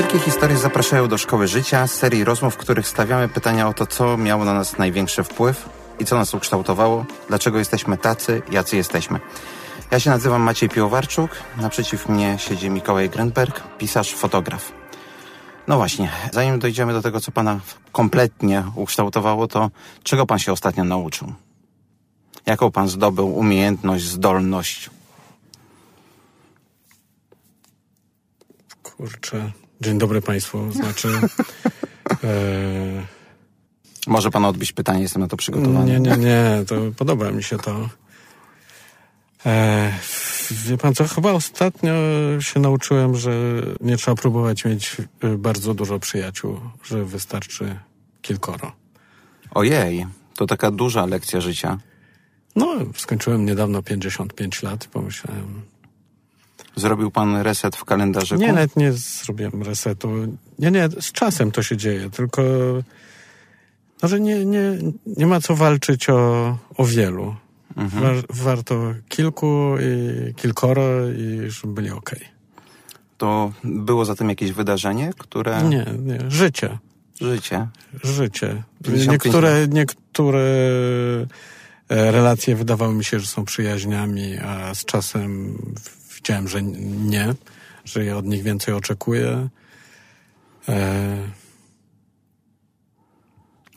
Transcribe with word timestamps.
Wielkie 0.00 0.18
historie 0.18 0.56
zapraszają 0.56 1.08
do 1.08 1.18
szkoły 1.18 1.48
życia, 1.48 1.86
serii 1.86 2.24
rozmów, 2.24 2.54
w 2.54 2.56
których 2.56 2.88
stawiamy 2.88 3.28
pytania 3.28 3.68
o 3.68 3.74
to, 3.74 3.86
co 3.86 4.16
miało 4.16 4.44
na 4.44 4.54
nas 4.54 4.78
największy 4.78 5.24
wpływ 5.24 5.68
i 5.98 6.04
co 6.04 6.16
nas 6.16 6.34
ukształtowało, 6.34 7.06
dlaczego 7.28 7.58
jesteśmy 7.58 7.98
tacy, 7.98 8.42
jacy 8.50 8.76
jesteśmy. 8.76 9.20
Ja 9.90 10.00
się 10.00 10.10
nazywam 10.10 10.42
Maciej 10.42 10.68
Piłowarczuk, 10.68 11.30
naprzeciw 11.56 12.08
mnie 12.08 12.36
siedzi 12.38 12.70
Mikołaj 12.70 13.10
Grenberg, 13.10 13.60
pisarz, 13.78 14.14
fotograf. 14.14 14.72
No 15.68 15.76
właśnie, 15.76 16.10
zanim 16.32 16.58
dojdziemy 16.58 16.92
do 16.92 17.02
tego, 17.02 17.20
co 17.20 17.32
pana 17.32 17.60
kompletnie 17.92 18.64
ukształtowało, 18.74 19.48
to 19.48 19.70
czego 20.02 20.26
pan 20.26 20.38
się 20.38 20.52
ostatnio 20.52 20.84
nauczył? 20.84 21.32
Jaką 22.46 22.70
pan 22.70 22.88
zdobył 22.88 23.38
umiejętność, 23.38 24.04
zdolność? 24.04 24.90
Kurczę. 28.82 29.52
Dzień 29.80 29.98
dobry 29.98 30.22
Państwu. 30.22 30.72
Znaczy. 30.72 31.08
E... 32.24 33.06
Może 34.06 34.30
pan 34.30 34.44
odbić 34.44 34.72
pytanie, 34.72 35.02
jestem 35.02 35.22
na 35.22 35.28
to 35.28 35.36
przygotowany. 35.36 35.90
Nie, 35.90 36.00
nie, 36.00 36.16
nie. 36.16 36.64
To 36.66 36.74
podoba 36.96 37.30
mi 37.30 37.42
się 37.42 37.58
to. 37.58 37.88
E... 39.46 39.92
Wie 40.50 40.78
pan 40.78 40.94
co, 40.94 41.08
chyba 41.08 41.32
ostatnio 41.32 41.92
się 42.40 42.60
nauczyłem, 42.60 43.16
że 43.16 43.32
nie 43.80 43.96
trzeba 43.96 44.14
próbować 44.14 44.64
mieć 44.64 44.96
y, 45.24 45.38
bardzo 45.38 45.74
dużo 45.74 45.98
przyjaciół, 45.98 46.60
że 46.84 47.04
wystarczy 47.04 47.76
kilkoro. 48.22 48.72
Ojej, 49.50 50.06
to 50.36 50.46
taka 50.46 50.70
duża 50.70 51.06
lekcja 51.06 51.40
życia. 51.40 51.78
No, 52.56 52.74
skończyłem 52.96 53.46
niedawno 53.46 53.82
55 53.82 54.62
lat 54.62 54.84
i 54.84 54.88
pomyślałem, 54.88 55.62
Zrobił 56.76 57.10
pan 57.10 57.36
reset 57.36 57.76
w 57.76 57.84
kalendarzu? 57.84 58.36
Nie, 58.36 58.52
nawet 58.52 58.76
nie 58.76 58.92
zrobiłem 58.92 59.62
resetu. 59.62 60.10
Nie, 60.58 60.70
nie, 60.70 60.88
z 61.00 61.12
czasem 61.12 61.50
to 61.50 61.62
się 61.62 61.76
dzieje, 61.76 62.10
tylko 62.10 62.42
no, 64.02 64.08
że 64.08 64.20
nie, 64.20 64.44
nie, 64.44 64.78
nie 65.06 65.26
ma 65.26 65.40
co 65.40 65.56
walczyć 65.56 66.10
o, 66.10 66.58
o 66.76 66.84
wielu. 66.84 67.34
Mhm. 67.76 68.02
War, 68.02 68.24
warto 68.30 68.94
kilku 69.08 69.74
i 69.80 70.34
kilkoro 70.34 71.08
i 71.08 71.50
żeby 71.50 71.74
byli 71.74 71.90
ok. 71.90 72.10
To 73.18 73.52
było 73.64 74.04
za 74.04 74.14
tym 74.14 74.28
jakieś 74.28 74.52
wydarzenie, 74.52 75.12
które... 75.18 75.62
Nie, 75.62 75.86
nie, 75.98 76.30
życie. 76.30 76.78
Życie. 77.20 77.68
Życie. 78.04 78.62
Niektóre, 79.08 79.68
niektóre 79.68 80.40
e, 81.88 82.12
relacje 82.12 82.56
wydawały 82.56 82.94
mi 82.94 83.04
się, 83.04 83.20
że 83.20 83.26
są 83.26 83.44
przyjaźniami, 83.44 84.38
a 84.38 84.74
z 84.74 84.84
czasem 84.84 85.58
widziałem, 86.20 86.48
że 86.48 86.62
nie, 86.62 87.34
że 87.84 88.04
ja 88.04 88.16
od 88.16 88.26
nich 88.26 88.42
więcej 88.42 88.74
oczekuję. 88.74 89.48
E... 90.68 91.16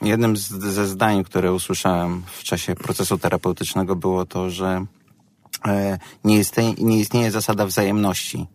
Jednym 0.01 0.37
z, 0.37 0.49
ze 0.49 0.87
zdań, 0.87 1.23
które 1.23 1.53
usłyszałem 1.53 2.23
w 2.25 2.43
czasie 2.43 2.75
procesu 2.75 3.17
terapeutycznego 3.17 3.95
było 3.95 4.25
to, 4.25 4.49
że 4.49 4.85
e, 5.67 5.97
nie, 6.23 6.39
istnieje, 6.39 6.73
nie 6.73 6.99
istnieje 6.99 7.31
zasada 7.31 7.65
wzajemności 7.65 8.47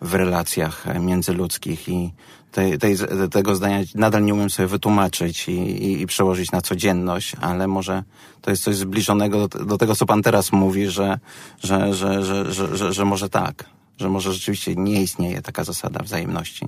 w 0.00 0.14
relacjach 0.14 0.86
międzyludzkich 1.00 1.88
i 1.88 2.12
tej, 2.52 2.78
tej, 2.78 2.96
tego 3.30 3.56
zdania 3.56 3.78
nadal 3.94 4.24
nie 4.24 4.34
umiem 4.34 4.50
sobie 4.50 4.66
wytłumaczyć 4.66 5.48
i, 5.48 5.52
i, 5.52 6.02
i, 6.02 6.06
przełożyć 6.06 6.52
na 6.52 6.60
codzienność, 6.60 7.36
ale 7.40 7.66
może 7.66 8.02
to 8.40 8.50
jest 8.50 8.62
coś 8.62 8.76
zbliżonego 8.76 9.48
do, 9.48 9.64
do 9.64 9.78
tego, 9.78 9.96
co 9.96 10.06
pan 10.06 10.22
teraz 10.22 10.52
mówi, 10.52 10.90
że, 10.90 11.18
że, 11.62 11.94
że, 11.94 12.24
że, 12.24 12.52
że, 12.52 12.76
że, 12.76 12.92
że 12.92 13.04
może 13.04 13.28
tak, 13.28 13.64
że 13.98 14.08
może 14.08 14.32
rzeczywiście 14.32 14.74
nie 14.76 15.02
istnieje 15.02 15.42
taka 15.42 15.64
zasada 15.64 16.02
wzajemności. 16.02 16.66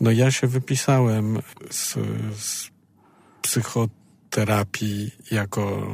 No 0.00 0.10
ja 0.10 0.30
się 0.30 0.46
wypisałem 0.46 1.38
z, 1.70 1.94
z 2.36 2.70
psychoterapii 3.42 5.10
jako 5.30 5.86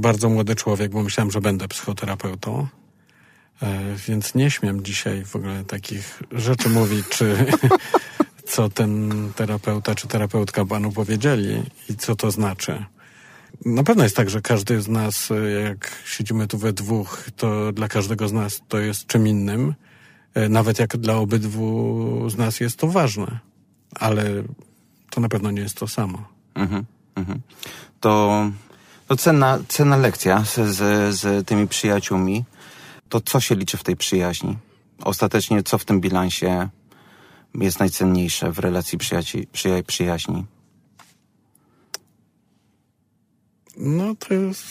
bardzo 0.00 0.28
młody 0.28 0.54
człowiek, 0.54 0.92
bo 0.92 1.02
myślałem, 1.02 1.30
że 1.30 1.40
będę 1.40 1.68
psychoterapeutą. 1.68 2.68
E, 3.62 3.94
więc 4.08 4.34
nie 4.34 4.50
śmiem 4.50 4.84
dzisiaj 4.84 5.24
w 5.24 5.36
ogóle 5.36 5.64
takich 5.64 6.22
rzeczy 6.32 6.68
mówić, 6.68 7.06
czy 7.08 7.46
co 8.52 8.68
ten 8.68 9.12
terapeuta 9.36 9.94
czy 9.94 10.08
terapeutka 10.08 10.64
panu 10.64 10.92
powiedzieli 10.92 11.62
i 11.88 11.96
co 11.96 12.16
to 12.16 12.30
znaczy. 12.30 12.84
Na 13.64 13.82
pewno 13.82 14.02
jest 14.02 14.16
tak, 14.16 14.30
że 14.30 14.40
każdy 14.40 14.80
z 14.80 14.88
nas, 14.88 15.28
jak 15.64 15.90
siedzimy 16.04 16.46
tu 16.46 16.58
we 16.58 16.72
dwóch, 16.72 17.26
to 17.36 17.72
dla 17.72 17.88
każdego 17.88 18.28
z 18.28 18.32
nas 18.32 18.62
to 18.68 18.78
jest 18.78 19.06
czym 19.06 19.28
innym. 19.28 19.74
E, 20.34 20.48
nawet 20.48 20.78
jak 20.78 20.96
dla 20.96 21.14
obydwu 21.14 22.30
z 22.30 22.36
nas 22.36 22.60
jest 22.60 22.76
to 22.76 22.86
ważne. 22.86 23.38
Ale 23.94 24.24
to 25.10 25.20
na 25.20 25.28
pewno 25.28 25.50
nie 25.50 25.62
jest 25.62 25.76
to 25.76 25.88
samo. 25.88 26.28
Mhm, 26.54 26.84
mhm. 27.14 27.40
To, 28.00 28.44
to 29.08 29.16
cenna, 29.16 29.58
cenna 29.68 29.96
lekcja 29.96 30.44
z, 30.44 30.76
z, 30.76 31.14
z 31.14 31.46
tymi 31.46 31.68
przyjaciółmi 31.68 32.44
to 33.12 33.20
co 33.20 33.40
się 33.40 33.54
liczy 33.54 33.76
w 33.76 33.84
tej 33.84 33.96
przyjaźni? 33.96 34.58
Ostatecznie 35.04 35.62
co 35.62 35.78
w 35.78 35.84
tym 35.84 36.00
bilansie 36.00 36.68
jest 37.54 37.80
najcenniejsze 37.80 38.52
w 38.52 38.58
relacji 38.58 38.98
przyjaci, 38.98 39.46
przyja, 39.52 39.82
przyjaźni? 39.82 40.46
No 43.76 44.14
to 44.14 44.34
jest... 44.34 44.64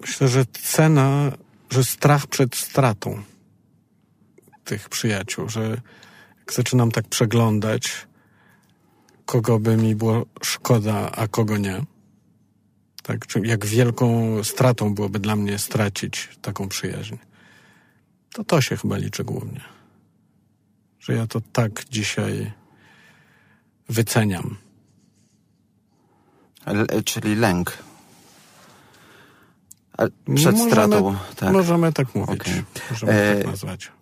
Myślę, 0.00 0.28
że 0.28 0.44
cena, 0.46 1.32
że 1.70 1.84
strach 1.84 2.26
przed 2.26 2.56
stratą 2.56 3.22
tych 4.64 4.88
przyjaciół, 4.88 5.48
że 5.48 5.62
jak 6.38 6.52
zaczynam 6.52 6.90
tak 6.90 7.08
przeglądać, 7.08 8.06
kogo 9.26 9.58
by 9.58 9.76
mi 9.76 9.94
było 9.94 10.26
szkoda, 10.42 11.10
a 11.12 11.28
kogo 11.28 11.56
nie, 11.56 11.82
tak? 13.02 13.26
Jak 13.42 13.66
wielką 13.66 14.34
stratą 14.44 14.94
byłoby 14.94 15.18
dla 15.18 15.36
mnie 15.36 15.58
stracić 15.58 16.28
taką 16.42 16.68
przyjaźń. 16.68 17.16
To 18.32 18.44
to 18.44 18.60
się 18.60 18.76
chyba 18.76 18.96
liczy 18.96 19.24
głównie. 19.24 19.60
Że 21.00 21.14
ja 21.14 21.26
to 21.26 21.40
tak 21.52 21.84
dzisiaj 21.90 22.52
wyceniam. 23.88 24.56
L 26.66 26.86
czyli 27.04 27.34
lęk. 27.34 27.78
przed 29.96 30.16
możemy, 30.26 30.70
stratą, 30.70 31.16
tak. 31.36 31.52
Możemy 31.52 31.92
tak 31.92 32.14
mówić. 32.14 32.40
Okay. 32.40 32.64
Możemy 32.90 33.12
e, 33.12 33.36
tak 33.36 33.46
nazwać. 33.46 33.92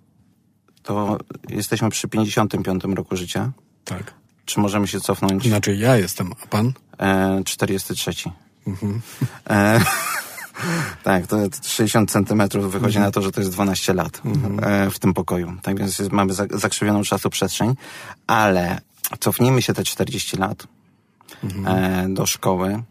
To 0.82 1.18
jesteśmy 1.48 1.90
przy 1.90 2.08
55 2.08 2.84
roku 2.84 3.16
życia. 3.16 3.52
Tak. 3.84 4.14
Czy 4.44 4.60
możemy 4.60 4.86
się 4.86 5.00
cofnąć? 5.00 5.48
Znaczy 5.48 5.76
ja 5.76 5.96
jestem, 5.96 6.32
a 6.42 6.46
pan? 6.46 6.72
E, 6.98 7.42
43. 7.44 8.30
Mhm. 8.68 9.00
E, 9.50 9.80
tak, 11.04 11.26
to 11.26 11.36
60 11.62 12.10
centymetrów 12.10 12.72
wychodzi 12.72 12.96
mhm. 12.96 13.04
na 13.04 13.10
to, 13.10 13.22
że 13.22 13.32
to 13.32 13.40
jest 13.40 13.52
12 13.52 13.94
lat 13.94 14.20
mhm. 14.24 14.64
e, 14.64 14.90
w 14.90 14.98
tym 14.98 15.14
pokoju. 15.14 15.52
Tak 15.62 15.78
więc 15.78 15.98
jest, 15.98 16.12
mamy 16.12 16.32
zakrzywioną 16.50 17.02
czasoprzestrzeń, 17.02 17.74
ale 18.26 18.80
cofnijmy 19.20 19.62
się 19.62 19.74
te 19.74 19.84
40 19.84 20.36
lat 20.36 20.66
e, 21.66 22.06
do 22.08 22.26
szkoły. 22.26 22.82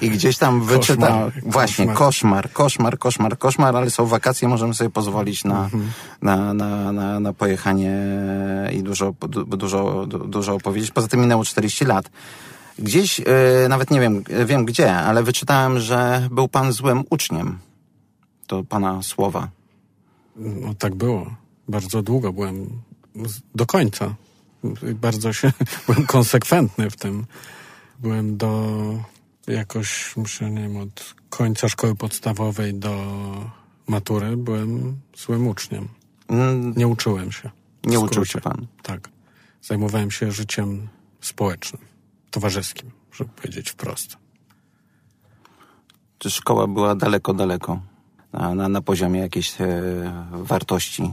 I 0.00 0.10
gdzieś 0.10 0.38
tam 0.38 0.62
wyczytał 0.72 1.30
właśnie 1.42 1.86
koszmar. 1.86 2.52
koszmar, 2.52 2.98
koszmar, 2.98 3.38
koszmar, 3.38 3.76
ale 3.76 3.90
są 3.90 4.06
wakacje, 4.06 4.48
możemy 4.48 4.74
sobie 4.74 4.90
pozwolić 4.90 5.44
na, 5.44 5.64
mhm. 5.64 5.90
na, 6.22 6.54
na, 6.54 6.92
na, 6.92 7.20
na 7.20 7.32
pojechanie 7.32 7.96
i 8.72 8.82
dużo, 8.82 9.14
dużo, 9.46 10.06
dużo 10.06 10.54
opowiedzieć. 10.54 10.90
Poza 10.90 11.08
tym 11.08 11.20
minęło 11.20 11.44
40 11.44 11.84
lat. 11.84 12.10
Gdzieś, 12.78 13.18
yy, 13.18 13.24
nawet 13.68 13.90
nie 13.90 14.00
wiem, 14.00 14.24
wiem 14.46 14.64
gdzie, 14.64 14.94
ale 14.94 15.22
wyczytałem, 15.22 15.80
że 15.80 16.28
był 16.30 16.48
pan 16.48 16.72
złym 16.72 17.04
uczniem. 17.10 17.58
To 18.46 18.64
pana 18.64 19.02
słowa. 19.02 19.48
No 20.36 20.74
tak 20.74 20.94
było. 20.94 21.34
Bardzo 21.68 22.02
długo 22.02 22.32
byłem 22.32 22.82
do 23.54 23.66
końca. 23.66 24.14
Bardzo 24.94 25.32
się, 25.32 25.52
byłem 25.86 26.06
konsekwentny 26.06 26.90
w 26.90 26.96
tym. 26.96 27.26
Byłem 27.98 28.36
do 28.36 28.78
jakoś, 29.46 30.16
muszę, 30.16 30.50
nie 30.50 30.62
wiem, 30.62 30.76
od 30.76 31.14
końca 31.30 31.68
szkoły 31.68 31.94
podstawowej 31.94 32.74
do 32.74 32.94
matury 33.86 34.36
byłem 34.36 34.96
złym 35.16 35.46
uczniem. 35.46 35.88
Mm. 36.28 36.74
Nie 36.76 36.88
uczyłem 36.88 37.32
się. 37.32 37.50
Nie 37.84 38.00
uczył 38.00 38.24
się 38.24 38.40
pan? 38.40 38.66
Tak. 38.82 39.08
Zajmowałem 39.62 40.10
się 40.10 40.32
życiem 40.32 40.88
społecznym 41.20 41.93
towarzyskim, 42.34 42.90
żeby 43.12 43.30
powiedzieć 43.30 43.70
wprost. 43.70 44.16
Czy 46.18 46.30
szkoła 46.30 46.66
była 46.66 46.94
daleko, 46.94 47.34
daleko 47.34 47.80
na, 48.32 48.54
na, 48.54 48.68
na 48.68 48.80
poziomie 48.82 49.20
jakiejś 49.20 49.60
e, 49.60 49.82
wartości? 50.32 51.10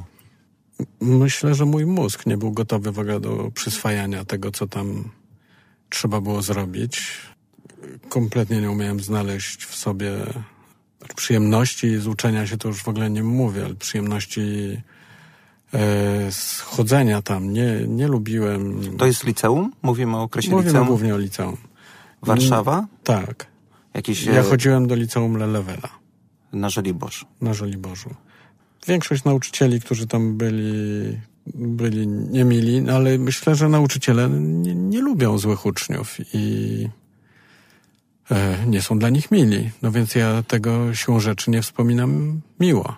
Myślę, 1.01 1.55
że 1.55 1.65
mój 1.65 1.85
mózg 1.85 2.25
nie 2.25 2.37
był 2.37 2.51
gotowy 2.51 2.91
w 2.91 2.99
ogóle 2.99 3.19
do 3.19 3.51
przyswajania 3.53 4.25
tego, 4.25 4.51
co 4.51 4.67
tam 4.67 5.09
trzeba 5.89 6.21
było 6.21 6.41
zrobić. 6.41 7.17
Kompletnie 8.09 8.61
nie 8.61 8.71
umiałem 8.71 8.99
znaleźć 8.99 9.65
w 9.65 9.75
sobie 9.75 10.11
przyjemności 11.15 11.97
z 11.97 12.07
uczenia 12.07 12.47
się, 12.47 12.57
to 12.57 12.67
już 12.67 12.83
w 12.83 12.87
ogóle 12.87 13.09
nie 13.09 13.23
mówię, 13.23 13.65
ale 13.65 13.75
przyjemności 13.75 14.41
e, 15.73 16.31
z 16.31 16.59
chodzenia 16.59 17.21
tam. 17.21 17.53
Nie, 17.53 17.85
nie 17.87 18.07
lubiłem. 18.07 18.81
To 18.97 19.05
jest 19.05 19.23
liceum? 19.23 19.71
Mówimy 19.81 20.17
o 20.17 20.21
okresie 20.21 20.51
Mówimy 20.51 20.69
liceum? 20.71 20.87
głównie 20.87 21.15
o 21.15 21.17
liceum. 21.17 21.57
Warszawa? 22.21 22.87
Tak. 23.03 23.47
Jakiś 23.93 24.23
Ja 24.25 24.33
e, 24.39 24.43
chodziłem 24.43 24.87
do 24.87 24.95
liceum 24.95 25.37
Lelewela 25.37 25.89
na 26.53 26.69
Żoliborz. 26.69 27.25
na 27.41 27.53
Żoliborzu. 27.53 28.09
Większość 28.87 29.23
nauczycieli, 29.23 29.81
którzy 29.81 30.07
tam 30.07 30.37
byli, 30.37 31.19
byli 31.55 32.07
niemili, 32.07 32.81
no 32.81 32.93
ale 32.93 33.17
myślę, 33.17 33.55
że 33.55 33.69
nauczyciele 33.69 34.29
nie, 34.29 34.75
nie 34.75 35.01
lubią 35.01 35.37
złych 35.37 35.65
uczniów 35.65 36.17
i 36.33 36.87
e, 38.31 38.57
nie 38.67 38.81
są 38.81 38.99
dla 38.99 39.09
nich 39.09 39.31
mili. 39.31 39.69
No 39.81 39.91
więc 39.91 40.15
ja 40.15 40.43
tego 40.43 40.93
siłą 40.95 41.19
rzeczy 41.19 41.51
nie 41.51 41.61
wspominam 41.61 42.41
miło. 42.59 42.95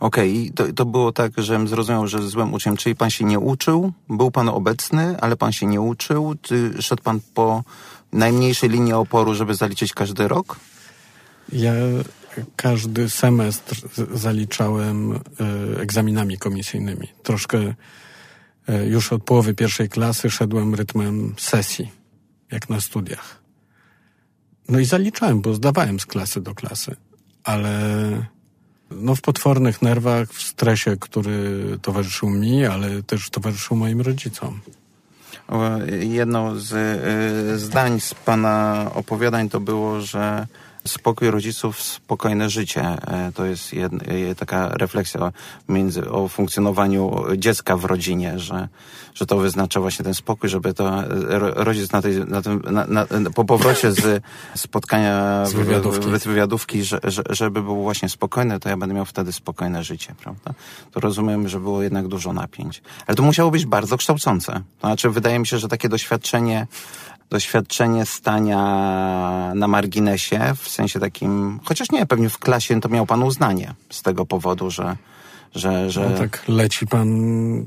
Okej, 0.00 0.46
i 0.46 0.52
to, 0.52 0.72
to 0.72 0.84
było 0.84 1.12
tak, 1.12 1.32
żebym 1.36 1.68
zrozumiał, 1.68 2.06
że 2.06 2.28
złym 2.28 2.54
uczniem, 2.54 2.76
czyli 2.76 2.96
pan 2.96 3.10
się 3.10 3.24
nie 3.24 3.38
uczył, 3.38 3.92
był 4.08 4.30
pan 4.30 4.48
obecny, 4.48 5.16
ale 5.20 5.36
pan 5.36 5.52
się 5.52 5.66
nie 5.66 5.80
uczył, 5.80 6.34
czy 6.42 6.82
szedł 6.82 7.02
pan 7.02 7.20
po 7.34 7.62
najmniejszej 8.12 8.70
linii 8.70 8.92
oporu, 8.92 9.34
żeby 9.34 9.54
zaliczyć 9.54 9.92
każdy 9.92 10.28
rok? 10.28 10.60
Ja 11.52 11.72
każdy 12.56 13.10
semestr 13.10 13.88
zaliczałem 14.14 15.12
e, 15.12 15.18
egzaminami 15.80 16.38
komisyjnymi. 16.38 17.08
Troszkę 17.22 17.74
e, 18.68 18.86
już 18.86 19.12
od 19.12 19.24
połowy 19.24 19.54
pierwszej 19.54 19.88
klasy 19.88 20.30
szedłem 20.30 20.74
rytmem 20.74 21.34
sesji, 21.38 21.90
jak 22.52 22.68
na 22.68 22.80
studiach. 22.80 23.42
No 24.68 24.78
i 24.78 24.84
zaliczałem, 24.84 25.40
bo 25.40 25.54
zdawałem 25.54 26.00
z 26.00 26.06
klasy 26.06 26.40
do 26.40 26.54
klasy, 26.54 26.96
ale 27.44 28.33
no 28.90 29.14
w 29.14 29.20
potwornych 29.20 29.82
nerwach, 29.82 30.28
w 30.28 30.42
stresie, 30.42 30.96
który 31.00 31.64
towarzyszył 31.82 32.30
mi, 32.30 32.66
ale 32.66 33.02
też 33.02 33.30
towarzyszył 33.30 33.76
moim 33.76 34.00
rodzicom. 34.00 34.60
O, 35.48 35.70
Jedno 36.00 36.56
z 36.56 36.72
y, 37.54 37.58
zdań 37.58 38.00
z 38.00 38.14
pana 38.14 38.90
opowiadań 38.94 39.48
to 39.48 39.60
było, 39.60 40.00
że 40.00 40.46
spokój 40.86 41.30
rodziców, 41.30 41.82
spokojne 41.82 42.50
życie. 42.50 42.82
E, 42.82 43.32
To 43.34 43.44
jest 43.44 43.72
jedna, 43.72 44.04
taka 44.38 44.68
refleksja 44.68 45.32
między, 45.68 46.10
o 46.10 46.28
funkcjonowaniu 46.28 47.24
dziecka 47.36 47.76
w 47.76 47.84
rodzinie, 47.84 48.38
że, 48.38 48.68
że 49.14 49.26
to 49.26 49.36
wyznacza 49.38 49.80
właśnie 49.80 50.04
ten 50.04 50.14
spokój, 50.14 50.48
żeby 50.48 50.74
to 50.74 51.02
e, 51.04 51.06
ro- 51.38 51.52
rodzic 51.64 51.92
na 51.92 52.02
tej, 52.02 52.18
na 52.26 52.42
tym, 52.42 52.62
na, 52.70 52.86
na, 52.86 53.06
po 53.34 53.44
powrocie 53.44 53.92
z 53.92 54.22
spotkania 54.54 55.46
Z 55.46 55.52
wywiadówki. 55.52 56.06
wywiadówki, 56.28 56.84
że, 56.84 57.00
że, 57.04 57.22
żeby 57.30 57.62
był 57.62 57.82
właśnie 57.82 58.08
spokojny, 58.08 58.60
to 58.60 58.68
ja 58.68 58.76
będę 58.76 58.94
miał 58.94 59.04
wtedy 59.04 59.32
spokojne 59.32 59.84
życie, 59.84 60.14
prawda? 60.22 60.54
To 60.92 61.00
rozumiem, 61.00 61.48
że 61.48 61.60
było 61.60 61.82
jednak 61.82 62.08
dużo 62.08 62.32
napięć. 62.32 62.82
Ale 63.06 63.14
to 63.14 63.22
musiało 63.22 63.50
być 63.50 63.66
bardzo 63.66 63.96
kształcące. 63.96 64.52
To 64.80 64.86
znaczy, 64.88 65.10
wydaje 65.10 65.38
mi 65.38 65.46
się, 65.46 65.58
że 65.58 65.68
takie 65.68 65.88
doświadczenie, 65.88 66.66
doświadczenie 67.30 68.06
stania 68.06 68.58
na 69.54 69.68
marginesie, 69.68 70.40
w 70.56 70.68
sensie 70.68 71.00
takim, 71.00 71.60
chociaż 71.64 71.90
nie, 71.90 72.06
pewnie 72.06 72.28
w 72.28 72.38
klasie 72.38 72.80
to 72.80 72.88
miał 72.88 73.06
pan 73.06 73.22
uznanie 73.22 73.74
z 73.90 74.02
tego 74.02 74.26
powodu, 74.26 74.70
że, 74.70 74.96
że, 75.54 75.90
że 75.90 76.10
No 76.10 76.18
tak 76.18 76.44
leci 76.48 76.86
pan 76.86 77.08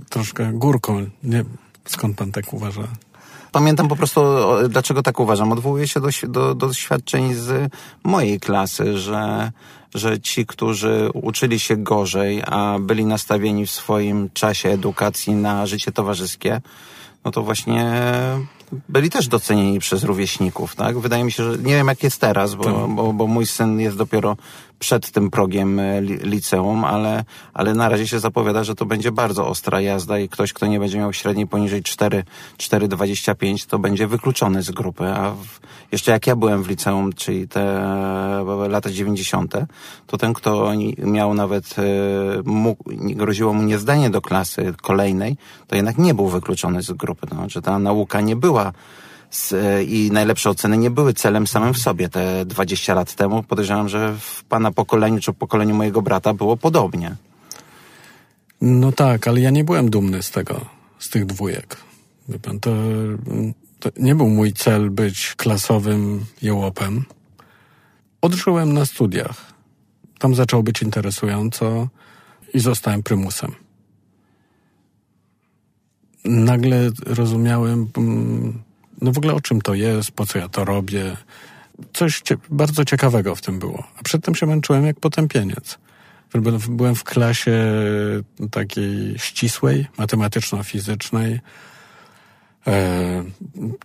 troszkę 0.10 0.52
górką. 0.54 1.06
Nie, 1.24 1.44
skąd 1.86 2.18
pan 2.18 2.32
tak 2.32 2.54
uważa? 2.54 2.88
Pamiętam 3.52 3.88
po 3.88 3.96
prostu, 3.96 4.22
dlaczego 4.70 5.04
tak 5.04 5.20
uważam. 5.20 5.52
Odwołuję 5.52 5.88
się 5.88 6.00
do, 6.00 6.08
do, 6.24 6.28
do 6.28 6.68
doświadczeń 6.68 7.34
z 7.34 7.72
mojej 8.04 8.40
klasy, 8.40 8.98
że, 8.98 9.52
że 9.96 10.20
ci, 10.20 10.46
którzy 10.46 11.10
uczyli 11.14 11.60
się 11.60 11.78
gorzej, 11.78 12.44
a 12.46 12.78
byli 12.80 13.06
nastawieni 13.06 13.66
w 13.66 13.72
swoim 13.72 14.30
czasie 14.34 14.70
edukacji 14.70 15.34
na 15.34 15.66
życie 15.66 15.92
towarzyskie, 15.92 16.62
no 17.26 17.32
to 17.32 17.44
właśnie 17.44 18.02
byli 18.90 19.10
też 19.10 19.28
docenieni 19.28 19.80
przez 19.80 20.04
rówieśników, 20.04 20.76
tak? 20.76 21.00
Wydaje 21.00 21.24
mi 21.24 21.32
się, 21.32 21.44
że 21.44 21.58
nie 21.58 21.76
wiem 21.76 21.88
jak 21.88 22.04
jest 22.04 22.22
teraz, 22.22 22.56
bo, 22.56 22.88
bo, 22.88 23.14
bo 23.14 23.28
mój 23.28 23.46
syn 23.46 23.80
jest 23.80 23.98
dopiero 23.98 24.38
przed 24.80 25.12
tym 25.12 25.30
progiem 25.30 25.80
e, 25.80 26.02
li, 26.02 26.18
liceum, 26.18 26.86
ale, 26.86 27.24
ale 27.54 27.74
na 27.74 27.90
razie 27.90 28.08
się 28.08 28.20
zapowiada, 28.20 28.64
że 28.64 28.76
to 28.76 28.86
będzie 28.86 29.12
bardzo 29.12 29.48
ostra 29.48 29.82
jazda 29.82 30.20
i 30.20 30.30
ktoś, 30.30 30.54
kto 30.54 30.68
nie 30.68 30.80
będzie 30.80 30.98
miał 30.98 31.14
średniej 31.14 31.48
poniżej 31.48 31.84
4, 31.84 32.24
4,25 32.58 33.68
to 33.68 33.80
będzie 33.80 34.08
wykluczony 34.08 34.64
z 34.64 34.72
grupy, 34.72 35.06
a 35.08 35.32
w, 35.32 35.60
jeszcze 35.92 36.12
jak 36.12 36.28
ja 36.28 36.36
byłem 36.36 36.64
w 36.64 36.70
liceum, 36.70 37.14
czyli 37.14 37.48
te 37.48 37.62
e, 37.62 38.68
lata 38.70 38.90
90., 38.92 39.54
to 40.08 40.18
ten, 40.18 40.34
kto 40.34 40.72
miał 40.98 41.34
nawet, 41.34 41.76
e, 41.80 41.84
mógł, 42.46 42.84
groziło 42.96 43.54
mu 43.54 43.64
niezdanie 43.64 44.10
do 44.10 44.22
klasy 44.22 44.74
kolejnej, 44.82 45.38
to 45.68 45.76
jednak 45.76 45.98
nie 45.98 46.14
był 46.14 46.28
wykluczony 46.28 46.82
z 46.82 46.92
grupy. 46.92 47.28
To 47.28 47.36
znaczy 47.36 47.62
ta 47.62 47.80
nauka 47.80 48.22
nie 48.22 48.36
była 48.36 48.74
i 49.88 50.10
najlepsze 50.12 50.50
oceny 50.50 50.78
nie 50.78 50.92
były 50.92 51.14
celem 51.14 51.48
samym 51.48 51.74
w 51.74 51.78
sobie. 51.78 52.10
Te 52.10 52.46
20 52.46 52.94
lat 52.94 53.16
temu 53.16 53.44
podejrzewam, 53.44 53.90
że 53.90 54.16
w 54.20 54.44
pana 54.44 54.72
pokoleniu 54.72 55.20
czy 55.20 55.34
pokoleniu 55.34 55.76
mojego 55.76 56.02
brata 56.02 56.34
było 56.34 56.58
podobnie. 56.58 57.16
No 58.62 58.92
tak, 58.92 59.28
ale 59.28 59.42
ja 59.42 59.50
nie 59.50 59.64
byłem 59.64 59.90
dumny 59.90 60.24
z 60.24 60.32
tego, 60.32 60.66
z 61.00 61.10
tych 61.10 61.26
dwójek. 61.26 61.78
Wie 62.30 62.40
pan, 62.40 62.60
to, 62.60 62.72
to 63.80 63.90
nie 63.98 64.16
był 64.16 64.30
mój 64.30 64.54
cel 64.54 64.90
być 64.90 65.34
klasowym 65.36 66.26
jełopem. 66.42 67.06
Odżyłem 68.22 68.74
na 68.74 68.86
studiach. 68.86 69.54
Tam 70.20 70.36
zaczęło 70.36 70.64
być 70.64 70.82
interesująco 70.82 71.88
i 72.54 72.60
zostałem 72.60 73.04
prymusem. 73.04 73.52
Nagle 76.26 76.90
rozumiałem, 77.06 77.88
mm, 77.98 78.67
no 79.02 79.12
w 79.12 79.18
ogóle 79.18 79.34
o 79.34 79.42
czym 79.42 79.62
to 79.62 79.74
jest, 79.74 80.12
po 80.12 80.26
co 80.26 80.40
ja 80.40 80.50
to 80.50 80.66
robię. 80.66 81.18
Coś 81.94 82.22
cie- 82.22 82.38
bardzo 82.50 82.86
ciekawego 82.86 83.36
w 83.36 83.42
tym 83.42 83.60
było. 83.60 83.84
A 84.00 84.04
przedtem 84.04 84.36
się 84.36 84.46
męczyłem 84.46 84.86
jak 84.86 85.00
potępieniec. 85.00 85.78
Byłem 86.70 86.96
w- 86.96 87.04
klasie 87.04 87.64
takiej 88.52 89.20
ścisłej, 89.20 89.88
matematyczno-fizycznej. 89.98 91.40
E, 92.68 93.24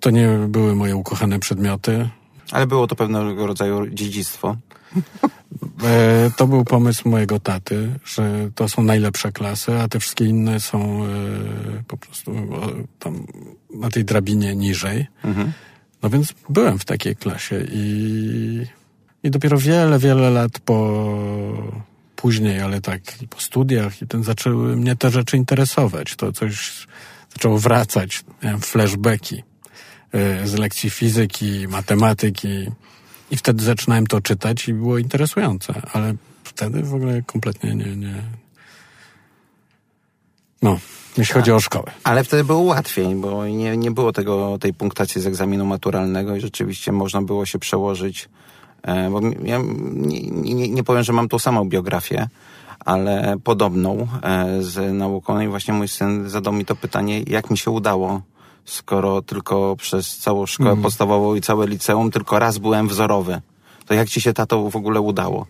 to 0.00 0.10
nie 0.10 0.28
były 0.48 0.74
moje 0.74 0.96
ukochane 0.96 1.38
przedmioty. 1.38 2.08
Ale 2.52 2.66
było 2.66 2.86
to 2.86 2.96
pewnego 2.96 3.46
rodzaju 3.46 3.86
dziedzictwo. 3.90 4.56
E, 5.84 6.30
to 6.36 6.46
był 6.46 6.64
pomysł 6.64 7.08
mojego 7.08 7.40
taty, 7.40 7.88
że 8.04 8.50
to 8.54 8.68
są 8.68 8.82
najlepsze 8.82 9.32
klasy, 9.32 9.78
a 9.78 9.88
te 9.88 10.00
wszystkie 10.00 10.24
inne 10.24 10.60
są 10.60 11.04
e, 11.04 11.08
po 11.88 11.96
prostu 11.96 12.34
tam 12.98 13.26
na 13.74 13.90
tej 13.90 14.04
drabinie 14.04 14.56
niżej. 14.56 15.06
No 16.02 16.10
więc 16.10 16.34
byłem 16.48 16.78
w 16.78 16.84
takiej 16.84 17.16
klasie 17.16 17.66
i, 17.72 18.66
i 19.22 19.30
dopiero 19.30 19.58
wiele, 19.58 19.98
wiele 19.98 20.30
lat 20.30 20.58
po 20.58 21.02
później, 22.16 22.60
ale 22.60 22.80
tak 22.80 23.00
po 23.30 23.40
studiach 23.40 24.02
i 24.02 24.06
ten 24.06 24.24
zaczęły 24.24 24.76
mnie 24.76 24.96
te 24.96 25.10
rzeczy 25.10 25.36
interesować. 25.36 26.16
To 26.16 26.32
coś 26.32 26.86
zaczęło 27.32 27.58
wracać, 27.58 28.24
miałem 28.42 28.60
flashbacki 28.60 29.42
e, 30.12 30.46
z 30.46 30.54
lekcji 30.54 30.90
fizyki, 30.90 31.68
matematyki 31.68 32.70
i 33.32 33.36
wtedy 33.36 33.64
zaczynałem 33.64 34.06
to 34.06 34.20
czytać 34.20 34.68
i 34.68 34.74
było 34.74 34.98
interesujące, 34.98 35.82
ale 35.92 36.14
wtedy 36.44 36.82
w 36.82 36.94
ogóle 36.94 37.22
kompletnie 37.22 37.74
nie, 37.74 37.96
nie. 37.96 38.22
No, 40.62 40.78
jeśli 41.18 41.34
chodzi 41.34 41.52
o 41.52 41.60
szkołę. 41.60 41.92
Ale 42.04 42.24
wtedy 42.24 42.44
było 42.44 42.60
łatwiej, 42.60 43.14
bo 43.14 43.46
nie, 43.46 43.76
nie 43.76 43.90
było 43.90 44.12
tego, 44.12 44.58
tej 44.58 44.74
punktacji 44.74 45.20
z 45.20 45.26
egzaminu 45.26 45.66
maturalnego 45.66 46.36
i 46.36 46.40
rzeczywiście 46.40 46.92
można 46.92 47.22
było 47.22 47.46
się 47.46 47.58
przełożyć. 47.58 48.28
E, 48.82 49.10
bo 49.10 49.20
ja 49.44 49.58
nie, 49.92 50.30
nie, 50.30 50.68
nie 50.68 50.84
powiem, 50.84 51.02
że 51.02 51.12
mam 51.12 51.28
tą 51.28 51.38
samą 51.38 51.68
biografię, 51.68 52.28
ale 52.84 53.36
podobną 53.44 54.08
e, 54.22 54.62
z 54.62 54.94
nauką. 54.94 55.34
No 55.34 55.42
i 55.42 55.48
właśnie 55.48 55.74
mój 55.74 55.88
syn 55.88 56.28
zadał 56.28 56.52
mi 56.52 56.64
to 56.64 56.76
pytanie, 56.76 57.22
jak 57.22 57.50
mi 57.50 57.58
się 57.58 57.70
udało, 57.70 58.22
skoro 58.64 59.22
tylko 59.22 59.76
przez 59.76 60.18
całą 60.18 60.46
szkołę 60.46 60.76
podstawową 60.76 61.34
i 61.34 61.40
całe 61.40 61.66
liceum 61.66 62.10
tylko 62.10 62.38
raz 62.38 62.58
byłem 62.58 62.88
wzorowy. 62.88 63.40
To 63.86 63.94
jak 63.94 64.08
ci 64.08 64.20
się 64.20 64.32
tato 64.32 64.70
w 64.70 64.76
ogóle 64.76 65.00
udało? 65.00 65.46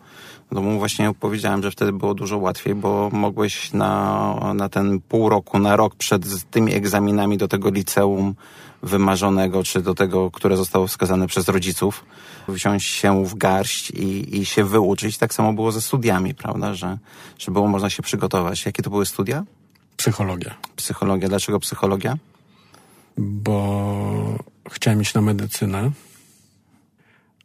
No 0.51 0.63
mu 0.63 0.79
właśnie 0.79 1.15
powiedziałem, 1.21 1.63
że 1.63 1.71
wtedy 1.71 1.93
było 1.93 2.15
dużo 2.15 2.39
łatwiej, 2.39 2.75
bo 2.75 3.11
mogłeś 3.13 3.73
na, 3.73 4.55
na 4.55 4.69
ten 4.69 5.01
pół 5.01 5.29
roku, 5.29 5.59
na 5.59 5.77
rok 5.77 5.95
przed 5.95 6.51
tymi 6.51 6.75
egzaminami 6.75 7.39
do 7.39 7.49
tego 7.49 7.71
liceum 7.71 8.35
wymarzonego, 8.83 9.63
czy 9.63 9.83
do 9.83 9.95
tego, 9.95 10.31
które 10.31 10.57
zostało 10.57 10.87
wskazane 10.87 11.27
przez 11.27 11.49
rodziców, 11.49 12.05
wziąć 12.49 12.85
się 12.85 13.25
w 13.25 13.35
garść 13.35 13.91
i, 13.91 14.37
i 14.41 14.45
się 14.45 14.65
wyuczyć. 14.65 15.19
Tak 15.19 15.35
samo 15.35 15.53
było 15.53 15.73
ze 15.73 15.81
studiami, 15.81 16.35
prawda, 16.35 16.75
że, 16.75 16.99
że 17.39 17.53
było 17.53 17.69
można 17.69 17.91
się 17.91 18.03
przygotować. 18.03 18.67
Jakie 18.67 18.83
to 18.83 18.91
były 18.91 19.07
studia? 19.07 19.45
Psychologia. 19.97 20.55
Psychologia. 20.77 21.29
Dlaczego 21.29 21.61
psychologia? 21.61 22.17
Bo 23.19 24.39
chciałem 24.71 25.03
iść 25.03 25.15
na 25.15 25.21
medycynę, 25.21 25.91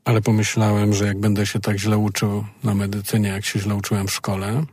ale 0.05 0.21
pomyślałem, 0.21 0.93
że 0.93 1.05
jak 1.05 1.19
będę 1.19 1.45
się 1.45 1.59
tak 1.59 1.79
źle 1.79 1.97
uczył 1.97 2.45
na 2.63 2.75
medycynie, 2.75 3.29
jak 3.29 3.45
się 3.45 3.59
źle 3.59 3.75
uczyłem 3.75 4.07
w 4.07 4.13
szkole, 4.13 4.63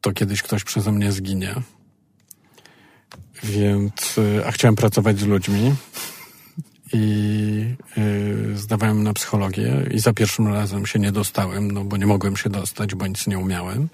to 0.00 0.12
kiedyś 0.12 0.42
ktoś 0.42 0.64
przeze 0.64 0.92
mnie 0.92 1.12
zginie. 1.12 1.54
Więc, 3.42 4.16
a 4.46 4.52
chciałem 4.52 4.76
pracować 4.76 5.18
z 5.18 5.26
ludźmi 5.26 5.74
i 6.92 7.74
y, 7.98 8.58
zdawałem 8.58 9.02
na 9.02 9.12
psychologię 9.12 9.86
i 9.90 9.98
za 9.98 10.12
pierwszym 10.12 10.48
razem 10.48 10.86
się 10.86 10.98
nie 10.98 11.12
dostałem, 11.12 11.72
no 11.72 11.84
bo 11.84 11.96
nie 11.96 12.06
mogłem 12.06 12.36
się 12.36 12.50
dostać, 12.50 12.94
bo 12.94 13.06
nic 13.06 13.26
nie 13.26 13.38
umiałem. 13.38 13.88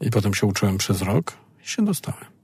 I 0.00 0.10
potem 0.10 0.34
się 0.34 0.46
uczyłem 0.46 0.78
przez 0.78 1.02
rok 1.02 1.32
i 1.64 1.68
się 1.68 1.84
dostałem. 1.84 2.35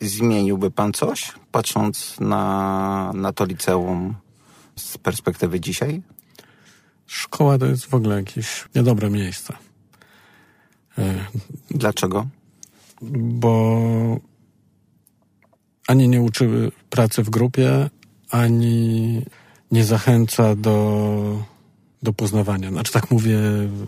Zmieniłby 0.00 0.70
pan 0.70 0.92
coś, 0.92 1.32
patrząc 1.52 2.20
na, 2.20 3.12
na 3.14 3.32
to 3.32 3.44
liceum 3.44 4.14
z 4.76 4.98
perspektywy 4.98 5.60
dzisiaj? 5.60 6.02
Szkoła 7.06 7.58
to 7.58 7.66
jest 7.66 7.86
w 7.86 7.94
ogóle 7.94 8.16
jakieś 8.16 8.64
niedobre 8.74 9.10
miejsce. 9.10 9.56
Dlaczego? 11.70 12.26
Bo 13.02 13.80
ani 15.86 16.08
nie 16.08 16.22
uczy 16.22 16.72
pracy 16.90 17.22
w 17.22 17.30
grupie, 17.30 17.90
ani 18.30 19.22
nie 19.70 19.84
zachęca 19.84 20.56
do, 20.56 21.44
do 22.02 22.12
poznawania. 22.12 22.70
Znaczy 22.70 22.92
tak 22.92 23.10
mówię, 23.10 23.38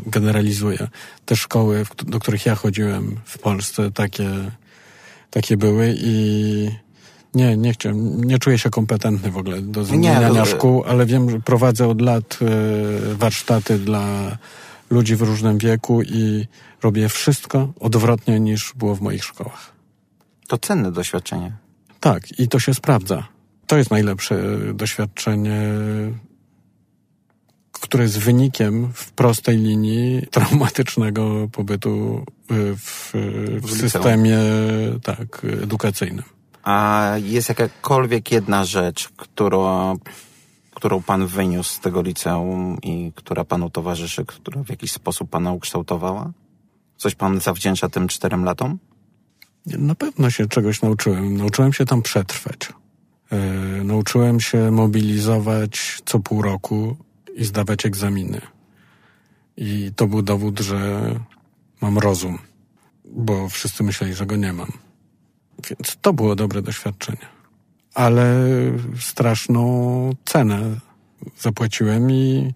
generalizuję. 0.06 0.88
Te 1.26 1.36
szkoły, 1.36 1.86
do 2.06 2.20
których 2.20 2.46
ja 2.46 2.54
chodziłem 2.54 3.20
w 3.24 3.38
Polsce, 3.38 3.90
takie, 3.90 4.50
takie 5.32 5.56
były 5.56 5.94
i 5.98 6.68
nie, 7.34 7.56
nie 7.56 7.72
chciałem, 7.72 8.24
nie 8.24 8.38
czuję 8.38 8.58
się 8.58 8.70
kompetentny 8.70 9.30
w 9.30 9.36
ogóle 9.36 9.62
do 9.62 9.84
zmieniania 9.84 10.28
nie, 10.28 10.46
szkół, 10.46 10.84
ale 10.84 11.06
wiem, 11.06 11.30
że 11.30 11.40
prowadzę 11.40 11.88
od 11.88 12.00
lat 12.00 12.38
e, 12.42 13.14
warsztaty 13.14 13.78
dla 13.78 14.36
ludzi 14.90 15.16
w 15.16 15.22
różnym 15.22 15.58
wieku 15.58 16.02
i 16.02 16.46
robię 16.82 17.08
wszystko 17.08 17.72
odwrotnie 17.80 18.40
niż 18.40 18.72
było 18.76 18.94
w 18.94 19.00
moich 19.00 19.24
szkołach. 19.24 19.72
To 20.48 20.58
cenne 20.58 20.92
doświadczenie. 20.92 21.52
Tak, 22.00 22.38
i 22.38 22.48
to 22.48 22.58
się 22.58 22.74
sprawdza. 22.74 23.28
To 23.66 23.76
jest 23.76 23.90
najlepsze 23.90 24.42
doświadczenie, 24.74 25.62
które 27.82 28.04
jest 28.04 28.18
wynikiem 28.18 28.92
w 28.92 29.12
prostej 29.12 29.58
linii 29.58 30.26
traumatycznego 30.30 31.48
pobytu 31.52 32.24
w, 32.48 33.12
w 33.62 33.70
systemie 33.70 34.38
tak, 35.02 35.46
edukacyjnym. 35.62 36.24
A 36.62 37.10
jest 37.24 37.48
jakakolwiek 37.48 38.32
jedna 38.32 38.64
rzecz, 38.64 39.08
którą, 39.08 39.98
którą 40.74 41.02
pan 41.02 41.26
wyniósł 41.26 41.70
z 41.70 41.80
tego 41.80 42.02
liceum 42.02 42.78
i 42.82 43.12
która 43.14 43.44
panu 43.44 43.70
towarzyszy, 43.70 44.24
która 44.24 44.62
w 44.62 44.70
jakiś 44.70 44.92
sposób 44.92 45.30
pana 45.30 45.52
ukształtowała? 45.52 46.32
Coś 46.96 47.14
pan 47.14 47.40
zawdzięcza 47.40 47.88
tym 47.88 48.08
czterem 48.08 48.44
latom? 48.44 48.78
Na 49.66 49.94
pewno 49.94 50.30
się 50.30 50.46
czegoś 50.46 50.82
nauczyłem. 50.82 51.36
Nauczyłem 51.36 51.72
się 51.72 51.84
tam 51.84 52.02
przetrwać. 52.02 52.58
Yy, 53.32 53.84
nauczyłem 53.84 54.40
się 54.40 54.70
mobilizować 54.70 56.02
co 56.04 56.20
pół 56.20 56.42
roku 56.42 56.96
i 57.34 57.44
zdawać 57.44 57.86
egzaminy. 57.86 58.40
I 59.56 59.90
to 59.96 60.06
był 60.06 60.22
dowód, 60.22 60.60
że 60.60 61.10
mam 61.80 61.98
rozum, 61.98 62.38
bo 63.04 63.48
wszyscy 63.48 63.82
myśleli, 63.82 64.14
że 64.14 64.26
go 64.26 64.36
nie 64.36 64.52
mam. 64.52 64.72
Więc 65.70 65.96
to 66.02 66.12
było 66.12 66.36
dobre 66.36 66.62
doświadczenie. 66.62 67.26
Ale 67.94 68.36
straszną 69.00 70.10
cenę 70.24 70.76
zapłaciłem 71.38 72.10
i 72.10 72.54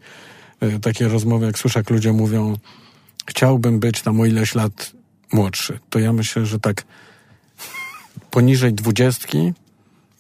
yy, 0.61 0.81
takie 0.81 1.09
rozmowy, 1.09 1.47
jak 1.47 1.59
słyszę, 1.59 1.81
jak 1.81 1.91
ludzie 1.91 2.13
mówią, 2.13 2.57
chciałbym 3.27 3.81
być 3.81 4.03
tam 4.03 4.21
o 4.21 4.27
ileś 4.27 4.55
lat 4.55 4.93
młodszy, 5.33 5.79
to 5.91 5.99
ja 5.99 6.13
myślę, 6.13 6.47
że 6.47 6.61
tak 6.61 6.85
poniżej 8.31 8.75
dwudziestki, 8.75 9.53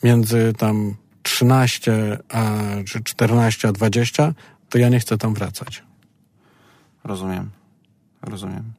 między 0.03 0.53
tam 0.59 0.95
13 1.27 2.19
a, 2.29 2.55
czy 2.87 3.03
14 3.05 3.69
a 3.69 3.73
20, 3.73 4.35
to 4.69 4.79
ja 4.79 4.89
nie 4.89 5.01
chcę 5.01 5.19
tam 5.19 5.35
wracać. 5.35 5.83
Rozumiem. 7.05 7.51
Rozumiem. 8.23 8.73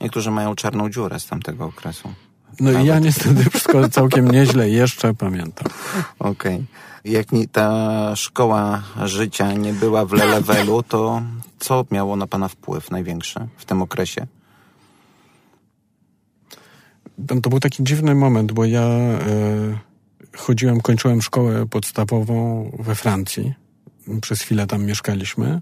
Niektórzy 0.00 0.30
mają 0.30 0.54
czarną 0.54 0.90
dziurę 0.90 1.20
z 1.20 1.26
tamtego 1.26 1.64
okresu. 1.64 2.12
No 2.60 2.80
i 2.80 2.86
ja 2.86 2.98
niestety 2.98 3.50
wszystko 3.50 3.88
całkiem 3.88 4.30
nieźle 4.30 4.70
jeszcze 4.70 5.14
pamiętam. 5.14 5.68
Okej. 6.18 6.54
Okay. 6.54 6.66
Jak 7.04 7.26
ta 7.52 7.70
szkoła 8.16 8.82
życia 9.04 9.52
nie 9.52 9.72
była 9.72 10.04
w 10.04 10.12
levelu, 10.12 10.82
to 10.82 11.22
co 11.58 11.84
miało 11.90 12.16
na 12.16 12.26
pana 12.26 12.48
wpływ 12.48 12.90
największy 12.90 13.48
w 13.56 13.64
tym 13.64 13.82
okresie? 13.82 14.26
To 17.42 17.50
był 17.50 17.60
taki 17.60 17.84
dziwny 17.84 18.14
moment, 18.14 18.52
bo 18.52 18.64
ja 18.64 18.80
e, 18.80 19.85
chodziłem, 20.36 20.80
kończyłem 20.80 21.22
szkołę 21.22 21.66
podstawową 21.66 22.70
we 22.78 22.94
Francji. 22.94 23.54
Przez 24.20 24.40
chwilę 24.40 24.66
tam 24.66 24.84
mieszkaliśmy 24.84 25.60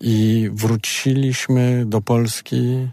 i 0.00 0.50
wróciliśmy 0.52 1.84
do 1.86 2.00
Polski 2.00 2.88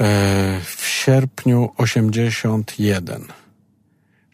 e, 0.00 0.60
w 0.64 0.86
sierpniu 0.86 1.70
81. 1.76 3.22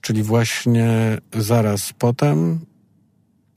Czyli 0.01 0.23
właśnie 0.23 1.19
zaraz 1.33 1.93
potem 1.99 2.61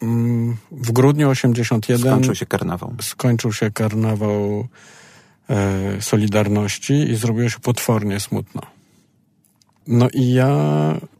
mm, 0.01 0.57
w 0.71 0.91
grudniu 0.91 1.29
81 1.29 2.11
skończył 2.11 2.35
się 2.35 2.45
karnawał. 2.45 2.95
Skończył 3.01 3.53
się 3.53 3.71
karnawał 3.71 4.67
E, 5.49 6.01
Solidarności 6.01 6.93
i 6.93 7.15
zrobiło 7.15 7.49
się 7.49 7.59
potwornie 7.59 8.19
smutno. 8.19 8.61
No 9.87 10.07
i 10.13 10.33
ja 10.33 10.51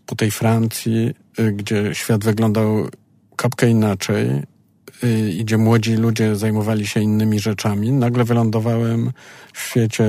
po 0.08 0.16
tej 0.16 0.32
Francji, 0.32 1.14
e, 1.38 1.52
gdzie 1.52 1.96
świat 1.96 2.24
wyglądał 2.24 2.90
kapkę 3.36 3.70
inaczej, 3.70 4.30
e, 5.04 5.30
i 5.30 5.46
gdzie 5.46 5.58
młodzi 5.58 5.94
ludzie 5.94 6.36
zajmowali 6.36 6.88
się 6.88 7.00
innymi 7.02 7.40
rzeczami, 7.40 7.92
nagle 7.92 8.24
wylądowałem 8.24 9.12
w 9.54 9.60
świecie 9.60 10.06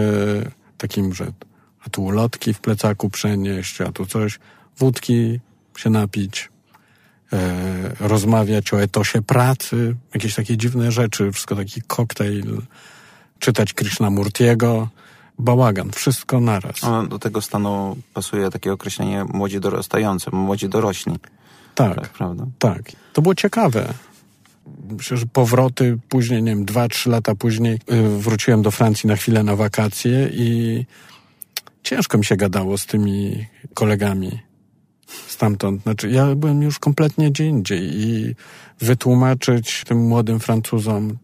takim, 0.78 1.14
że 1.14 1.32
a 1.86 1.90
tu 1.90 2.04
ulotki 2.04 2.54
w 2.54 2.60
plecaku 2.60 3.10
przenieść, 3.10 3.80
a 3.80 3.92
tu 3.92 4.06
coś, 4.06 4.38
wódki 4.78 5.40
się 5.76 5.90
napić, 5.90 6.48
e, 7.32 7.38
rozmawiać 8.00 8.74
o 8.74 8.82
etosie 8.82 9.22
pracy, 9.22 9.96
jakieś 10.14 10.34
takie 10.34 10.56
dziwne 10.56 10.92
rzeczy, 10.92 11.32
wszystko 11.32 11.56
taki 11.56 11.82
koktajl 11.82 12.60
czytać 13.38 13.74
Krishnamurtiego, 13.74 14.88
bałagan, 15.38 15.90
wszystko 15.90 16.40
naraz. 16.40 16.84
A 16.84 17.02
do 17.02 17.18
tego 17.18 17.42
stanu 17.42 17.96
pasuje 18.14 18.50
takie 18.50 18.72
określenie 18.72 19.24
młodzi 19.24 19.60
dorastający, 19.60 20.30
młodzi 20.32 20.68
dorośli. 20.68 21.12
Tak, 21.74 21.94
tak, 21.94 22.08
prawda? 22.08 22.46
tak. 22.58 22.82
To 23.12 23.22
było 23.22 23.34
ciekawe. 23.34 23.94
Myślę, 24.90 25.16
że 25.16 25.26
powroty 25.26 25.98
później, 26.08 26.42
nie 26.42 26.50
wiem, 26.50 26.64
dwa, 26.64 26.88
trzy 26.88 27.10
lata 27.10 27.34
później 27.34 27.78
y, 27.92 28.18
wróciłem 28.18 28.62
do 28.62 28.70
Francji 28.70 29.06
na 29.06 29.16
chwilę 29.16 29.42
na 29.42 29.56
wakacje 29.56 30.30
i 30.32 30.84
ciężko 31.82 32.18
mi 32.18 32.24
się 32.24 32.36
gadało 32.36 32.78
z 32.78 32.86
tymi 32.86 33.46
kolegami 33.74 34.38
stamtąd. 35.28 35.82
Znaczy, 35.82 36.10
ja 36.10 36.34
byłem 36.34 36.62
już 36.62 36.78
kompletnie 36.78 37.30
gdzie 37.30 37.46
indziej 37.46 37.80
i 37.82 38.34
wytłumaczyć 38.80 39.84
tym 39.86 40.06
młodym 40.06 40.40
Francuzom 40.40 41.18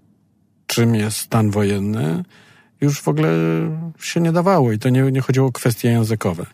czym 0.66 0.94
jest 0.94 1.16
stan 1.16 1.50
wojenny, 1.50 2.25
już 2.81 3.00
w 3.00 3.09
ogóle 3.09 3.28
się 3.99 4.21
nie 4.21 4.33
dawało 4.33 4.73
i 4.73 4.78
to 4.78 4.88
nie, 4.88 5.02
nie 5.02 5.21
chodziło 5.21 5.47
o 5.47 5.52
kwestie 5.52 5.88
językowe. 5.88 6.47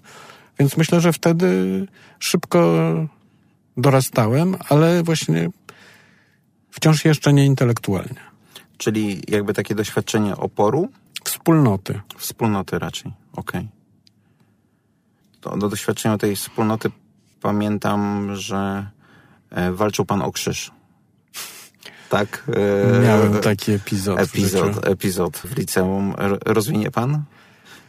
Więc 0.58 0.76
myślę, 0.76 1.00
że 1.00 1.12
wtedy 1.12 1.86
szybko 2.18 2.78
dorastałem, 3.76 4.56
ale 4.68 5.02
właśnie 5.02 5.50
wciąż 6.70 7.04
jeszcze 7.04 7.32
nie 7.32 7.46
intelektualnie. 7.46 8.20
Czyli 8.78 9.22
jakby 9.28 9.54
takie 9.54 9.74
doświadczenie 9.74 10.36
oporu? 10.36 10.88
Wspólnoty. 11.24 12.00
Wspólnoty 12.18 12.78
raczej, 12.78 13.12
okej. 13.32 13.68
Okay. 15.42 15.58
Do 15.58 15.68
doświadczenia 15.68 16.18
tej 16.18 16.36
wspólnoty 16.36 16.90
pamiętam, 17.40 18.30
że 18.36 18.86
e, 19.50 19.72
walczył 19.72 20.04
pan 20.04 20.22
o 20.22 20.32
krzyż 20.32 20.70
tak? 22.10 22.44
E, 22.96 23.02
Miałem 23.02 23.40
taki 23.40 23.72
epizod. 23.72 24.18
Epizod, 24.18 24.72
w 24.72 24.84
epizod 24.84 25.36
w 25.36 25.56
liceum. 25.56 26.14
Rozwinie 26.46 26.90
pan 26.90 27.22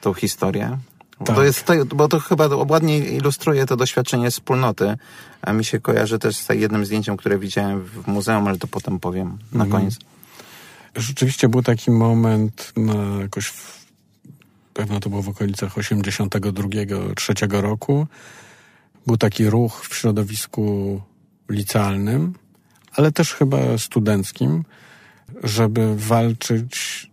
tą 0.01 0.13
historię? 0.13 0.77
Tak. 1.25 1.35
To 1.35 1.43
jest, 1.43 1.65
bo 1.95 2.07
to 2.07 2.19
chyba 2.19 2.47
ładnie 2.47 2.99
ilustruje 2.99 3.65
to 3.65 3.77
doświadczenie 3.77 4.31
wspólnoty, 4.31 4.97
a 5.41 5.53
mi 5.53 5.65
się 5.65 5.79
kojarzy 5.79 6.19
też 6.19 6.35
z 6.35 6.49
jednym 6.49 6.85
zdjęciem, 6.85 7.17
które 7.17 7.39
widziałem 7.39 7.83
w 7.83 8.07
muzeum, 8.07 8.47
ale 8.47 8.57
to 8.57 8.67
potem 8.67 8.99
powiem 8.99 9.37
na 9.51 9.63
mhm. 9.63 9.71
koniec. 9.71 9.99
Rzeczywiście 10.95 11.49
był 11.49 11.63
taki 11.63 11.91
moment 11.91 12.73
na 12.77 13.21
jakoś, 13.21 13.45
w, 13.45 13.85
pewno 14.73 14.99
to 14.99 15.09
było 15.09 15.21
w 15.21 15.29
okolicach 15.29 15.75
82-3 15.75 17.61
roku. 17.61 18.07
Był 19.07 19.17
taki 19.17 19.49
ruch 19.49 19.85
w 19.89 19.95
środowisku 19.95 21.01
licealnym, 21.49 22.33
ale 22.95 23.11
też 23.11 23.33
chyba 23.33 23.77
studenckim, 23.77 24.63
żeby 25.43 25.95
walczyć 25.97 27.11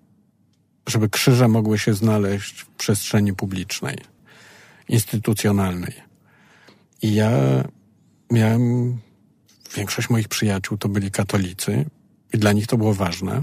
żeby 0.89 1.09
krzyże 1.09 1.49
mogły 1.49 1.79
się 1.79 1.95
znaleźć 1.95 2.61
w 2.61 2.67
przestrzeni 2.67 3.35
publicznej, 3.35 3.99
instytucjonalnej. 4.89 5.95
I 7.03 7.15
ja 7.15 7.31
miałem, 8.31 8.97
większość 9.77 10.11
moich 10.11 10.29
przyjaciół 10.29 10.79
to 10.79 10.89
byli 10.89 11.11
katolicy 11.11 11.85
i 12.33 12.39
dla 12.39 12.53
nich 12.53 12.67
to 12.67 12.77
było 12.77 12.95
ważne. 12.95 13.43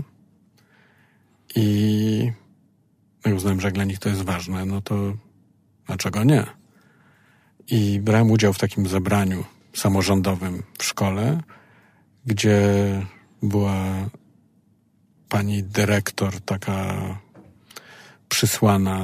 I 1.55 2.31
no 3.25 3.31
i 3.31 3.33
uznałem, 3.33 3.61
że 3.61 3.67
jak 3.67 3.73
dla 3.73 3.83
nich 3.83 3.99
to 3.99 4.09
jest 4.09 4.21
ważne, 4.21 4.65
no 4.65 4.81
to 4.81 5.13
dlaczego 5.85 6.23
nie? 6.23 6.45
I 7.67 7.99
brałem 7.99 8.31
udział 8.31 8.53
w 8.53 8.59
takim 8.59 8.87
zebraniu 8.87 9.43
samorządowym 9.73 10.63
w 10.77 10.83
szkole, 10.83 11.41
gdzie 12.25 12.62
była 13.41 14.10
pani 15.29 15.63
dyrektor 15.63 16.41
taka 16.41 16.96
przysłana, 18.29 19.00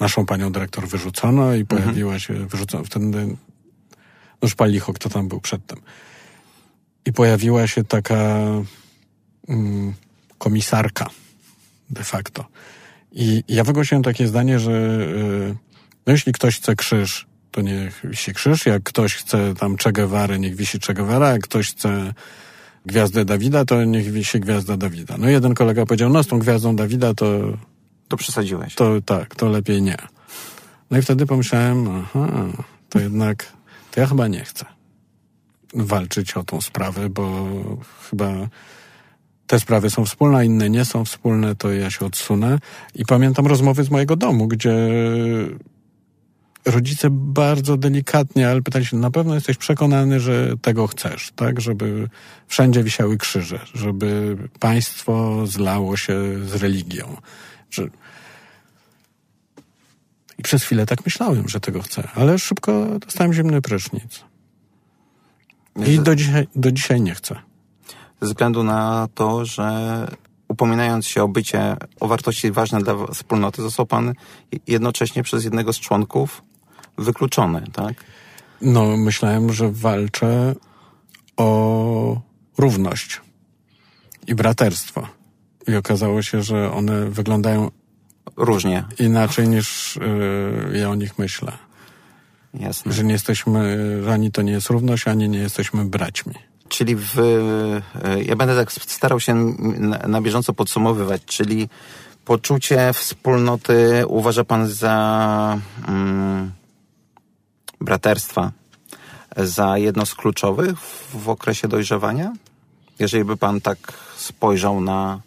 naszą 0.00 0.26
panią 0.26 0.52
dyrektor 0.52 0.88
wyrzucono 0.88 1.54
i 1.54 1.60
mhm. 1.60 1.66
pojawiła 1.66 2.18
się, 2.18 2.34
wyrzucono 2.34 2.84
wtedy, 2.84 3.36
no 4.42 4.48
Szpalicho, 4.48 4.92
kto 4.92 5.08
tam 5.08 5.28
był 5.28 5.40
przedtem. 5.40 5.78
I 7.04 7.12
pojawiła 7.12 7.66
się 7.66 7.84
taka 7.84 8.44
mm, 9.48 9.94
komisarka 10.38 11.06
de 11.90 12.04
facto. 12.04 12.44
I 13.12 13.44
ja 13.48 13.64
wygłosiłem 13.64 14.02
takie 14.02 14.28
zdanie, 14.28 14.58
że 14.58 14.72
yy, 14.72 15.56
no 16.06 16.12
jeśli 16.12 16.32
ktoś 16.32 16.56
chce 16.56 16.76
krzyż, 16.76 17.26
to 17.50 17.60
niech 17.60 18.00
wisi 18.04 18.34
krzyż, 18.34 18.66
jak 18.66 18.82
ktoś 18.82 19.14
chce 19.14 19.54
tam 19.54 19.76
Che 19.76 19.92
Guevary, 19.92 20.38
niech 20.38 20.56
wisi 20.56 20.78
Che 20.86 20.94
Guevara, 20.94 21.30
jak 21.30 21.42
ktoś 21.42 21.70
chce 21.70 22.14
gwiazdę 22.86 23.24
Dawida, 23.24 23.64
to 23.64 23.84
niech 23.84 24.12
wisi 24.12 24.40
gwiazda 24.40 24.76
Dawida. 24.76 25.14
No 25.18 25.28
jeden 25.28 25.54
kolega 25.54 25.86
powiedział, 25.86 26.10
no 26.10 26.22
z 26.22 26.26
tą 26.26 26.38
gwiazdą 26.38 26.76
Dawida 26.76 27.14
to... 27.14 27.26
To 28.08 28.16
przesadziłeś. 28.16 28.74
To 28.74 29.00
tak, 29.00 29.34
to 29.34 29.48
lepiej 29.48 29.82
nie. 29.82 29.96
No 30.90 30.98
i 30.98 31.02
wtedy 31.02 31.26
pomyślałem, 31.26 31.88
aha, 31.88 32.28
to 32.88 33.00
jednak, 33.00 33.52
to 33.90 34.00
ja 34.00 34.06
chyba 34.06 34.28
nie 34.28 34.44
chcę 34.44 34.64
walczyć 35.74 36.36
o 36.36 36.44
tą 36.44 36.60
sprawę, 36.60 37.08
bo 37.08 37.48
chyba 38.10 38.32
te 39.46 39.60
sprawy 39.60 39.90
są 39.90 40.04
wspólne, 40.04 40.38
a 40.38 40.44
inne 40.44 40.70
nie 40.70 40.84
są 40.84 41.04
wspólne, 41.04 41.54
to 41.54 41.72
ja 41.72 41.90
się 41.90 42.06
odsunę. 42.06 42.58
I 42.94 43.04
pamiętam 43.04 43.46
rozmowy 43.46 43.84
z 43.84 43.90
mojego 43.90 44.16
domu, 44.16 44.48
gdzie 44.48 44.74
rodzice 46.64 47.08
bardzo 47.10 47.76
delikatnie, 47.76 48.48
ale 48.48 48.62
pytali 48.62 48.86
się, 48.86 48.96
na 48.96 49.10
pewno 49.10 49.34
jesteś 49.34 49.56
przekonany, 49.56 50.20
że 50.20 50.54
tego 50.62 50.86
chcesz, 50.86 51.32
tak? 51.36 51.60
Żeby 51.60 52.08
wszędzie 52.48 52.82
wisiały 52.82 53.16
krzyże, 53.16 53.58
żeby 53.74 54.36
państwo 54.60 55.46
zlało 55.46 55.96
się 55.96 56.14
z 56.46 56.54
religią. 56.54 57.16
Że... 57.70 57.82
I 60.38 60.42
przez 60.42 60.64
chwilę 60.64 60.86
tak 60.86 61.04
myślałem, 61.04 61.48
że 61.48 61.60
tego 61.60 61.82
chcę, 61.82 62.08
ale 62.14 62.38
szybko 62.38 62.86
dostałem 62.98 63.32
zimny 63.32 63.62
prysznic. 63.62 64.24
I 65.86 65.98
do 65.98 66.16
dzisiaj, 66.16 66.48
do 66.56 66.72
dzisiaj 66.72 67.00
nie 67.00 67.14
chcę. 67.14 67.36
Ze 68.20 68.28
względu 68.28 68.62
na 68.62 69.08
to, 69.14 69.44
że 69.44 70.06
upominając 70.48 71.06
się 71.06 71.22
o 71.22 71.28
bycie, 71.28 71.76
o 72.00 72.08
wartości 72.08 72.52
ważne 72.52 72.82
dla 72.82 73.06
wspólnoty, 73.06 73.62
został 73.62 73.86
pan 73.86 74.14
jednocześnie 74.66 75.22
przez 75.22 75.44
jednego 75.44 75.72
z 75.72 75.80
członków 75.80 76.42
wykluczony, 76.98 77.62
tak? 77.72 77.94
No, 78.60 78.96
myślałem, 78.96 79.52
że 79.52 79.72
walczę 79.72 80.54
o 81.36 82.20
równość 82.58 83.20
i 84.26 84.34
braterstwo. 84.34 85.08
I 85.68 85.76
okazało 85.76 86.22
się, 86.22 86.42
że 86.42 86.72
one 86.72 87.10
wyglądają 87.10 87.70
różnie. 88.36 88.84
Inaczej 88.98 89.48
niż 89.48 89.98
yy, 90.70 90.78
ja 90.78 90.90
o 90.90 90.94
nich 90.94 91.18
myślę. 91.18 91.52
Jasne. 92.54 92.92
Że 92.92 93.04
nie 93.04 93.12
jesteśmy, 93.12 93.78
ani 94.12 94.32
to 94.32 94.42
nie 94.42 94.52
jest 94.52 94.70
równość, 94.70 95.08
ani 95.08 95.28
nie 95.28 95.38
jesteśmy 95.38 95.84
braćmi. 95.84 96.34
Czyli 96.68 96.96
w, 96.96 97.18
e, 98.04 98.22
ja 98.22 98.36
będę 98.36 98.56
tak 98.56 98.72
starał 98.72 99.20
się 99.20 99.34
na, 99.34 99.98
na 99.98 100.20
bieżąco 100.20 100.52
podsumowywać, 100.52 101.22
czyli 101.24 101.68
poczucie 102.24 102.92
wspólnoty 102.92 104.04
uważa 104.06 104.44
pan 104.44 104.68
za 104.68 105.58
mm, 105.88 106.52
braterstwa 107.82 108.52
za 109.36 109.78
jedno 109.78 110.06
z 110.06 110.14
kluczowych 110.14 110.80
w, 111.14 111.28
okresie 111.28 111.68
dojrzewania? 111.68 112.32
Jeżeli 112.98 113.24
by 113.24 113.36
pan 113.36 113.60
tak 113.60 113.78
spojrzał 114.16 114.80
na, 114.80 115.20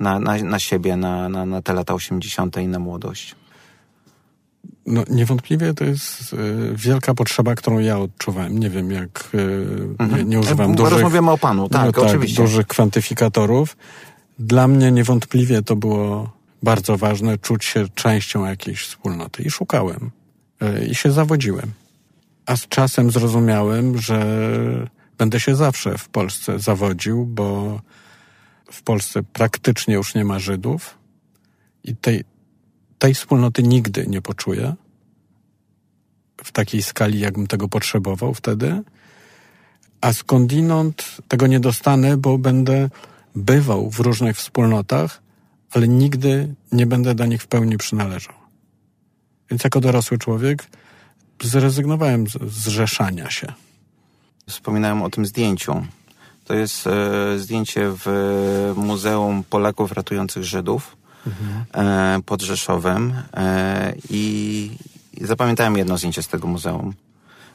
na, 0.00 0.18
na, 0.18 0.36
na 0.36 0.58
siebie, 0.58 0.96
na, 0.96 1.28
na, 1.28 1.46
na 1.46 1.62
te 1.62 1.72
lata 1.72 1.94
80. 1.94 2.56
i 2.56 2.68
na 2.68 2.78
młodość. 2.78 3.34
No, 4.86 5.04
niewątpliwie 5.10 5.74
to 5.74 5.84
jest 5.84 6.32
y, 6.32 6.36
wielka 6.74 7.14
potrzeba, 7.14 7.54
którą 7.54 7.78
ja 7.78 7.98
odczuwałem. 7.98 8.58
Nie 8.58 8.70
wiem, 8.70 8.90
jak 8.90 9.30
y, 9.34 9.38
mhm. 9.98 10.18
nie, 10.18 10.24
nie 10.24 10.40
używam 10.40 10.70
Bo 10.70 10.76
dużych... 10.76 10.92
Rozmawiamy 10.92 11.30
o 11.30 11.38
panu, 11.38 11.68
tak, 11.68 11.86
no, 11.86 11.92
tak 11.92 12.04
oczywiście. 12.04 12.42
dużych 12.42 12.66
kwantyfikatorów. 12.66 13.76
Dla 14.38 14.68
mnie 14.68 14.92
niewątpliwie 14.92 15.62
to 15.62 15.76
było 15.76 16.30
bardzo 16.62 16.96
ważne, 16.96 17.38
czuć 17.38 17.64
się 17.64 17.88
częścią 17.94 18.44
jakiejś 18.44 18.82
wspólnoty. 18.82 19.42
I 19.42 19.50
szukałem. 19.50 20.10
I 20.90 20.94
się 20.94 21.12
zawodziłem. 21.12 21.72
A 22.46 22.56
z 22.56 22.68
czasem 22.68 23.10
zrozumiałem, 23.10 23.98
że 23.98 24.26
będę 25.18 25.40
się 25.40 25.54
zawsze 25.54 25.98
w 25.98 26.08
Polsce 26.08 26.58
zawodził, 26.58 27.26
bo 27.26 27.80
w 28.72 28.82
Polsce 28.82 29.22
praktycznie 29.22 29.94
już 29.94 30.14
nie 30.14 30.24
ma 30.24 30.38
Żydów 30.38 30.98
i 31.84 31.96
tej, 31.96 32.24
tej 32.98 33.14
wspólnoty 33.14 33.62
nigdy 33.62 34.06
nie 34.06 34.22
poczuję 34.22 34.74
w 36.44 36.52
takiej 36.52 36.82
skali, 36.82 37.20
jakbym 37.20 37.46
tego 37.46 37.68
potrzebował 37.68 38.34
wtedy. 38.34 38.82
A 40.00 40.12
skądinąd 40.12 41.16
tego 41.28 41.46
nie 41.46 41.60
dostanę, 41.60 42.16
bo 42.16 42.38
będę 42.38 42.90
bywał 43.34 43.90
w 43.90 44.00
różnych 44.00 44.36
wspólnotach, 44.36 45.22
ale 45.70 45.88
nigdy 45.88 46.54
nie 46.72 46.86
będę 46.86 47.14
do 47.14 47.26
nich 47.26 47.42
w 47.42 47.46
pełni 47.46 47.76
przynależał. 47.76 48.45
Więc 49.50 49.64
jako 49.64 49.80
dorosły 49.80 50.18
człowiek 50.18 50.66
zrezygnowałem 51.42 52.26
z 52.26 52.38
zrzeszania 52.42 53.30
się. 53.30 53.52
Wspominałem 54.48 55.02
o 55.02 55.10
tym 55.10 55.26
zdjęciu. 55.26 55.86
To 56.44 56.54
jest 56.54 56.86
e, 56.86 57.38
zdjęcie 57.38 57.92
w 58.04 58.72
Muzeum 58.76 59.44
Polaków 59.50 59.92
Ratujących 59.92 60.44
Żydów 60.44 60.96
mhm. 61.26 61.64
e, 62.18 62.22
pod 62.22 62.42
Rzeszowem 62.42 63.14
e, 63.34 63.94
i, 64.10 64.70
zapamiętałem 65.20 65.76
jedno 65.76 65.98
zdjęcie 65.98 66.22
z 66.22 66.28
tego 66.28 66.48
muzeum. 66.48 66.94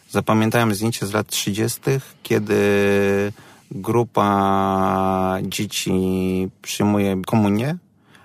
Zapamiętałem 0.09 0.75
zdjęcie 0.75 1.05
z 1.05 1.13
lat 1.13 1.27
30., 1.27 1.81
kiedy 2.23 2.57
grupa 3.71 5.37
dzieci 5.43 5.91
przyjmuje 6.61 7.21
komunię, 7.25 7.77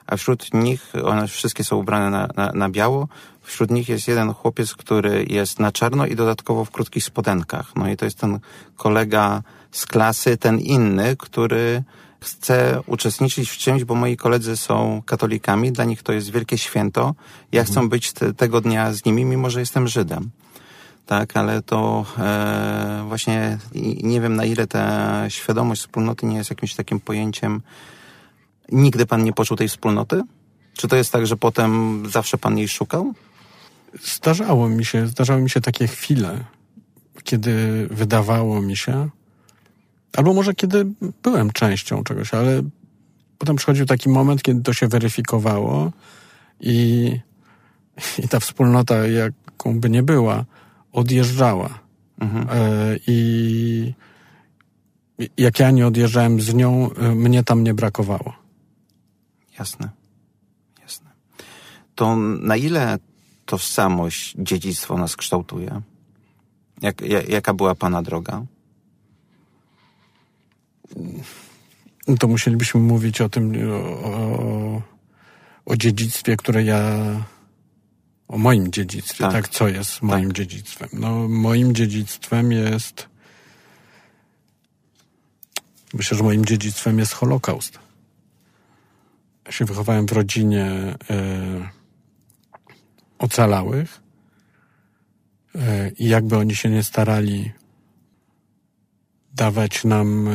a 0.06 0.16
wśród 0.16 0.54
nich 0.54 0.92
one 1.04 1.28
wszystkie 1.28 1.64
są 1.64 1.76
ubrane 1.76 2.10
na, 2.10 2.28
na, 2.36 2.52
na 2.52 2.68
biało, 2.68 3.08
Wśród 3.46 3.70
nich 3.70 3.88
jest 3.88 4.08
jeden 4.08 4.32
chłopiec, 4.32 4.74
który 4.74 5.26
jest 5.28 5.58
na 5.60 5.72
czarno 5.72 6.06
i 6.06 6.16
dodatkowo 6.16 6.64
w 6.64 6.70
krótkich 6.70 7.04
spodenkach. 7.04 7.76
No 7.76 7.88
i 7.88 7.96
to 7.96 8.04
jest 8.04 8.18
ten 8.18 8.38
kolega 8.76 9.42
z 9.70 9.86
klasy, 9.86 10.36
ten 10.36 10.58
inny, 10.58 11.16
który 11.16 11.82
chce 12.20 12.80
uczestniczyć 12.86 13.50
w 13.50 13.56
czymś, 13.56 13.84
bo 13.84 13.94
moi 13.94 14.16
koledzy 14.16 14.56
są 14.56 15.02
katolikami, 15.06 15.72
dla 15.72 15.84
nich 15.84 16.02
to 16.02 16.12
jest 16.12 16.30
wielkie 16.30 16.58
święto. 16.58 17.14
Ja 17.52 17.60
mhm. 17.60 17.72
chcę 17.72 17.88
być 17.88 18.12
te, 18.12 18.34
tego 18.34 18.60
dnia 18.60 18.92
z 18.92 19.04
nimi, 19.04 19.24
mimo 19.24 19.50
że 19.50 19.60
jestem 19.60 19.88
Żydem. 19.88 20.30
Tak, 21.06 21.36
ale 21.36 21.62
to 21.62 22.06
e, 22.18 23.04
właśnie 23.08 23.58
nie 24.02 24.20
wiem 24.20 24.36
na 24.36 24.44
ile 24.44 24.66
ta 24.66 25.30
świadomość 25.30 25.80
wspólnoty 25.80 26.26
nie 26.26 26.36
jest 26.36 26.50
jakimś 26.50 26.74
takim 26.74 27.00
pojęciem. 27.00 27.62
Nigdy 28.72 29.06
pan 29.06 29.24
nie 29.24 29.32
poczuł 29.32 29.56
tej 29.56 29.68
wspólnoty? 29.68 30.22
Czy 30.74 30.88
to 30.88 30.96
jest 30.96 31.12
tak, 31.12 31.26
że 31.26 31.36
potem 31.36 32.02
zawsze 32.10 32.38
pan 32.38 32.58
jej 32.58 32.68
szukał? 32.68 33.14
Zdarzało 34.02 34.68
mi 34.68 34.84
się, 34.84 35.06
zdarzały 35.06 35.42
mi 35.42 35.50
się 35.50 35.60
takie 35.60 35.86
chwile, 35.86 36.44
kiedy 37.24 37.86
wydawało 37.90 38.62
mi 38.62 38.76
się, 38.76 39.08
albo 40.16 40.34
może 40.34 40.54
kiedy 40.54 40.86
byłem 41.22 41.50
częścią 41.52 42.04
czegoś, 42.04 42.34
ale 42.34 42.62
potem 43.38 43.56
przychodził 43.56 43.86
taki 43.86 44.08
moment, 44.08 44.42
kiedy 44.42 44.62
to 44.62 44.72
się 44.72 44.88
weryfikowało 44.88 45.92
i, 46.60 47.10
i 48.24 48.28
ta 48.28 48.40
wspólnota, 48.40 49.06
jaką 49.06 49.80
by 49.80 49.90
nie 49.90 50.02
była, 50.02 50.44
odjeżdżała. 50.92 51.78
Mhm. 52.20 52.46
E, 52.50 52.96
I 53.06 53.94
jak 55.36 55.60
ja 55.60 55.70
nie 55.70 55.86
odjeżdżałem 55.86 56.40
z 56.40 56.54
nią, 56.54 56.90
e, 56.92 57.14
mnie 57.14 57.42
tam 57.42 57.64
nie 57.64 57.74
brakowało. 57.74 58.32
Jasne. 59.58 59.90
Jasne. 60.82 61.10
To 61.94 62.16
na 62.16 62.56
ile 62.56 62.98
tożsamość, 63.46 64.34
dziedzictwo 64.38 64.98
nas 64.98 65.16
kształtuje? 65.16 65.82
Jak, 66.82 67.00
jak, 67.00 67.28
jaka 67.28 67.54
była 67.54 67.74
Pana 67.74 68.02
droga? 68.02 68.42
To 72.18 72.28
musielibyśmy 72.28 72.80
mówić 72.80 73.20
o 73.20 73.28
tym, 73.28 73.52
o, 74.04 74.82
o 75.66 75.76
dziedzictwie, 75.76 76.36
które 76.36 76.64
ja 76.64 76.80
o 78.28 78.38
moim 78.38 78.72
dziedzictwie, 78.72 79.24
tak? 79.24 79.32
Tak. 79.32 79.48
Co 79.48 79.68
jest 79.68 80.02
moim 80.02 80.32
dziedzictwem? 80.32 80.88
No, 80.92 81.28
moim 81.28 81.74
dziedzictwem 81.74 82.52
jest. 82.52 83.08
Myślę, 85.94 86.18
że 86.18 86.24
moim 86.24 86.44
dziedzictwem 86.44 86.98
jest 86.98 87.12
Holokaust. 87.12 87.78
Ja 89.46 89.52
się 89.52 89.64
wychowałem 89.64 90.06
w 90.06 90.12
rodzinie 90.12 90.64
e, 91.10 91.75
ocalałych 93.18 94.00
e, 95.54 95.90
i 95.90 96.08
jakby 96.08 96.36
oni 96.36 96.54
się 96.54 96.70
nie 96.70 96.82
starali 96.82 97.52
dawać 99.34 99.84
nam 99.84 100.28
e, 100.28 100.32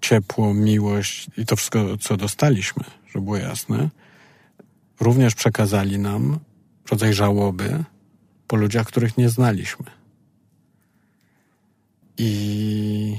ciepło, 0.00 0.54
miłość 0.54 1.26
i 1.36 1.46
to 1.46 1.56
wszystko, 1.56 1.96
co 1.96 2.16
dostaliśmy, 2.16 2.84
żeby 3.06 3.24
było 3.24 3.36
jasne, 3.36 3.88
również 5.00 5.34
przekazali 5.34 5.98
nam 5.98 6.38
rodzaj 6.90 7.14
żałoby 7.14 7.84
po 8.46 8.56
ludziach, 8.56 8.86
których 8.86 9.16
nie 9.16 9.28
znaliśmy. 9.28 9.86
I 12.18 13.18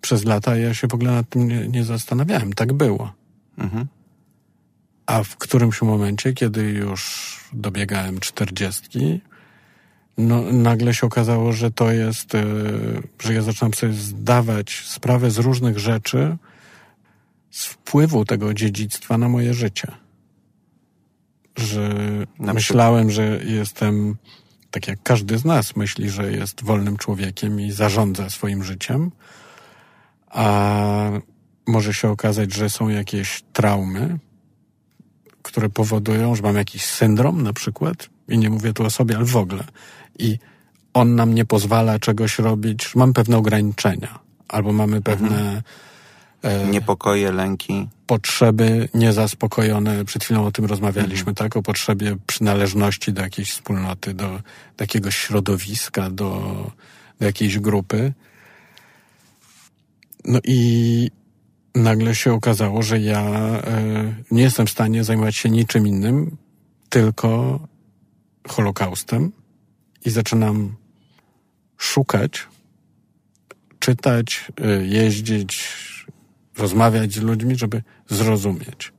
przez 0.00 0.24
lata 0.24 0.56
ja 0.56 0.74
się 0.74 0.88
w 0.88 0.94
ogóle 0.94 1.12
nad 1.12 1.28
tym 1.28 1.48
nie, 1.48 1.68
nie 1.68 1.84
zastanawiałem. 1.84 2.52
Tak 2.52 2.72
było. 2.72 3.12
Mhm. 3.58 3.86
A 5.06 5.22
w 5.22 5.36
którymś 5.36 5.82
momencie, 5.82 6.32
kiedy 6.32 6.62
już 6.62 7.34
dobiegałem 7.52 8.20
czterdziestki, 8.20 9.20
no, 10.18 10.42
nagle 10.52 10.94
się 10.94 11.06
okazało, 11.06 11.52
że 11.52 11.70
to 11.70 11.92
jest, 11.92 12.34
e, 12.34 12.44
że 13.22 13.34
ja 13.34 13.42
zaczynam 13.42 13.74
sobie 13.74 13.92
zdawać 13.92 14.82
sprawę 14.86 15.30
z 15.30 15.38
różnych 15.38 15.78
rzeczy, 15.78 16.36
z 17.50 17.66
wpływu 17.66 18.24
tego 18.24 18.54
dziedzictwa 18.54 19.18
na 19.18 19.28
moje 19.28 19.54
życie. 19.54 19.92
Że 21.56 21.90
myślałem, 22.38 23.10
że 23.10 23.40
jestem, 23.44 24.16
tak 24.70 24.88
jak 24.88 25.02
każdy 25.02 25.38
z 25.38 25.44
nas 25.44 25.76
myśli, 25.76 26.10
że 26.10 26.32
jest 26.32 26.64
wolnym 26.64 26.96
człowiekiem 26.96 27.60
i 27.60 27.72
zarządza 27.72 28.30
swoim 28.30 28.64
życiem, 28.64 29.10
a 30.28 31.10
może 31.66 31.94
się 31.94 32.10
okazać, 32.10 32.54
że 32.54 32.70
są 32.70 32.88
jakieś 32.88 33.42
traumy, 33.52 34.18
które 35.44 35.68
powodują, 35.68 36.34
że 36.34 36.42
mam 36.42 36.56
jakiś 36.56 36.84
syndrom 36.84 37.42
na 37.42 37.52
przykład, 37.52 38.08
i 38.28 38.38
nie 38.38 38.50
mówię 38.50 38.72
tu 38.72 38.84
o 38.84 38.90
sobie, 38.90 39.16
ale 39.16 39.24
w 39.24 39.36
ogóle. 39.36 39.64
I 40.18 40.38
on 40.94 41.14
nam 41.14 41.34
nie 41.34 41.44
pozwala 41.44 41.98
czegoś 41.98 42.38
robić, 42.38 42.84
że 42.84 42.90
mamy 42.96 43.12
pewne 43.12 43.36
ograniczenia, 43.36 44.18
albo 44.48 44.72
mamy 44.72 45.02
pewne 45.02 45.62
e, 46.42 46.66
Niepokoje, 46.66 47.32
lęki. 47.32 47.88
potrzeby 48.06 48.88
niezaspokojone. 48.94 50.04
Przed 50.04 50.24
chwilą 50.24 50.46
o 50.46 50.52
tym 50.52 50.64
rozmawialiśmy, 50.64 51.34
tak? 51.34 51.56
O 51.56 51.62
potrzebie 51.62 52.16
przynależności 52.26 53.12
do 53.12 53.22
jakiejś 53.22 53.50
wspólnoty, 53.50 54.14
do, 54.14 54.28
do 54.76 54.80
jakiegoś 54.80 55.16
środowiska, 55.16 56.10
do, 56.10 56.30
do 57.20 57.26
jakiejś 57.26 57.58
grupy. 57.58 58.12
No 60.24 60.38
i 60.44 61.10
nagle 61.74 62.14
się 62.14 62.32
okazało, 62.32 62.82
że 62.82 63.00
ja 63.00 63.22
e, 63.22 64.14
nie 64.30 64.42
jestem 64.42 64.66
w 64.66 64.70
stanie 64.70 65.04
zajmować 65.04 65.36
się 65.36 65.50
niczym 65.50 65.86
innym, 65.86 66.36
tylko 66.88 67.60
Holokaustem 68.48 69.32
i 70.04 70.10
zaczynam 70.10 70.76
szukać, 71.76 72.48
czytać, 73.78 74.44
e, 74.60 74.86
jeździć, 74.86 75.68
rozmawiać 76.58 77.12
z 77.12 77.22
ludźmi, 77.22 77.56
żeby 77.56 77.82
zrozumieć. 78.10 78.92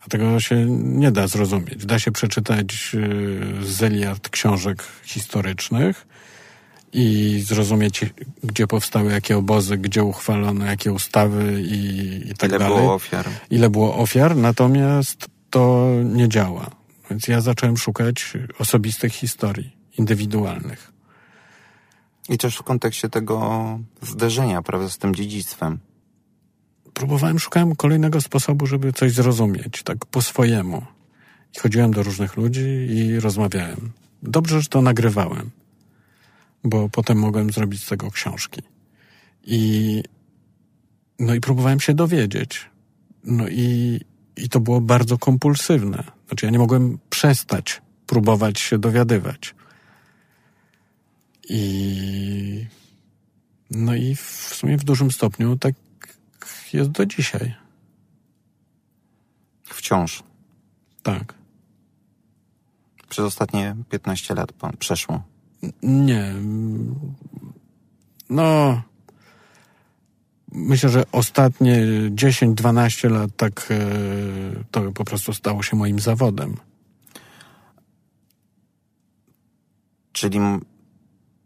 A 0.00 0.08
tego 0.08 0.40
się 0.40 0.66
nie 0.70 1.12
da 1.12 1.26
zrozumieć. 1.26 1.86
Da 1.86 1.98
się 1.98 2.12
przeczytać 2.12 2.92
e, 2.94 3.64
zeliard 3.64 4.28
książek 4.28 4.84
historycznych 5.02 6.06
i 6.92 7.40
zrozumieć, 7.46 8.00
gdzie 8.42 8.66
powstały 8.66 9.12
jakie 9.12 9.36
obozy, 9.36 9.78
gdzie 9.78 10.02
uchwalono 10.04 10.64
jakie 10.64 10.92
ustawy 10.92 11.62
i, 11.62 11.82
i 12.30 12.34
tak 12.34 12.50
Ile 12.50 12.58
dalej 12.58 12.78
było 12.78 12.94
ofiar. 12.94 13.28
ile 13.50 13.70
było 13.70 13.96
ofiar, 13.96 14.36
natomiast 14.36 15.26
to 15.50 15.90
nie 16.04 16.28
działa. 16.28 16.70
Więc 17.10 17.28
ja 17.28 17.40
zacząłem 17.40 17.76
szukać 17.76 18.32
osobistych 18.58 19.12
historii, 19.12 19.76
indywidualnych. 19.98 20.92
I 22.28 22.38
też 22.38 22.56
w 22.56 22.62
kontekście 22.62 23.08
tego 23.08 23.78
zderzenia, 24.02 24.62
prawda, 24.62 24.88
z 24.88 24.98
tym 24.98 25.14
dziedzictwem. 25.14 25.78
Próbowałem, 26.94 27.38
szukałem 27.38 27.76
kolejnego 27.76 28.20
sposobu, 28.20 28.66
żeby 28.66 28.92
coś 28.92 29.12
zrozumieć, 29.12 29.82
tak 29.82 30.06
po 30.06 30.22
swojemu. 30.22 30.82
I 31.56 31.58
chodziłem 31.60 31.90
do 31.90 32.02
różnych 32.02 32.36
ludzi 32.36 32.86
i 32.90 33.20
rozmawiałem. 33.20 33.92
Dobrze, 34.22 34.60
że 34.60 34.68
to 34.68 34.82
nagrywałem, 34.82 35.50
bo 36.64 36.88
potem 36.88 37.18
mogłem 37.18 37.52
zrobić 37.52 37.82
z 37.82 37.88
tego 37.88 38.10
książki. 38.10 38.62
I, 39.44 40.02
no 41.18 41.34
i 41.34 41.40
próbowałem 41.40 41.80
się 41.80 41.94
dowiedzieć. 41.94 42.70
No 43.24 43.48
i, 43.48 44.00
i 44.36 44.48
to 44.48 44.60
było 44.60 44.80
bardzo 44.80 45.18
kompulsywne. 45.18 46.04
Znaczy, 46.26 46.46
ja 46.46 46.52
nie 46.52 46.58
mogłem 46.58 46.98
przestać 47.10 47.82
próbować 48.08 48.60
się 48.60 48.78
dowiadywać. 48.78 49.54
I 51.48 52.66
no 53.70 53.94
i 53.94 54.14
w 54.14 54.54
sumie 54.54 54.76
w 54.76 54.84
dużym 54.84 55.10
stopniu 55.10 55.56
tak 55.56 55.74
jest 56.72 56.90
do 56.90 57.06
dzisiaj. 57.06 57.54
Wciąż. 59.64 60.22
Tak. 61.02 61.34
Przez 63.08 63.24
ostatnie 63.24 63.76
15 63.90 64.34
lat 64.34 64.52
przeszło. 64.78 65.22
Nie. 65.82 66.34
No. 68.30 68.82
Myślę, 70.52 70.88
że 70.88 71.04
ostatnie 71.12 71.76
10-12 72.10 73.10
lat 73.10 73.30
tak 73.36 73.68
e, 73.70 74.64
to 74.70 74.92
po 74.92 75.04
prostu 75.04 75.32
stało 75.32 75.62
się 75.62 75.76
moim 75.76 76.00
zawodem. 76.00 76.56
Czyli 80.12 80.38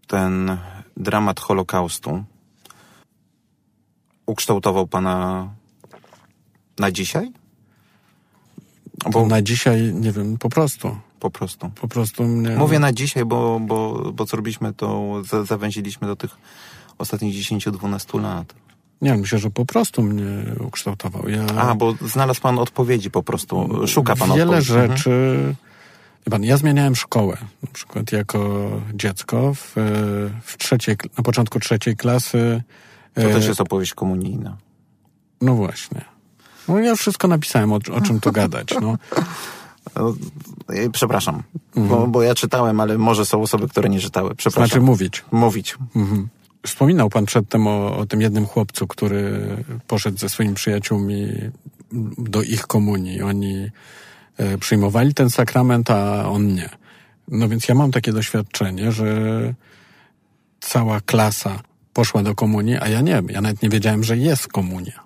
ten 0.07 0.59
dramat 0.97 1.41
Holokaustu 1.41 2.25
ukształtował 4.27 4.87
pana 4.87 5.49
na 6.79 6.91
dzisiaj? 6.91 7.33
Bo 9.05 9.11
Bo 9.11 9.27
na 9.27 9.43
dzisiaj, 9.43 9.93
nie 9.95 10.13
wiem, 10.13 10.39
po 10.39 10.49
prostu. 10.49 10.97
Po 11.23 11.31
prostu. 11.31 11.71
Po 11.81 11.89
prostu 11.89 12.25
mnie... 12.25 12.57
Mówię 12.57 12.79
na 12.79 12.93
dzisiaj, 12.93 13.25
bo, 13.25 13.61
bo, 13.61 14.13
bo 14.13 14.27
co 14.27 14.37
robiliśmy, 14.37 14.75
to 14.75 15.13
za- 15.25 15.45
zawęziliśmy 15.45 16.07
do 16.07 16.17
tych 16.17 16.37
ostatnich 16.99 17.35
10-12 17.35 18.23
lat. 18.23 18.55
Nie, 19.03 19.15
myślę, 19.15 19.39
że 19.39 19.51
po 19.51 19.67
prostu 19.67 20.03
mnie 20.03 20.55
ukształtował. 20.61 21.29
Ja... 21.29 21.47
A, 21.47 21.75
bo 21.75 21.95
znalazł 22.09 22.41
pan 22.41 22.59
odpowiedzi 22.59 23.11
po 23.11 23.23
prostu. 23.23 23.87
Szuka 23.87 24.17
pan 24.17 24.29
Wiele 24.29 24.43
odpowiedzi. 24.43 24.73
Mhm. 24.73 24.97
rzeczy. 24.97 25.55
Wie 26.27 26.31
pan, 26.31 26.45
ja 26.45 26.57
zmieniałem 26.57 26.97
szkołę. 26.97 27.37
Na 27.63 27.69
przykład 27.73 28.13
jako 28.13 28.71
dziecko 28.95 29.55
w, 29.55 29.75
w 30.43 30.59
trzeciej, 30.59 30.97
na 31.19 31.23
początku 31.25 31.61
trzeciej 31.61 31.97
klasy. 31.97 32.63
To 33.15 33.23
e, 33.23 33.33
też 33.33 33.47
jest 33.47 33.61
opowieść 33.61 33.95
komunijna. 33.95 34.57
No 35.41 35.55
właśnie. 35.55 36.05
No 36.69 36.79
ja 36.79 36.95
wszystko 36.95 37.29
napisałem, 37.29 37.73
o, 37.73 37.77
o 37.93 38.01
czym 38.01 38.21
tu 38.21 38.33
gadać. 38.33 38.69
No. 38.81 38.99
No, 39.97 40.15
Przepraszam, 40.93 41.43
bo, 41.77 42.07
bo 42.07 42.23
ja 42.23 42.35
czytałem, 42.35 42.81
ale 42.81 42.99
może 42.99 43.27
są 43.27 43.43
osoby, 43.43 43.69
które 43.69 43.89
nie 43.89 44.01
czytały. 44.01 44.35
Przepraszam. 44.35 44.69
Znaczy 44.69 44.81
mówić. 44.81 45.25
Mówić. 45.33 45.77
Mhm. 45.97 46.29
Wspominał 46.67 47.11
pan 47.11 47.27
przedtem 47.27 47.67
o, 47.67 47.97
o 47.97 48.07
tym 48.07 48.21
jednym 48.21 48.47
chłopcu, 48.47 48.87
który 48.87 49.47
poszedł 49.87 50.19
ze 50.19 50.29
swoimi 50.29 50.55
przyjaciółmi 50.55 51.29
do 52.19 52.43
ich 52.43 52.67
komunii. 52.67 53.23
Oni 53.23 53.71
e, 54.37 54.59
przyjmowali 54.59 55.15
ten 55.15 55.31
sakrament, 55.31 55.91
a 55.91 56.29
on 56.29 56.55
nie. 56.55 56.69
No 57.29 57.49
więc 57.49 57.69
ja 57.69 57.75
mam 57.75 57.91
takie 57.91 58.13
doświadczenie, 58.13 58.93
że 58.93 59.15
cała 60.61 61.01
klasa 61.01 61.61
poszła 61.93 62.23
do 62.23 62.35
komunii, 62.35 62.77
a 62.81 62.89
ja 62.89 63.01
nie. 63.01 63.23
Ja 63.29 63.41
nawet 63.41 63.63
nie 63.63 63.69
wiedziałem, 63.69 64.05
że 64.05 64.17
jest 64.17 64.49
komunia. 64.49 65.01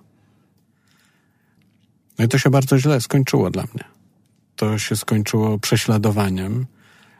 No 2.19 2.25
i 2.25 2.27
to 2.27 2.37
się 2.37 2.49
bardzo 2.49 2.79
źle 2.79 3.01
skończyło 3.01 3.49
dla 3.49 3.63
mnie. 3.63 3.96
To 4.57 4.77
się 4.77 4.95
skończyło 4.95 5.59
prześladowaniem 5.59 6.65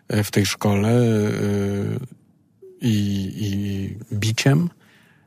e, 0.08 0.24
w 0.24 0.32
tej 0.32 0.46
szkole 0.46 0.90
e, 0.90 1.32
i, 2.82 3.34
i 3.38 4.16
biciem 4.16 4.70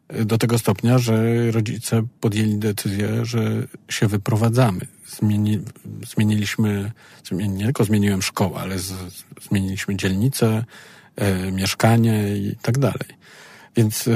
e, 0.08 0.24
do 0.24 0.38
tego 0.38 0.58
stopnia, 0.58 0.98
że 0.98 1.50
rodzice 1.50 2.02
podjęli 2.20 2.58
decyzję, 2.58 3.24
że 3.24 3.66
się 3.88 4.08
wyprowadzamy. 4.08 4.80
Zmieni, 5.06 5.60
zmieniliśmy, 6.06 6.92
zmieni, 7.24 7.54
nie 7.54 7.64
tylko 7.64 7.84
zmieniłem 7.84 8.22
szkołę, 8.22 8.60
ale 8.60 8.78
z, 8.78 8.92
zmieniliśmy 9.48 9.96
dzielnicę, 9.96 10.64
mieszkanie 11.52 12.36
i 12.36 12.56
tak 12.62 12.78
dalej. 12.78 13.08
Więc 13.76 14.08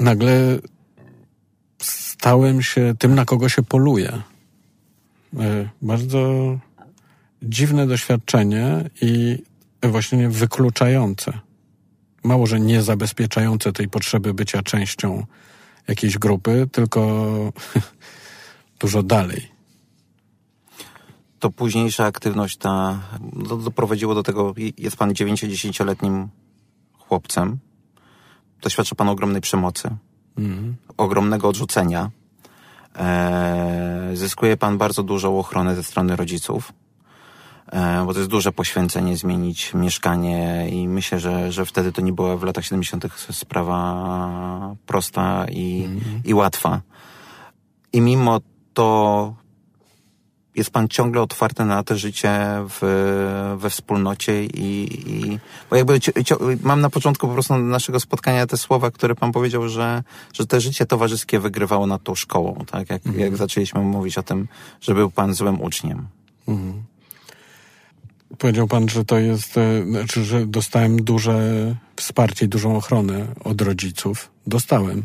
nagle 0.00 0.58
stałem 1.82 2.62
się 2.62 2.94
tym, 2.98 3.14
na 3.14 3.24
kogo 3.24 3.48
się 3.48 3.62
poluje. 3.62 4.22
E, 5.38 5.68
bardzo 5.82 6.58
dziwne 7.42 7.86
doświadczenie 7.86 8.90
i 9.02 9.42
właśnie 9.82 10.28
wykluczające. 10.28 11.32
Mało, 12.22 12.46
że 12.46 12.60
nie 12.60 12.82
zabezpieczające 12.82 13.72
tej 13.72 13.88
potrzeby 13.88 14.34
bycia 14.34 14.62
częścią 14.62 15.26
jakiejś 15.88 16.18
grupy, 16.18 16.68
tylko 16.72 17.32
dużo 18.80 19.02
dalej. 19.02 19.48
To 21.38 21.50
późniejsza 21.50 22.04
aktywność 22.04 22.56
ta 22.56 23.00
do, 23.32 23.56
doprowadziło 23.56 24.14
do 24.14 24.22
tego, 24.22 24.54
jest 24.78 24.96
pan 24.96 25.12
9-10-letnim 25.12 26.28
chłopcem, 26.92 27.58
doświadcza 28.62 28.94
pan 28.94 29.08
ogromnej 29.08 29.40
przemocy, 29.40 29.96
mm. 30.38 30.76
ogromnego 30.96 31.48
odrzucenia, 31.48 32.10
e, 32.96 34.10
zyskuje 34.14 34.56
pan 34.56 34.78
bardzo 34.78 35.02
dużą 35.02 35.38
ochronę 35.38 35.76
ze 35.76 35.82
strony 35.82 36.16
rodziców, 36.16 36.72
e, 37.72 38.04
bo 38.06 38.12
to 38.12 38.18
jest 38.18 38.30
duże 38.30 38.52
poświęcenie 38.52 39.16
zmienić 39.16 39.74
mieszkanie 39.74 40.68
i 40.70 40.88
myślę, 40.88 41.20
że, 41.20 41.52
że 41.52 41.66
wtedy 41.66 41.92
to 41.92 42.00
nie 42.00 42.12
była 42.12 42.36
w 42.36 42.42
latach 42.42 42.64
70. 42.64 43.06
sprawa 43.30 44.76
prosta 44.86 45.46
i, 45.50 45.84
mm. 45.84 46.00
i 46.24 46.34
łatwa. 46.34 46.80
I 47.92 48.00
mimo 48.00 48.40
to 48.74 49.34
jest 50.56 50.70
pan 50.70 50.88
ciągle 50.88 51.22
otwarty 51.22 51.64
na 51.64 51.82
to 51.82 51.96
życie 51.96 52.30
w, 52.68 53.56
we 53.58 53.70
wspólnocie 53.70 54.44
i, 54.44 54.88
i 55.06 55.38
bo 55.70 55.76
jakby 55.76 56.00
mam 56.62 56.80
na 56.80 56.90
początku 56.90 57.26
po 57.26 57.32
prostu 57.32 57.58
naszego 57.58 58.00
spotkania 58.00 58.46
te 58.46 58.56
słowa, 58.56 58.90
które 58.90 59.14
pan 59.14 59.32
powiedział, 59.32 59.68
że, 59.68 60.02
że 60.32 60.46
te 60.46 60.60
życie 60.60 60.86
towarzyskie 60.86 61.40
wygrywało 61.40 61.86
nad 61.86 62.02
tą 62.02 62.14
szkołą, 62.14 62.64
tak? 62.70 62.90
Jak, 62.90 63.06
mhm. 63.06 63.24
jak 63.24 63.36
zaczęliśmy 63.36 63.80
mówić 63.80 64.18
o 64.18 64.22
tym, 64.22 64.48
że 64.80 64.94
był 64.94 65.10
pan 65.10 65.34
złym 65.34 65.60
uczniem. 65.60 66.06
Mhm. 66.48 66.82
Powiedział 68.38 68.68
pan, 68.68 68.88
że 68.88 69.04
to 69.04 69.18
jest, 69.18 69.58
e, 69.58 69.84
znaczy, 69.84 70.24
że 70.24 70.46
dostałem 70.46 70.96
duże 71.04 71.38
wsparcie 71.96 72.46
i 72.46 72.48
dużą 72.48 72.76
ochronę 72.76 73.26
od 73.44 73.60
rodziców. 73.60 74.30
Dostałem, 74.46 75.02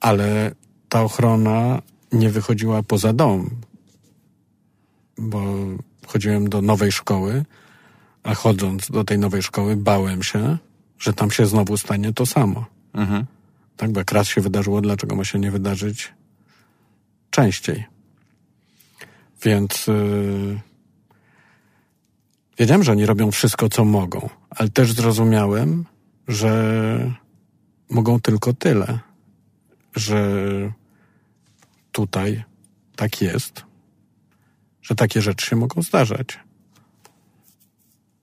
ale 0.00 0.54
ta 0.88 1.02
ochrona 1.02 1.82
nie 2.12 2.30
wychodziła 2.30 2.82
poza 2.82 3.12
dom 3.12 3.50
bo 5.18 5.42
chodziłem 6.06 6.48
do 6.48 6.62
nowej 6.62 6.92
szkoły, 6.92 7.44
a 8.22 8.34
chodząc 8.34 8.90
do 8.90 9.04
tej 9.04 9.18
nowej 9.18 9.42
szkoły 9.42 9.76
bałem 9.76 10.22
się, 10.22 10.58
że 10.98 11.12
tam 11.12 11.30
się 11.30 11.46
znowu 11.46 11.76
stanie 11.76 12.12
to 12.12 12.26
samo. 12.26 12.66
Mhm. 12.94 13.24
Tak, 13.76 13.92
bo 13.92 14.00
jak 14.00 14.12
raz 14.12 14.28
się 14.28 14.40
wydarzyło, 14.40 14.80
dlaczego 14.80 15.16
ma 15.16 15.24
się 15.24 15.38
nie 15.38 15.50
wydarzyć 15.50 16.14
częściej? 17.30 17.84
Więc 19.42 19.86
yy, 19.86 20.60
wiedziałem, 22.58 22.82
że 22.82 22.92
oni 22.92 23.06
robią 23.06 23.30
wszystko, 23.30 23.68
co 23.68 23.84
mogą, 23.84 24.28
ale 24.50 24.68
też 24.68 24.92
zrozumiałem, 24.92 25.84
że 26.28 27.12
mogą 27.90 28.20
tylko 28.20 28.52
tyle, 28.52 28.98
że 29.96 30.40
tutaj 31.92 32.44
tak 32.96 33.22
jest, 33.22 33.65
że 34.86 34.94
takie 34.94 35.22
rzeczy 35.22 35.46
się 35.46 35.56
mogą 35.56 35.82
zdarzać. 35.82 36.38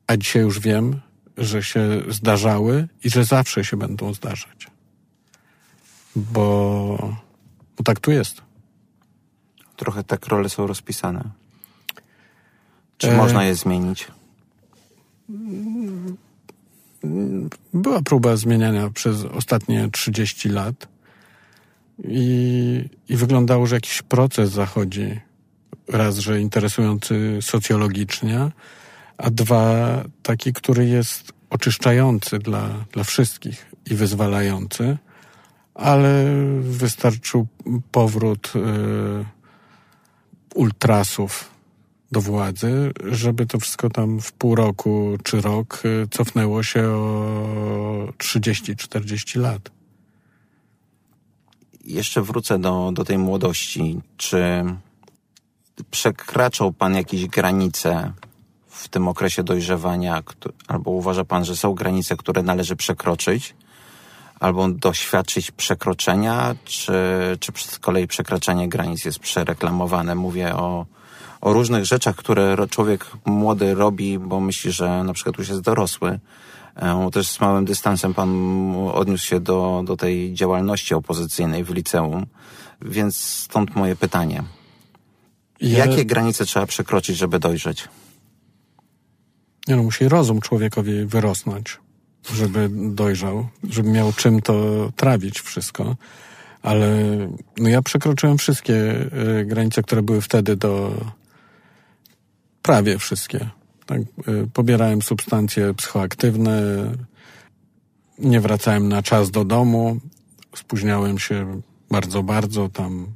A 0.07 0.17
dzisiaj 0.17 0.41
już 0.41 0.59
wiem, 0.59 1.01
że 1.37 1.63
się 1.63 2.01
zdarzały 2.09 2.87
i 3.03 3.09
że 3.09 3.25
zawsze 3.25 3.65
się 3.65 3.77
będą 3.77 4.13
zdarzać. 4.13 4.67
Bo, 6.15 7.15
bo 7.77 7.83
tak 7.83 7.99
tu 7.99 8.11
jest. 8.11 8.41
Trochę 9.75 10.03
tak 10.03 10.27
role 10.27 10.49
są 10.49 10.67
rozpisane. 10.67 11.23
Czy 12.97 13.11
e... 13.11 13.17
można 13.17 13.43
je 13.43 13.55
zmienić? 13.55 14.07
Była 17.73 18.01
próba 18.01 18.35
zmieniania 18.35 18.89
przez 18.89 19.23
ostatnie 19.23 19.89
30 19.91 20.49
lat 20.49 20.87
i, 22.03 22.89
i 23.09 23.15
wyglądało, 23.15 23.67
że 23.67 23.75
jakiś 23.75 24.01
proces 24.01 24.51
zachodzi 24.51 25.19
raz, 25.87 26.17
że 26.17 26.41
interesujący 26.41 27.37
socjologicznie, 27.41 28.51
a 29.17 29.29
dwa, 29.29 30.03
taki, 30.23 30.53
który 30.53 30.85
jest 30.85 31.33
oczyszczający 31.49 32.39
dla, 32.39 32.69
dla 32.91 33.03
wszystkich 33.03 33.71
i 33.91 33.95
wyzwalający, 33.95 34.97
ale 35.73 36.25
wystarczył 36.61 37.47
powrót 37.91 38.53
y, 38.55 38.59
ultrasów 40.55 41.51
do 42.11 42.21
władzy, 42.21 42.91
żeby 43.03 43.45
to 43.45 43.59
wszystko 43.59 43.89
tam 43.89 44.19
w 44.19 44.31
pół 44.31 44.55
roku 44.55 45.17
czy 45.23 45.41
rok 45.41 45.81
y, 45.85 46.07
cofnęło 46.11 46.63
się 46.63 46.87
o 46.87 48.07
30-40 48.17 49.39
lat. 49.39 49.71
Jeszcze 51.83 52.21
wrócę 52.21 52.59
do, 52.59 52.91
do 52.93 53.03
tej 53.03 53.17
młodości. 53.17 54.01
Czy 54.17 54.63
przekraczał 55.91 56.73
pan 56.73 56.95
jakieś 56.95 57.27
granice 57.27 58.13
w 58.67 58.89
tym 58.89 59.07
okresie 59.07 59.43
dojrzewania, 59.43 60.23
albo 60.67 60.91
uważa 60.91 61.25
pan, 61.25 61.45
że 61.45 61.55
są 61.55 61.73
granice, 61.73 62.17
które 62.17 62.43
należy 62.43 62.75
przekroczyć, 62.75 63.55
albo 64.39 64.69
doświadczyć 64.69 65.51
przekroczenia, 65.51 66.55
czy, 66.65 66.93
czy 67.39 67.51
z 67.55 67.79
kolei 67.79 68.07
przekraczanie 68.07 68.69
granic 68.69 69.05
jest 69.05 69.19
przereklamowane? 69.19 70.15
Mówię 70.15 70.55
o, 70.55 70.85
o 71.41 71.53
różnych 71.53 71.85
rzeczach, 71.85 72.15
które 72.15 72.55
człowiek 72.69 73.05
młody 73.25 73.75
robi, 73.75 74.19
bo 74.19 74.39
myśli, 74.39 74.71
że 74.71 75.03
na 75.03 75.13
przykład 75.13 75.37
już 75.37 75.49
jest 75.49 75.61
dorosły. 75.61 76.19
E, 76.75 77.09
też 77.11 77.27
z 77.27 77.39
małym 77.39 77.65
dystansem 77.65 78.13
pan 78.13 78.29
odniósł 78.93 79.25
się 79.25 79.39
do, 79.39 79.83
do 79.85 79.97
tej 79.97 80.33
działalności 80.33 80.93
opozycyjnej 80.93 81.63
w 81.63 81.69
liceum, 81.69 82.25
więc 82.81 83.17
stąd 83.17 83.75
moje 83.75 83.95
pytanie. 83.95 84.43
Ja... 85.63 85.85
Jakie 85.85 86.05
granice 86.05 86.45
trzeba 86.45 86.65
przekroczyć, 86.65 87.17
żeby 87.17 87.39
dojrzeć? 87.39 87.87
Nie 89.67 89.75
no, 89.75 89.83
musi 89.83 90.09
rozum 90.09 90.41
człowiekowi 90.41 91.05
wyrosnąć, 91.05 91.79
żeby 92.33 92.69
dojrzał, 92.71 93.47
żeby 93.69 93.89
miał 93.89 94.13
czym 94.13 94.41
to 94.41 94.89
trawić 94.95 95.41
wszystko. 95.41 95.95
Ale 96.61 96.97
no 97.57 97.69
ja 97.69 97.81
przekroczyłem 97.81 98.37
wszystkie 98.37 98.73
y, 99.39 99.45
granice, 99.45 99.83
które 99.83 100.01
były 100.01 100.21
wtedy 100.21 100.55
do... 100.55 101.01
Prawie 102.61 102.99
wszystkie. 102.99 103.49
Tak? 103.85 104.01
Y, 104.01 104.47
pobierałem 104.53 105.01
substancje 105.01 105.73
psychoaktywne, 105.73 106.61
nie 108.19 108.41
wracałem 108.41 108.89
na 108.89 109.03
czas 109.03 109.31
do 109.31 109.45
domu, 109.45 109.99
spóźniałem 110.55 111.19
się 111.19 111.61
bardzo, 111.89 112.23
bardzo, 112.23 112.69
tam 112.69 113.07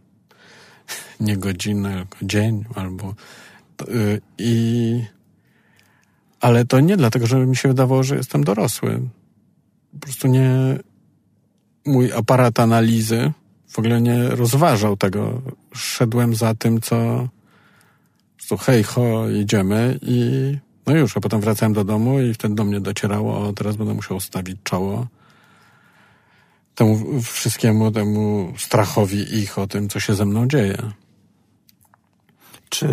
nie 1.20 1.38
godzinę, 1.38 2.06
tylko 2.10 2.26
dzień 2.26 2.66
albo 2.76 3.16
y, 3.90 4.22
i 4.38 5.04
ale 6.42 6.66
to 6.66 6.80
nie 6.80 6.98
dlatego, 6.98 7.28
że 7.28 7.46
mi 7.46 7.56
się 7.56 7.68
wydawało, 7.68 8.04
że 8.04 8.16
jestem 8.16 8.44
dorosły. 8.44 9.02
Po 9.92 10.00
prostu 10.00 10.28
nie 10.28 10.50
mój 11.86 12.14
aparat 12.14 12.60
analizy 12.60 13.32
w 13.68 13.80
ogóle 13.80 14.02
nie 14.02 14.30
rozważał 14.30 14.98
tego. 14.98 15.42
Szedłem 15.74 16.36
za 16.36 16.56
tym, 16.56 16.82
co 16.82 17.28
po 18.50 18.58
hej, 18.58 18.84
ho, 18.84 19.30
idziemy 19.30 20.00
i 20.02 20.58
no 20.86 20.96
już, 20.96 21.18
a 21.18 21.20
potem 21.20 21.42
wracałem 21.42 21.74
do 21.74 21.84
domu 21.84 22.22
i 22.22 22.34
wtedy 22.34 22.56
do 22.56 22.64
mnie 22.64 22.80
docierało, 22.80 23.48
o 23.48 23.54
teraz 23.54 23.76
będę 23.76 23.94
musiał 23.94 24.20
stawić 24.20 24.58
czoło 24.64 25.08
temu 26.78 27.22
wszystkiemu, 27.22 27.92
temu 27.92 28.54
strachowi 28.58 29.38
ich 29.38 29.58
o 29.58 29.68
tym, 29.68 29.90
co 29.90 30.00
się 30.00 30.16
ze 30.16 30.26
mną 30.26 30.48
dzieje. 30.48 30.78
Czy 32.70 32.90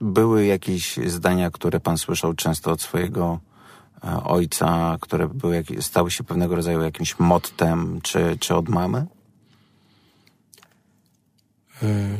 były 0.00 0.46
jakieś 0.46 0.96
zdania, 1.06 1.50
które 1.50 1.80
pan 1.80 1.98
słyszał 1.98 2.34
często 2.34 2.72
od 2.72 2.82
swojego 2.82 3.40
e, 4.04 4.24
ojca, 4.24 4.96
które 5.00 5.28
były, 5.28 5.64
stały 5.80 6.10
się 6.10 6.24
pewnego 6.24 6.56
rodzaju 6.56 6.82
jakimś 6.82 7.18
mottem, 7.18 8.00
czy, 8.02 8.36
czy 8.40 8.54
od 8.54 8.68
mamy? 8.68 9.06
E, 11.82 12.18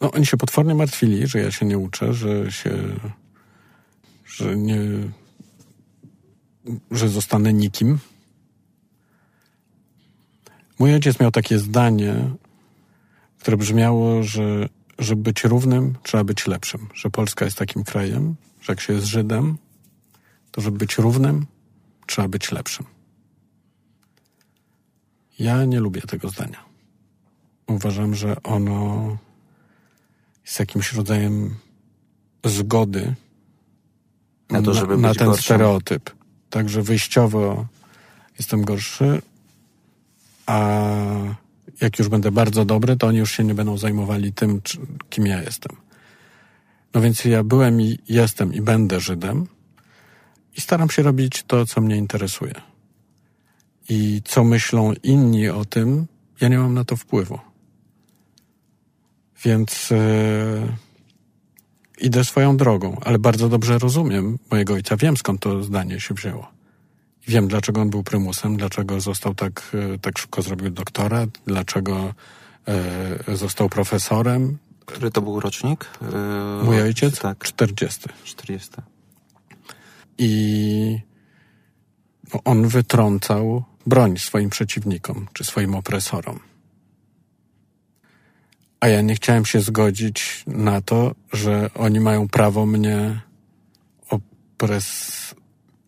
no, 0.00 0.10
oni 0.10 0.26
się 0.26 0.36
potwornie 0.36 0.74
martwili, 0.74 1.26
że 1.26 1.38
ja 1.38 1.50
się 1.50 1.66
nie 1.66 1.78
uczę, 1.78 2.14
że 2.14 2.52
się, 2.52 2.70
że 4.26 4.56
nie, 4.56 4.78
że 6.90 7.08
zostanę 7.08 7.52
nikim. 7.52 7.98
Mój 10.78 10.94
ojciec 10.94 11.20
miał 11.20 11.30
takie 11.30 11.58
zdanie, 11.58 12.30
które 13.40 13.56
brzmiało, 13.56 14.22
że 14.22 14.68
żeby 14.98 15.22
być 15.22 15.44
równym, 15.44 15.94
trzeba 16.02 16.24
być 16.24 16.46
lepszym. 16.46 16.88
Że 16.94 17.10
Polska 17.10 17.44
jest 17.44 17.58
takim 17.58 17.84
krajem, 17.84 18.34
że 18.60 18.72
jak 18.72 18.80
się 18.80 18.92
jest 18.92 19.06
Żydem, 19.06 19.58
to 20.50 20.60
żeby 20.60 20.78
być 20.78 20.98
równym, 20.98 21.46
trzeba 22.06 22.28
być 22.28 22.52
lepszym. 22.52 22.86
Ja 25.38 25.64
nie 25.64 25.80
lubię 25.80 26.00
tego 26.00 26.28
zdania. 26.28 26.64
Uważam, 27.66 28.14
że 28.14 28.42
ono 28.42 29.16
jest 30.44 30.60
jakimś 30.60 30.92
rodzajem 30.92 31.54
zgody 32.44 33.14
Na 34.50 34.62
to, 34.62 34.86
na, 34.96 35.08
być 35.08 35.18
ten 35.18 35.26
gorszym. 35.26 35.44
stereotyp. 35.44 36.10
Także 36.50 36.82
wyjściowo 36.82 37.66
jestem 38.38 38.64
gorszy, 38.64 39.22
a 40.46 40.80
jak 41.80 41.98
już 41.98 42.08
będę 42.08 42.30
bardzo 42.30 42.64
dobry, 42.64 42.96
to 42.96 43.06
oni 43.06 43.18
już 43.18 43.32
się 43.32 43.44
nie 43.44 43.54
będą 43.54 43.78
zajmowali 43.78 44.32
tym, 44.32 44.60
kim 45.10 45.26
ja 45.26 45.42
jestem. 45.42 45.76
No 46.94 47.00
więc 47.00 47.24
ja 47.24 47.44
byłem 47.44 47.80
i 47.80 47.98
jestem 48.08 48.54
i 48.54 48.60
będę 48.60 49.00
Żydem 49.00 49.46
i 50.56 50.60
staram 50.60 50.90
się 50.90 51.02
robić 51.02 51.44
to, 51.46 51.66
co 51.66 51.80
mnie 51.80 51.96
interesuje. 51.96 52.54
I 53.88 54.22
co 54.24 54.44
myślą 54.44 54.92
inni 55.02 55.48
o 55.48 55.64
tym, 55.64 56.06
ja 56.40 56.48
nie 56.48 56.58
mam 56.58 56.74
na 56.74 56.84
to 56.84 56.96
wpływu. 56.96 57.38
Więc 59.44 59.92
e, 59.92 60.76
idę 62.00 62.24
swoją 62.24 62.56
drogą, 62.56 62.96
ale 63.04 63.18
bardzo 63.18 63.48
dobrze 63.48 63.78
rozumiem 63.78 64.38
mojego 64.50 64.74
ojca. 64.74 64.96
Wiem, 64.96 65.16
skąd 65.16 65.40
to 65.40 65.62
zdanie 65.62 66.00
się 66.00 66.14
wzięło. 66.14 66.59
Wiem, 67.28 67.48
dlaczego 67.48 67.80
on 67.80 67.90
był 67.90 68.02
prymusem, 68.02 68.56
dlaczego 68.56 69.00
został 69.00 69.34
tak, 69.34 69.76
e, 69.94 69.98
tak 69.98 70.18
szybko 70.18 70.42
zrobił 70.42 70.70
doktorat, 70.70 71.30
dlaczego 71.46 72.14
e, 72.68 73.36
został 73.36 73.68
profesorem. 73.68 74.58
Który 74.86 75.10
to 75.10 75.22
był 75.22 75.40
rocznik? 75.40 75.90
Yy, 76.02 76.64
Mój 76.64 76.82
ojciec? 76.82 77.20
Tak, 77.20 77.38
40. 77.38 78.00
40. 78.24 78.70
I 80.18 80.98
no, 82.34 82.40
on 82.44 82.68
wytrącał 82.68 83.64
broń 83.86 84.18
swoim 84.18 84.50
przeciwnikom 84.50 85.26
czy 85.32 85.44
swoim 85.44 85.74
opresorom. 85.74 86.40
A 88.80 88.88
ja 88.88 89.00
nie 89.00 89.14
chciałem 89.14 89.44
się 89.44 89.60
zgodzić 89.60 90.44
na 90.46 90.80
to, 90.80 91.14
że 91.32 91.70
oni 91.74 92.00
mają 92.00 92.28
prawo 92.28 92.66
mnie 92.66 93.20
opres... 94.08 95.10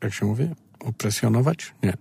Jak 0.03 0.15
się 0.15 0.27
mówi? 0.27 0.49
Opresjonować? 0.85 1.75
Nie. 1.83 1.97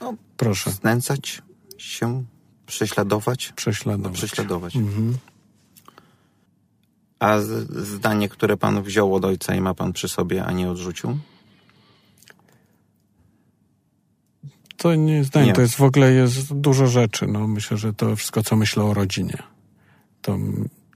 No, 0.00 0.14
Proszę, 0.36 0.70
Znęcać 0.70 1.42
się, 1.78 2.24
prześladować? 2.66 3.52
prześladować. 3.56 4.18
Prześladować. 4.18 4.76
Mhm. 4.76 5.16
A 7.18 7.38
zdanie, 7.68 8.28
które 8.28 8.56
pan 8.56 8.82
wziął 8.82 9.14
od 9.14 9.24
ojca 9.24 9.54
i 9.54 9.60
ma 9.60 9.74
pan 9.74 9.92
przy 9.92 10.08
sobie, 10.08 10.44
a 10.44 10.52
nie 10.52 10.70
odrzucił? 10.70 11.18
To 14.76 14.94
nie 14.94 15.24
zdanie, 15.24 15.46
Nie. 15.46 15.52
to 15.52 15.60
jest 15.60 15.74
w 15.76 15.82
ogóle 15.82 16.12
jest 16.12 16.54
dużo 16.54 16.86
rzeczy. 16.86 17.26
No, 17.26 17.46
myślę, 17.48 17.76
że 17.76 17.92
to 17.92 18.16
wszystko, 18.16 18.42
co 18.42 18.56
myślę 18.56 18.84
o 18.84 18.94
rodzinie. 18.94 19.38
To, 20.22 20.38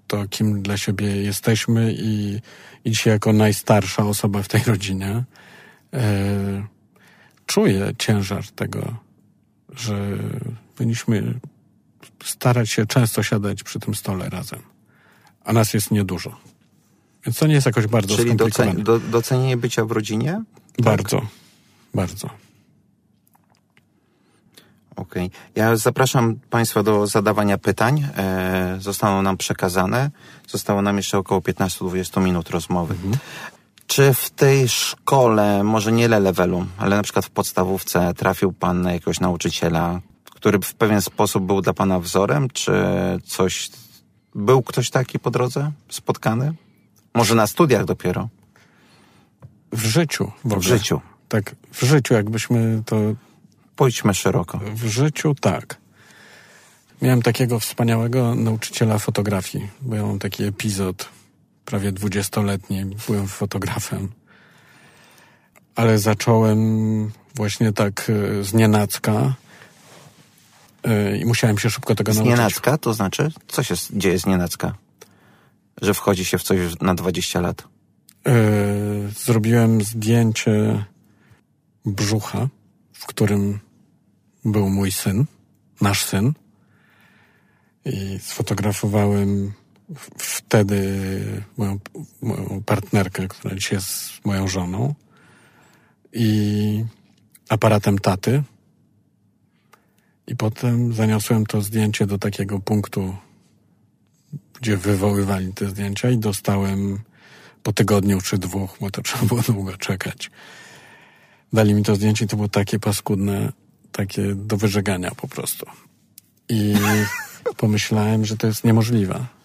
to 0.06 0.28
kim 0.28 0.62
dla 0.62 0.76
siebie 0.76 1.06
jesteśmy 1.06 1.92
i, 1.98 2.40
i 2.84 2.90
dzisiaj 2.90 3.12
jako 3.12 3.32
najstarsza 3.32 4.06
osoba 4.06 4.42
w 4.42 4.48
tej 4.48 4.62
rodzinie 4.66 5.24
czuję 7.46 7.92
ciężar 7.98 8.48
tego, 8.50 8.94
że 9.76 10.18
powinniśmy 10.74 11.34
starać 12.24 12.70
się 12.70 12.86
często 12.86 13.22
siadać 13.22 13.62
przy 13.62 13.80
tym 13.80 13.94
stole 13.94 14.28
razem. 14.30 14.60
A 15.44 15.52
nas 15.52 15.74
jest 15.74 15.90
niedużo. 15.90 16.36
Więc 17.26 17.38
to 17.38 17.46
nie 17.46 17.54
jest 17.54 17.66
jakoś 17.66 17.86
bardzo 17.86 18.16
Czyli 18.16 18.28
skomplikowane. 18.28 18.70
docen, 18.70 18.84
do, 18.84 18.98
docenienie 18.98 19.56
bycia 19.56 19.84
w 19.84 19.90
rodzinie? 19.90 20.42
Bardzo, 20.78 21.22
bardzo. 21.94 22.30
Okej. 24.96 25.30
Ja 25.54 25.76
zapraszam 25.76 26.34
Państwa 26.50 26.82
do 26.82 27.06
zadawania 27.06 27.58
pytań. 27.58 28.08
E, 28.16 28.76
zostaną 28.80 29.22
nam 29.22 29.36
przekazane. 29.36 30.10
Zostało 30.48 30.82
nam 30.82 30.96
jeszcze 30.96 31.18
około 31.18 31.40
15-20 31.40 32.22
minut 32.22 32.50
rozmowy. 32.50 32.94
Czy 33.86 34.14
w 34.14 34.30
tej 34.30 34.68
szkole, 34.68 35.64
może 35.64 35.92
nie 35.92 36.08
le 36.08 36.20
levelu, 36.20 36.66
ale 36.78 36.96
na 36.96 37.02
przykład 37.02 37.26
w 37.26 37.30
podstawówce 37.30 38.14
trafił 38.14 38.52
Pan 38.52 38.82
na 38.82 38.92
jakiegoś 38.92 39.20
nauczyciela, 39.20 40.00
który 40.34 40.58
w 40.58 40.74
pewien 40.74 41.02
sposób 41.02 41.44
był 41.44 41.60
dla 41.60 41.72
Pana 41.72 42.00
wzorem? 42.00 42.50
Czy 42.50 42.72
coś... 43.26 43.70
Był 44.34 44.62
ktoś 44.62 44.90
taki 44.90 45.18
po 45.18 45.30
drodze 45.30 45.72
spotkany? 45.88 46.54
Może 47.14 47.34
na 47.34 47.46
studiach 47.46 47.84
dopiero? 47.84 48.28
W 49.72 49.84
życiu 49.84 50.32
w 50.44 50.46
ogóle. 50.46 50.60
W 50.60 50.64
życiu. 50.64 51.00
Tak, 51.28 51.54
w 51.72 51.82
życiu 51.82 52.14
jakbyśmy 52.14 52.82
to... 52.86 52.96
Pójdźmy 53.76 54.14
szeroko. 54.14 54.60
W 54.74 54.86
życiu 54.86 55.34
tak. 55.40 55.76
Miałem 57.02 57.22
takiego 57.22 57.60
wspaniałego 57.60 58.34
nauczyciela 58.34 58.98
fotografii, 58.98 59.68
bo 59.82 59.96
ja 59.96 60.02
mam 60.02 60.18
taki 60.18 60.44
epizod 60.44 61.08
prawie 61.66 61.92
dwudziestoletni, 61.92 62.84
byłem 63.06 63.28
fotografem. 63.28 64.08
Ale 65.74 65.98
zacząłem 65.98 66.60
właśnie 67.34 67.72
tak 67.72 68.10
e, 68.40 68.44
z 68.44 68.54
nienacka 68.54 69.34
e, 70.84 71.16
i 71.16 71.24
musiałem 71.24 71.58
się 71.58 71.70
szybko 71.70 71.94
tego 71.94 72.12
Z 72.12 72.16
nauczyć. 72.16 72.30
nienacka 72.30 72.78
to 72.78 72.94
znaczy? 72.94 73.32
Co 73.48 73.62
się 73.62 73.74
dzieje 73.92 74.18
z 74.18 74.26
nienacka? 74.26 74.74
Że 75.82 75.94
wchodzi 75.94 76.24
się 76.24 76.38
w 76.38 76.42
coś 76.42 76.58
na 76.80 76.94
20 76.94 77.40
lat. 77.40 77.64
E, 78.26 78.32
zrobiłem 79.24 79.82
zdjęcie 79.82 80.84
brzucha, 81.84 82.48
w 82.92 83.06
którym 83.06 83.60
był 84.44 84.68
mój 84.70 84.92
syn, 84.92 85.24
nasz 85.80 86.04
syn. 86.04 86.32
I 87.84 88.18
sfotografowałem 88.22 89.52
w- 89.96 90.35
wtedy 90.48 91.42
moją, 91.56 91.78
moją 92.22 92.62
partnerkę, 92.66 93.28
która 93.28 93.54
dzisiaj 93.54 93.76
jest 93.76 94.24
moją 94.24 94.48
żoną. 94.48 94.94
I 96.12 96.84
aparatem 97.48 97.98
taty. 97.98 98.42
I 100.26 100.36
potem 100.36 100.94
zaniosłem 100.94 101.46
to 101.46 101.62
zdjęcie 101.62 102.06
do 102.06 102.18
takiego 102.18 102.60
punktu, 102.60 103.16
gdzie 104.60 104.76
wywoływali 104.76 105.54
te 105.54 105.68
zdjęcia 105.70 106.10
i 106.10 106.18
dostałem 106.18 106.98
po 107.62 107.72
tygodniu 107.72 108.20
czy 108.20 108.38
dwóch, 108.38 108.76
bo 108.80 108.90
to 108.90 109.02
trzeba 109.06 109.24
było 109.26 109.42
długo 109.42 109.76
czekać. 109.76 110.30
Dali 111.52 111.74
mi 111.74 111.82
to 111.82 111.94
zdjęcie 111.94 112.24
i 112.24 112.28
to 112.28 112.36
było 112.36 112.48
takie 112.48 112.78
paskudne, 112.78 113.52
takie 113.92 114.34
do 114.34 114.56
wyżegania 114.56 115.10
po 115.10 115.28
prostu. 115.28 115.66
I 116.48 116.74
pomyślałem, 117.56 118.24
że 118.24 118.36
to 118.36 118.46
jest 118.46 118.64
niemożliwe. 118.64 119.35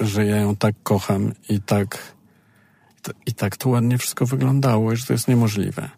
Że 0.00 0.26
ja 0.26 0.36
ją 0.36 0.56
tak 0.56 0.74
kocham 0.82 1.32
i 1.48 1.60
tak, 1.60 1.98
i 3.26 3.32
tak 3.32 3.56
to 3.56 3.68
ładnie 3.68 3.98
wszystko 3.98 4.26
wyglądało, 4.26 4.92
i 4.92 4.96
że 4.96 5.06
to 5.06 5.12
jest 5.12 5.28
niemożliwe. 5.28 5.90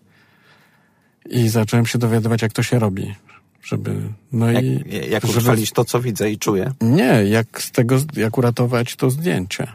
I 1.30 1.48
zacząłem 1.48 1.87
się 1.87 1.98
dowiadywać, 1.98 2.42
jak 2.42 2.52
to 2.52 2.62
się 2.62 2.78
robi. 2.78 3.14
Żeby, 3.62 3.96
no 4.32 4.50
Jak, 4.50 4.64
i 4.64 4.84
jak 5.11 5.26
żeby- 5.26 5.38
utrwalić 5.38 5.72
to, 5.72 5.84
co 5.84 6.00
widzę 6.00 6.30
i 6.30 6.38
czuję. 6.38 6.72
nie, 6.80 7.24
jak 7.24 7.62
z 7.62 7.70
tego, 7.70 7.96
jak 8.16 8.38
uratować 8.38 8.96
to 8.96 9.11
zdjęcie. 9.11 9.66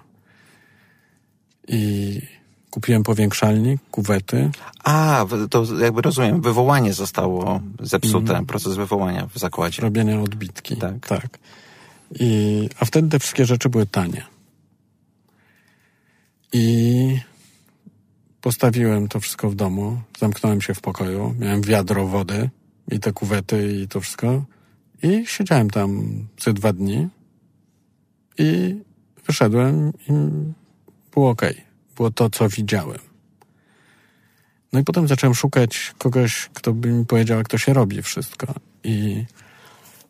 I 1.67 2.21
kupiłem 2.71 3.03
powiększalnik, 3.03 3.81
kuwety. 3.91 4.51
A, 4.83 5.25
to 5.49 5.65
jakby 5.79 6.01
rozumiem, 6.01 6.41
wywołanie 6.41 6.93
zostało 6.93 7.59
zepsute, 7.79 8.19
Mhm. 8.19 8.45
proces 8.45 8.75
wywołania 8.75 9.27
w 9.27 9.39
zakładzie. 9.39 9.81
robienia 9.81 10.21
odbitki. 10.21 10.75
Tak. 10.77 11.07
tak. 11.07 11.39
I, 12.19 12.69
a 12.79 12.85
wtedy 12.85 13.09
te 13.09 13.19
wszystkie 13.19 13.45
rzeczy 13.45 13.69
były 13.69 13.85
tanie. 13.85 14.25
I 16.53 17.19
postawiłem 18.41 19.07
to 19.07 19.19
wszystko 19.19 19.49
w 19.49 19.55
domu, 19.55 20.01
zamknąłem 20.19 20.61
się 20.61 20.73
w 20.73 20.81
pokoju, 20.81 21.35
miałem 21.39 21.61
wiadro 21.61 22.07
wody 22.07 22.49
i 22.91 22.99
te 22.99 23.13
kuwety 23.13 23.73
i 23.81 23.87
to 23.87 24.01
wszystko. 24.01 24.45
I 25.03 25.25
siedziałem 25.27 25.69
tam 25.69 26.17
ze 26.41 26.53
dwa 26.53 26.73
dni 26.73 27.07
i 28.37 28.75
wyszedłem 29.25 29.93
i 30.09 30.13
było 31.13 31.29
okej. 31.29 31.61
Było 31.95 32.11
to, 32.11 32.29
co 32.29 32.49
widziałem. 32.49 32.99
No 34.73 34.79
i 34.79 34.83
potem 34.83 35.07
zacząłem 35.07 35.35
szukać 35.35 35.93
kogoś, 35.97 36.49
kto 36.53 36.73
by 36.73 36.91
mi 36.91 37.05
powiedział, 37.05 37.37
jak 37.37 37.49
to 37.49 37.57
się 37.57 37.73
robi 37.73 38.01
wszystko. 38.01 38.53
I 38.83 39.25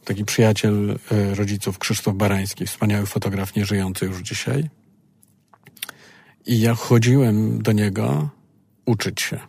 taki 0.05 0.25
przyjaciel 0.25 0.99
e, 1.11 1.35
rodziców, 1.35 1.79
Krzysztof 1.79 2.15
Barański, 2.15 2.65
wspaniały 2.65 3.05
fotograf, 3.05 3.55
nieżyjący 3.55 4.05
już 4.05 4.21
dzisiaj. 4.21 4.69
I 6.45 6.59
ja 6.59 6.75
chodziłem 6.75 7.61
do 7.61 7.71
niego 7.71 8.29
uczyć 8.85 9.21
się. 9.21 9.39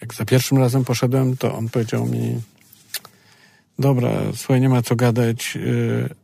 Jak 0.00 0.14
za 0.14 0.24
pierwszym 0.24 0.58
razem 0.58 0.84
poszedłem, 0.84 1.36
to 1.36 1.54
on 1.54 1.68
powiedział 1.68 2.06
mi, 2.06 2.40
dobra, 3.78 4.10
słuchaj, 4.34 4.60
nie 4.60 4.68
ma 4.68 4.82
co 4.82 4.96
gadać, 4.96 5.56
e, 5.56 6.14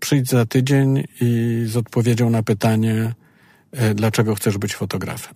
przyjdź 0.00 0.28
za 0.28 0.46
tydzień 0.46 1.04
i 1.20 1.62
z 1.66 1.76
odpowiedzią 1.76 2.30
na 2.30 2.42
pytanie, 2.42 3.14
e, 3.72 3.94
dlaczego 3.94 4.34
chcesz 4.34 4.58
być 4.58 4.74
fotografem. 4.74 5.34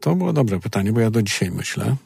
To 0.00 0.14
było 0.14 0.32
dobre 0.32 0.60
pytanie, 0.60 0.92
bo 0.92 1.00
ja 1.00 1.10
do 1.10 1.22
dzisiaj 1.22 1.50
myślę. 1.50 1.96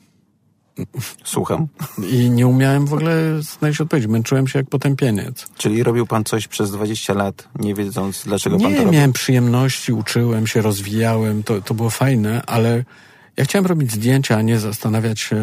Słucham. 1.25 1.67
I 2.11 2.31
nie 2.31 2.47
umiałem 2.47 2.87
w 2.87 2.93
ogóle 2.95 3.43
znaleźć 3.43 3.81
odpowiedzi. 3.81 4.09
Męczyłem 4.09 4.49
się 4.49 4.59
jak 4.59 4.69
potępieniec. 4.69 5.47
Czyli 5.57 5.83
robił 5.83 6.07
pan 6.07 6.25
coś 6.25 6.49
przez 6.49 6.71
20 6.71 7.15
lat, 7.15 7.49
nie 7.59 7.75
wiedząc, 7.75 8.23
dlaczego 8.25 8.57
pan 8.57 8.65
to 8.65 8.71
Nie, 8.71 8.77
robił? 8.77 8.93
miałem 8.93 9.13
przyjemności, 9.13 9.93
uczyłem 9.93 10.47
się, 10.47 10.63
rozwijałem, 10.63 11.43
to, 11.43 11.63
to 11.63 11.75
było 11.75 11.91
fajne, 11.91 12.43
ale 12.47 12.85
ja 13.37 13.45
chciałem 13.45 13.67
robić 13.67 13.93
zdjęcia, 13.93 14.37
a 14.37 14.43
nie 14.43 14.59
zastanawiać 14.59 15.21
się, 15.21 15.37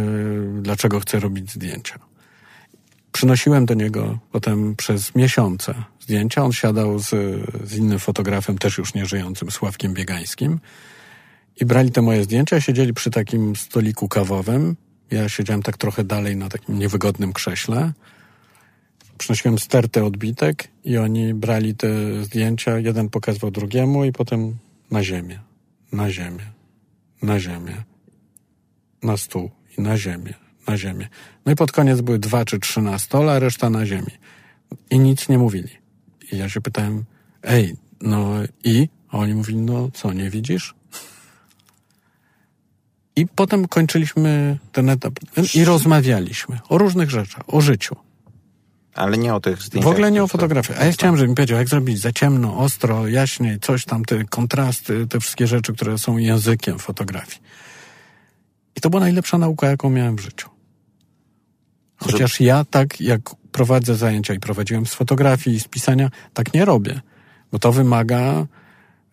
dlaczego 0.61 0.99
chcę 0.99 1.19
robić 1.19 1.51
zdjęcia. 1.51 1.99
Przynosiłem 3.11 3.65
do 3.65 3.73
niego 3.73 4.19
potem 4.31 4.75
przez 4.75 5.15
miesiące 5.15 5.73
zdjęcia. 5.99 6.43
On 6.43 6.53
siadał 6.53 6.99
z, 6.99 7.09
z 7.63 7.75
innym 7.75 7.99
fotografem, 7.99 8.57
też 8.57 8.77
już 8.77 8.93
nieżyjącym, 8.93 9.51
Sławkiem 9.51 9.93
Biegańskim. 9.93 10.59
I 11.61 11.65
brali 11.65 11.91
te 11.91 12.01
moje 12.01 12.23
zdjęcia, 12.23 12.61
siedzieli 12.61 12.93
przy 12.93 13.11
takim 13.11 13.55
stoliku 13.55 14.07
kawowym. 14.07 14.75
Ja 15.11 15.29
siedziałem 15.29 15.63
tak 15.63 15.77
trochę 15.77 16.03
dalej 16.03 16.35
na 16.35 16.49
takim 16.49 16.79
niewygodnym 16.79 17.33
krześle. 17.33 17.91
Przynosiłem 19.17 19.59
stertę 19.59 20.05
odbitek 20.05 20.67
i 20.83 20.97
oni 20.97 21.33
brali 21.33 21.75
te 21.75 21.87
zdjęcia, 22.23 22.79
jeden 22.79 23.09
pokazywał 23.09 23.51
drugiemu 23.51 24.05
i 24.05 24.11
potem 24.11 24.57
na 24.91 25.03
ziemię, 25.03 25.39
na 25.91 26.11
ziemię, 26.11 26.45
na 27.21 27.39
ziemię, 27.39 27.83
na 29.03 29.17
stół 29.17 29.51
i 29.77 29.81
na 29.81 29.97
ziemię, 29.97 30.33
na 30.67 30.77
ziemię. 30.77 31.07
No 31.45 31.51
i 31.51 31.55
pod 31.55 31.71
koniec 31.71 32.01
były 32.01 32.19
dwa 32.19 32.45
czy 32.45 32.59
trzy 32.59 32.81
na 32.81 32.99
stole, 32.99 33.33
a 33.33 33.39
reszta 33.39 33.69
na 33.69 33.85
ziemi. 33.85 34.11
I 34.89 34.99
nic 34.99 35.29
nie 35.29 35.37
mówili. 35.37 35.69
I 36.31 36.37
ja 36.37 36.49
się 36.49 36.61
pytałem, 36.61 37.05
ej, 37.43 37.75
no 38.01 38.33
i? 38.63 38.89
A 39.09 39.17
oni 39.17 39.33
mówili, 39.33 39.57
no 39.57 39.91
co, 39.93 40.13
nie 40.13 40.29
widzisz? 40.29 40.76
I 43.17 43.27
potem 43.27 43.67
kończyliśmy 43.67 44.57
ten 44.71 44.89
etap 44.89 45.13
i 45.53 45.65
rozmawialiśmy 45.65 46.59
o 46.69 46.77
różnych 46.77 47.09
rzeczach, 47.09 47.43
o 47.47 47.61
życiu. 47.61 47.95
Ale 48.93 49.17
nie 49.17 49.35
o 49.35 49.39
tych 49.39 49.57
W 49.57 49.61
zdjęciach. 49.61 49.91
ogóle 49.91 50.11
nie 50.11 50.23
o 50.23 50.27
fotografii. 50.27 50.79
A 50.79 50.85
ja 50.85 50.91
chciałem, 50.91 51.17
żeby 51.17 51.29
mi 51.29 51.35
powiedział, 51.35 51.57
jak 51.57 51.69
zrobić 51.69 51.99
za 51.99 52.11
ciemno, 52.11 52.57
ostro, 52.57 53.07
jaśniej, 53.07 53.59
coś 53.59 53.85
tam, 53.85 54.05
te 54.05 54.23
kontrasty, 54.23 55.07
te 55.07 55.19
wszystkie 55.19 55.47
rzeczy, 55.47 55.73
które 55.73 55.97
są 55.97 56.17
językiem 56.17 56.79
fotografii. 56.79 57.41
I 58.75 58.81
to 58.81 58.89
była 58.89 58.99
najlepsza 58.99 59.37
nauka, 59.37 59.67
jaką 59.67 59.89
miałem 59.89 60.15
w 60.15 60.21
życiu. 60.21 60.49
Chociaż 61.97 62.39
ja 62.39 62.65
tak, 62.65 63.01
jak 63.01 63.21
prowadzę 63.51 63.95
zajęcia 63.95 64.33
i 64.33 64.39
prowadziłem 64.39 64.85
z 64.85 64.93
fotografii 64.93 65.55
i 65.57 65.59
z 65.59 65.67
pisania, 65.67 66.09
tak 66.33 66.53
nie 66.53 66.65
robię. 66.65 67.01
Bo 67.51 67.59
to 67.59 67.71
wymaga 67.71 68.45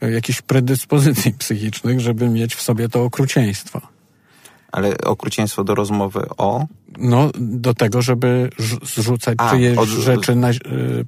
e, 0.00 0.10
jakichś 0.10 0.42
predyspozycji 0.42 1.32
psychicznych, 1.42 2.00
żeby 2.00 2.28
mieć 2.28 2.54
w 2.54 2.62
sobie 2.62 2.88
to 2.88 3.04
okrucieństwo. 3.04 3.93
Ale 4.74 4.98
okrucieństwo 4.98 5.64
do 5.64 5.74
rozmowy 5.74 6.20
o... 6.36 6.66
No, 6.98 7.30
do 7.38 7.74
tego, 7.74 8.02
żeby 8.02 8.50
rzu- 8.58 8.86
zrzucać 8.86 9.34
A, 9.38 9.50
czyjeś 9.50 9.78
od- 9.78 9.88
rzeczy, 9.88 10.36
na, 10.36 10.50
y, 10.50 10.56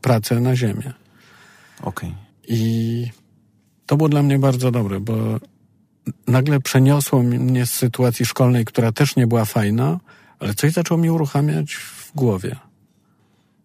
pracę 0.01 0.41
na 0.41 0.57
ziemię. 0.57 0.93
Okej. 1.83 2.14
I 2.49 3.11
to 3.87 3.97
było 3.97 4.09
dla 4.09 4.23
mnie 4.23 4.39
bardzo 4.39 4.71
dobre, 4.71 5.01
bo 5.01 5.14
nagle 6.27 6.61
przeniosło 6.61 7.23
mnie 7.23 7.67
z 7.67 7.71
sytuacji 7.71 8.27
szkolnej, 8.27 8.64
która 8.64 8.93
też 8.93 9.17
nie 9.17 9.27
była 9.27 9.45
fajna, 9.45 10.01
ale 10.39 10.55
coś 10.55 10.73
zaczęło 10.73 10.99
mi 10.99 11.11
uruchamiać 11.11 11.75
w 11.75 12.12
głowie. 12.14 12.57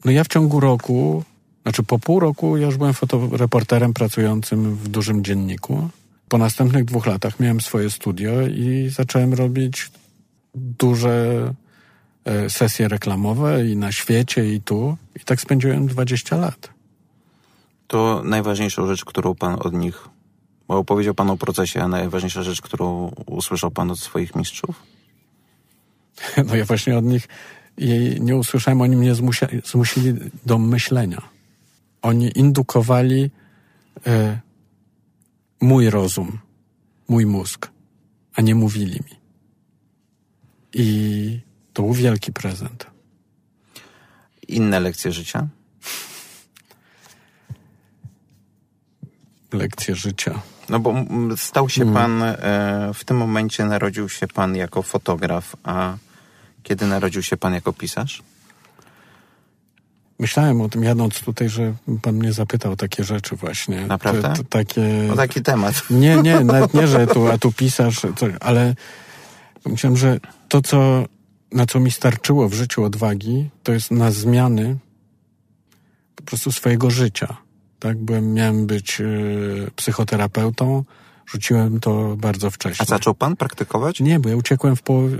No 0.05 0.11
ja 0.11 0.23
w 0.23 0.27
ciągu 0.27 0.59
roku, 0.59 1.23
znaczy 1.63 1.83
po 1.83 1.99
pół 1.99 2.19
roku 2.19 2.57
ja 2.57 2.65
już 2.65 2.77
byłem 2.77 2.93
fotoreporterem 2.93 3.93
pracującym 3.93 4.75
w 4.75 4.87
dużym 4.87 5.23
dzienniku. 5.23 5.89
Po 6.31 6.37
następnych 6.37 6.85
dwóch 6.85 7.05
latach 7.05 7.39
miałem 7.39 7.61
swoje 7.61 7.89
studio 7.89 8.31
i 8.41 8.89
zacząłem 8.89 9.33
robić 9.33 9.91
duże 10.55 11.53
e, 12.25 12.49
sesje 12.49 12.87
reklamowe 12.87 13.67
i 13.67 13.77
na 13.77 13.91
świecie 13.91 14.53
i 14.53 14.61
tu. 14.61 14.97
I 15.15 15.19
tak 15.19 15.41
spędziłem 15.41 15.87
20 15.87 16.37
lat. 16.37 16.69
To 17.87 18.21
najważniejsza 18.25 18.87
rzecz, 18.87 19.05
którą 19.05 19.35
pan 19.35 19.57
od 19.59 19.73
nich... 19.73 20.07
Bo 20.67 20.77
opowiedział 20.77 21.13
pan 21.13 21.29
o 21.29 21.37
procesie, 21.37 21.81
a 21.81 21.87
najważniejsza 21.87 22.43
rzecz, 22.43 22.61
którą 22.61 23.11
usłyszał 23.25 23.71
pan 23.71 23.91
od 23.91 23.99
swoich 23.99 24.35
mistrzów? 24.35 24.83
No 26.47 26.55
ja 26.55 26.65
właśnie 26.65 26.97
od 26.97 27.05
nich 27.05 27.27
jej 27.77 28.21
nie 28.21 28.35
usłyszałem, 28.35 28.81
oni 28.81 28.95
mnie 28.95 29.15
zmusia, 29.15 29.47
zmusili 29.65 30.13
do 30.45 30.57
myślenia. 30.57 31.21
Oni 32.01 32.31
indukowali 32.35 33.31
e, 34.07 34.39
mój 35.61 35.89
rozum, 35.89 36.39
mój 37.07 37.25
mózg, 37.25 37.71
a 38.35 38.41
nie 38.41 38.55
mówili 38.55 38.93
mi. 39.05 39.15
I 40.73 41.39
to 41.73 41.83
był 41.83 41.93
wielki 41.93 42.33
prezent. 42.33 42.85
Inne 44.47 44.79
lekcje 44.79 45.11
życia? 45.11 45.47
Lekcje 49.53 49.95
życia. 49.95 50.41
No 50.69 50.79
bo 50.79 50.93
stał 51.37 51.69
się 51.69 51.81
Mm. 51.81 51.93
pan, 51.93 52.23
e, 52.23 52.35
w 52.93 53.03
tym 53.03 53.17
momencie 53.17 53.65
narodził 53.65 54.09
się 54.09 54.27
pan 54.27 54.55
jako 54.55 54.81
fotograf, 54.81 55.55
a 55.63 55.97
kiedy 56.63 56.87
narodził 56.87 57.23
się 57.23 57.37
pan 57.37 57.53
jako 57.53 57.73
pisarz? 57.73 58.23
Myślałem 60.21 60.61
o 60.61 60.69
tym 60.69 60.83
jadąc 60.83 61.19
tutaj, 61.19 61.49
że 61.49 61.73
pan 62.01 62.15
mnie 62.15 62.33
zapytał 62.33 62.75
takie 62.75 63.03
rzeczy 63.03 63.35
właśnie. 63.35 63.87
Naprawdę? 63.87 64.21
Te- 64.21 64.35
te- 64.35 64.43
takie... 64.43 64.81
No 65.07 65.15
taki 65.15 65.41
temat. 65.41 65.83
Nie, 65.89 66.15
nie, 66.15 66.39
nawet 66.39 66.73
nie, 66.73 66.87
że 66.87 67.07
tu, 67.07 67.27
a 67.27 67.37
tu 67.37 67.51
pisarz, 67.51 68.01
ale 68.39 68.75
myślałem, 69.65 69.97
że 69.97 70.19
to, 70.49 70.61
co, 70.61 71.05
na 71.51 71.65
co 71.65 71.79
mi 71.79 71.91
starczyło 71.91 72.49
w 72.49 72.53
życiu 72.53 72.83
odwagi, 72.83 73.49
to 73.63 73.71
jest 73.71 73.91
na 73.91 74.11
zmiany 74.11 74.77
po 76.15 76.23
prostu 76.23 76.51
swojego 76.51 76.89
życia. 76.89 77.37
Tak, 77.79 77.97
byłem, 77.97 78.33
miałem 78.33 78.67
być 78.67 79.01
e, 79.01 79.05
psychoterapeutą, 79.75 80.83
rzuciłem 81.31 81.79
to 81.79 82.15
bardzo 82.17 82.51
wcześnie. 82.51 82.83
A 82.83 82.85
zaczął 82.85 83.13
pan 83.13 83.35
praktykować? 83.35 83.99
Nie, 83.99 84.19
bo 84.19 84.29
ja 84.29 84.35
uciekłem 84.35 84.75
w 84.75 84.81
połowie 84.81 85.17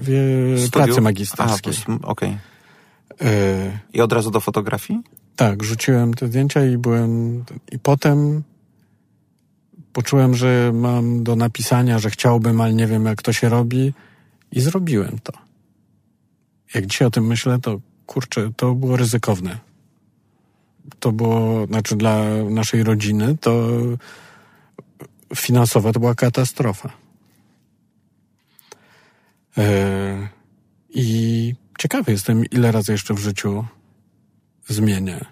Studiów? 0.58 0.72
pracy 0.72 1.02
magisterskiej. 1.02 1.74
Okej. 2.04 2.30
E, 2.30 2.51
I 3.94 4.02
od 4.02 4.14
razu 4.14 4.32
do 4.32 4.40
fotografii? 4.40 5.00
tak, 5.42 5.64
rzuciłem 5.64 6.14
te 6.14 6.28
zdjęcia 6.28 6.66
i 6.66 6.78
byłem. 6.78 7.44
I 7.72 7.80
potem 7.80 8.44
poczułem, 9.94 10.36
że 10.36 10.72
mam 10.74 11.24
do 11.24 11.36
napisania, 11.36 12.00
że 12.00 12.10
chciałbym, 12.10 12.62
ale 12.62 12.74
nie 12.74 12.88
wiem, 12.88 13.06
jak 13.06 13.22
to 13.22 13.34
się 13.34 13.50
robi, 13.50 13.94
i 14.52 14.62
zrobiłem 14.62 15.20
to. 15.24 15.34
Jak 16.74 16.86
dzisiaj 16.86 17.08
o 17.08 17.12
tym 17.12 17.28
myślę, 17.28 17.60
to 17.60 17.80
kurczę, 18.06 18.52
to 18.56 18.76
było 18.76 18.98
ryzykowne. 18.98 19.58
To 21.00 21.12
było, 21.12 21.66
znaczy 21.66 21.96
dla 21.96 22.26
naszej 22.50 22.84
rodziny, 22.84 23.38
to 23.42 23.68
finansowo 25.36 25.94
to 25.94 26.00
była 26.00 26.16
katastrofa. 26.16 26.90
E, 29.58 30.28
I 30.90 31.56
ciekawy 31.82 32.12
jestem, 32.12 32.46
ile 32.46 32.72
razy 32.72 32.92
jeszcze 32.92 33.14
w 33.14 33.20
życiu 33.20 33.66
zmienię. 34.68 35.26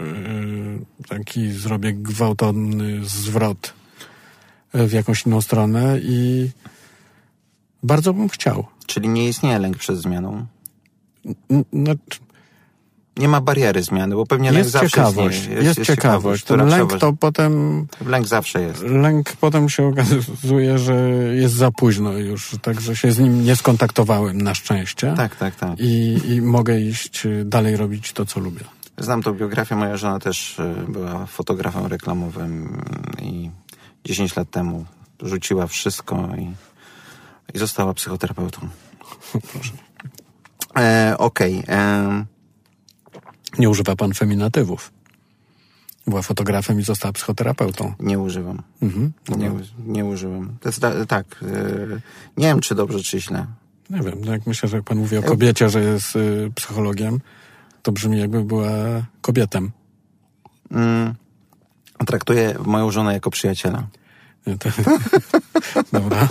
E, 0.00 0.04
Taki 1.08 1.52
zrobię 1.52 1.92
gwałtowny 1.92 3.04
zwrot 3.04 3.74
w 4.74 4.92
jakąś 4.92 5.26
inną 5.26 5.40
stronę 5.40 5.98
i 6.02 6.50
bardzo 7.82 8.14
bym 8.14 8.28
chciał. 8.28 8.66
Czyli 8.86 9.08
nie 9.08 9.28
istnieje 9.28 9.58
lęk 9.58 9.76
przed 9.76 9.98
zmianą? 9.98 10.46
N- 11.50 11.64
Znaczy, 11.72 12.20
Nie 13.16 13.28
ma 13.28 13.40
bariery 13.40 13.82
zmiany, 13.82 14.14
bo 14.14 14.26
pewnie 14.26 14.48
lęk 14.52 14.58
jest 14.58 14.70
zawsze 14.70 14.88
ciekawość, 14.90 15.38
istnieje. 15.40 15.62
jest, 15.62 15.82
ciekawość. 15.82 16.44
Ten 16.44 16.66
lęk 16.66 16.98
to 16.98 17.12
potem, 17.12 17.86
Lęk 18.06 18.26
zawsze 18.26 18.62
jest. 18.62 18.82
lęk 18.82 19.32
potem 19.36 19.68
się 19.68 19.86
okazuje, 19.86 20.78
że 20.78 20.94
jest 21.34 21.54
za 21.54 21.70
późno 21.70 22.12
już, 22.12 22.56
także 22.62 22.96
się 22.96 23.12
z 23.12 23.18
nim 23.18 23.44
nie 23.44 23.56
skontaktowałem 23.56 24.42
na 24.42 24.54
szczęście. 24.54 25.14
Tak, 25.16 25.36
tak, 25.36 25.54
tak. 25.54 25.80
I, 25.80 26.20
I 26.34 26.42
mogę 26.42 26.80
iść 26.80 27.26
y, 27.26 27.44
dalej 27.44 27.76
robić 27.76 28.12
to, 28.12 28.26
co 28.26 28.40
lubię. 28.40 28.64
Znam 28.98 29.22
tą 29.22 29.32
biografię. 29.32 29.76
Moja 29.76 29.96
żona 29.96 30.18
też 30.18 30.58
y, 30.58 30.74
była 30.88 31.26
fotografem 31.26 31.86
reklamowym 31.86 32.82
i 33.22 33.50
10 34.04 34.36
lat 34.36 34.50
temu 34.50 34.84
rzuciła 35.22 35.66
wszystko 35.66 36.28
i, 36.38 36.52
i 37.56 37.58
została 37.58 37.94
psychoterapeutą. 37.94 38.68
Proszę. 39.52 39.72
E, 40.78 41.14
Okej. 41.18 41.62
em, 41.66 42.26
Nie 43.58 43.70
używa 43.70 43.96
pan 43.96 44.14
feminatywów. 44.14 44.92
Była 46.06 46.22
fotografem 46.22 46.80
i 46.80 46.82
została 46.82 47.12
psychoterapeutą. 47.12 47.94
nie 48.00 48.18
używam. 48.18 48.62
Mhm. 48.82 49.12
Nie, 49.28 49.36
nie 49.86 50.04
da- 50.80 51.06
tak. 51.06 51.26
y, 51.42 52.00
nie 52.36 52.46
wiem, 52.46 52.60
czy 52.60 52.74
dobrze, 52.74 53.02
czy 53.02 53.20
źle. 53.20 53.46
Nie 53.90 54.00
wiem, 54.00 54.20
no 54.24 54.32
jak 54.32 54.46
myślę, 54.46 54.68
że 54.68 54.76
jak 54.76 54.84
pan 54.84 54.98
mówi 54.98 55.16
o 55.16 55.22
kobiecie, 55.22 55.68
że 55.70 55.80
jest 55.80 56.16
y, 56.16 56.50
psychologiem, 56.54 57.20
to 57.82 57.92
brzmi 57.92 58.18
jakby 58.18 58.44
była 58.44 58.68
kobietem. 59.20 59.70
Mm, 60.70 61.14
traktuję 62.06 62.54
moją 62.64 62.90
żonę 62.90 63.12
jako 63.12 63.30
przyjaciela. 63.30 63.86
Nie, 64.46 64.58
to... 64.58 64.68
Dobra. 66.00 66.28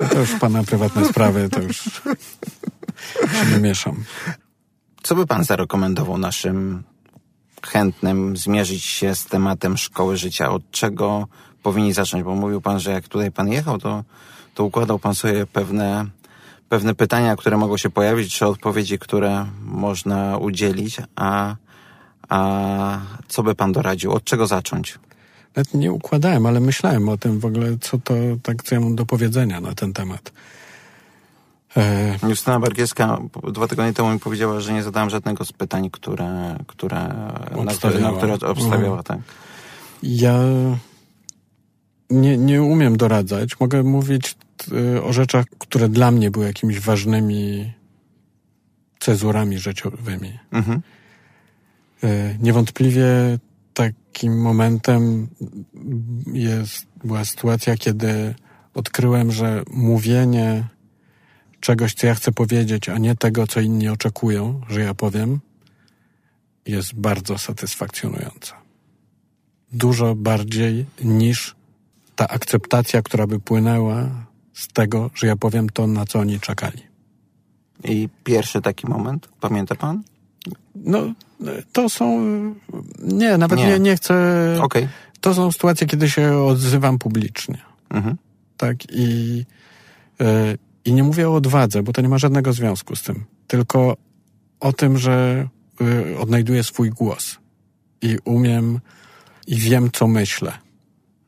No 0.00 0.08
to 0.08 0.18
już 0.20 0.32
pana 0.40 0.64
prywatne 0.64 1.04
sprawy, 1.08 1.48
to 1.48 1.60
już 1.62 1.76
się 1.82 3.46
nie 3.52 3.58
mieszam. 3.58 4.04
Co 5.04 5.14
by 5.14 5.26
pan 5.26 5.44
zarekomendował 5.44 6.18
naszym 6.18 6.82
chętnym 7.62 8.36
zmierzyć 8.36 8.84
się 8.84 9.14
z 9.14 9.26
tematem 9.26 9.76
szkoły 9.76 10.16
życia? 10.16 10.50
Od 10.50 10.70
czego 10.70 11.28
powinni 11.62 11.92
zacząć? 11.92 12.24
Bo 12.24 12.34
mówił 12.34 12.60
pan, 12.60 12.80
że 12.80 12.90
jak 12.90 13.08
tutaj 13.08 13.32
pan 13.32 13.48
jechał, 13.48 13.78
to, 13.78 14.04
to 14.54 14.64
układał 14.64 14.98
pan 14.98 15.14
sobie 15.14 15.46
pewne, 15.46 16.06
pewne 16.68 16.94
pytania, 16.94 17.36
które 17.36 17.56
mogą 17.56 17.76
się 17.76 17.90
pojawić, 17.90 18.34
czy 18.34 18.46
odpowiedzi, 18.46 18.98
które 18.98 19.46
można 19.62 20.38
udzielić, 20.38 20.96
a, 21.16 21.56
a 22.28 23.00
co 23.28 23.42
by 23.42 23.54
pan 23.54 23.72
doradził? 23.72 24.12
Od 24.12 24.24
czego 24.24 24.46
zacząć? 24.46 24.98
Nawet 25.56 25.74
nie 25.74 25.92
układałem, 25.92 26.46
ale 26.46 26.60
myślałem 26.60 27.08
o 27.08 27.16
tym 27.16 27.40
w 27.40 27.44
ogóle, 27.44 27.78
co 27.80 27.98
to, 27.98 28.14
tak, 28.42 28.62
co 28.62 28.74
ja 28.74 28.80
mam 28.80 28.96
do 28.96 29.06
powiedzenia 29.06 29.60
na 29.60 29.74
ten 29.74 29.92
temat. 29.92 30.32
E... 31.76 32.18
Justyna 32.28 32.60
Bargieska 32.60 33.18
dwa 33.52 33.68
tygodnie 33.68 33.92
temu 33.92 34.10
mi 34.10 34.18
powiedziała, 34.18 34.60
że 34.60 34.72
nie 34.72 34.82
zadałem 34.82 35.10
żadnego 35.10 35.44
z 35.44 35.52
pytań, 35.52 35.90
które, 35.90 36.56
które, 36.66 36.98
na 37.64 37.72
które, 37.72 38.00
na 38.00 38.12
które 38.12 38.34
obstawiała. 38.34 39.02
Tak. 39.02 39.18
Ja 40.02 40.38
nie, 42.10 42.38
nie 42.38 42.62
umiem 42.62 42.96
doradzać. 42.96 43.60
Mogę 43.60 43.82
mówić 43.82 44.36
y, 44.72 45.02
o 45.02 45.12
rzeczach, 45.12 45.46
które 45.58 45.88
dla 45.88 46.10
mnie 46.10 46.30
były 46.30 46.46
jakimiś 46.46 46.80
ważnymi 46.80 47.72
cezurami 49.00 49.58
życiowymi. 49.58 50.38
Mhm. 50.52 50.82
Y, 52.04 52.38
niewątpliwie 52.42 53.04
takim 53.74 54.40
momentem 54.42 55.28
jest, 56.32 56.86
była 57.04 57.24
sytuacja, 57.24 57.76
kiedy 57.76 58.34
odkryłem, 58.74 59.32
że 59.32 59.62
mówienie 59.70 60.64
czegoś, 61.64 61.94
co 61.94 62.06
ja 62.06 62.14
chcę 62.14 62.32
powiedzieć, 62.32 62.88
a 62.88 62.98
nie 62.98 63.14
tego, 63.14 63.46
co 63.46 63.60
inni 63.60 63.88
oczekują, 63.88 64.60
że 64.68 64.80
ja 64.80 64.94
powiem, 64.94 65.40
jest 66.66 66.94
bardzo 66.94 67.38
satysfakcjonujące. 67.38 68.52
Dużo 69.72 70.14
bardziej 70.14 70.86
niż 71.04 71.54
ta 72.16 72.28
akceptacja, 72.28 73.02
która 73.02 73.26
by 73.26 73.40
płynęła 73.40 74.08
z 74.52 74.68
tego, 74.68 75.10
że 75.14 75.26
ja 75.26 75.36
powiem 75.36 75.68
to, 75.68 75.86
na 75.86 76.06
co 76.06 76.18
oni 76.18 76.40
czekali. 76.40 76.82
I 77.84 78.08
pierwszy 78.24 78.62
taki 78.62 78.86
moment, 78.86 79.28
pamięta 79.40 79.74
pan? 79.74 80.02
No, 80.74 81.12
to 81.72 81.88
są. 81.88 82.04
Nie, 82.98 83.38
nawet 83.38 83.58
nie, 83.58 83.66
nie, 83.66 83.78
nie 83.78 83.96
chcę. 83.96 84.14
Okay. 84.60 84.88
To 85.20 85.34
są 85.34 85.52
sytuacje, 85.52 85.86
kiedy 85.86 86.10
się 86.10 86.36
odzywam 86.36 86.98
publicznie. 86.98 87.58
Mhm. 87.90 88.16
Tak, 88.56 88.76
i, 88.90 89.36
yy, 90.20 90.58
i 90.84 90.92
nie 90.92 91.02
mówię 91.02 91.28
o 91.28 91.34
odwadze, 91.34 91.82
bo 91.82 91.92
to 91.92 92.02
nie 92.02 92.08
ma 92.08 92.18
żadnego 92.18 92.52
związku 92.52 92.96
z 92.96 93.02
tym. 93.02 93.24
Tylko 93.46 93.96
o 94.60 94.72
tym, 94.72 94.98
że 94.98 95.48
yy, 95.80 96.18
odnajduję 96.18 96.64
swój 96.64 96.90
głos 96.90 97.38
i 98.02 98.18
umiem 98.24 98.80
i 99.46 99.56
wiem, 99.56 99.90
co 99.92 100.06
myślę. 100.06 100.52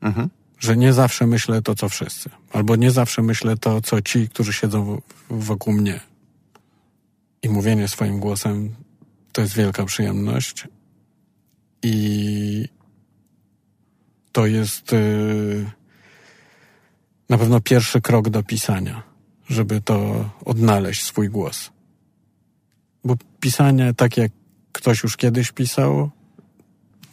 Mhm. 0.01 0.29
Że 0.59 0.77
nie 0.77 0.93
zawsze 0.93 1.27
myślę 1.27 1.61
to, 1.61 1.75
co 1.75 1.89
wszyscy. 1.89 2.29
Albo 2.51 2.75
nie 2.75 2.91
zawsze 2.91 3.21
myślę 3.21 3.57
to, 3.57 3.81
co 3.81 4.01
ci, 4.01 4.29
którzy 4.29 4.53
siedzą 4.53 5.01
wokół 5.29 5.73
mnie. 5.73 5.99
I 7.43 7.49
mówienie 7.49 7.87
swoim 7.87 8.19
głosem 8.19 8.75
to 9.31 9.41
jest 9.41 9.53
wielka 9.53 9.85
przyjemność. 9.85 10.67
I 11.83 12.67
to 14.31 14.45
jest 14.45 14.91
yy, 14.91 15.65
na 17.29 17.37
pewno 17.37 17.61
pierwszy 17.61 18.01
krok 18.01 18.29
do 18.29 18.43
pisania, 18.43 19.03
żeby 19.49 19.81
to 19.81 20.29
odnaleźć 20.45 21.03
swój 21.03 21.29
głos. 21.29 21.71
Bo 23.03 23.15
pisanie, 23.39 23.93
tak 23.93 24.17
jak 24.17 24.31
ktoś 24.71 25.03
już 25.03 25.17
kiedyś 25.17 25.51
pisał, 25.51 26.09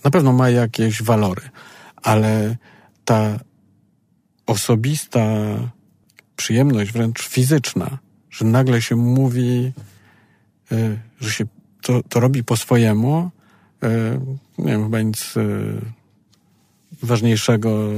na 0.05 0.11
pewno 0.11 0.33
ma 0.33 0.51
jakieś 0.51 1.03
walory, 1.03 1.43
ale 1.97 2.57
ta 3.05 3.39
osobista 4.47 5.27
przyjemność, 6.37 6.93
wręcz 6.93 7.23
fizyczna, 7.23 7.99
że 8.31 8.45
nagle 8.45 8.83
się 8.83 8.97
mówi, 8.97 9.73
yy, 10.71 10.99
że 11.21 11.31
się 11.31 11.45
to, 11.85 12.03
to 12.09 12.21
robi 12.21 12.45
po 12.45 12.57
swojemu. 12.57 13.31
E, 13.83 14.21
nie 14.59 14.73
wiem, 14.73 14.85
chyba 14.85 15.03
nic 15.03 15.37
e, 15.37 15.43
ważniejszego. 17.03 17.91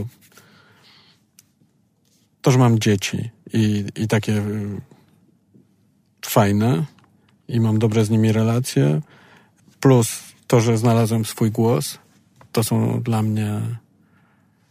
To, 2.43 2.51
że 2.51 2.59
mam 2.59 2.79
dzieci 2.79 3.31
i, 3.53 3.85
i 3.97 4.09
takie 4.09 4.33
e, 4.33 4.43
fajne 6.27 6.85
i 7.49 7.61
mam 7.61 7.79
dobre 7.79 8.05
z 8.05 8.11
nimi 8.11 8.33
relacje, 8.33 9.01
plus 9.81 10.23
to, 10.47 10.61
że 10.61 10.79
znalazłem 10.79 11.25
swój 11.25 11.51
głos, 11.51 11.99
to 12.53 12.65
są 12.65 13.03
dla 13.03 13.23
mnie 13.23 13.61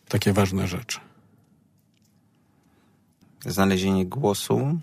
takie 0.08 0.34
ważne 0.34 0.68
rzeczy. 0.68 1.00
Znalezienie 3.46 4.06
głosu 4.06 4.80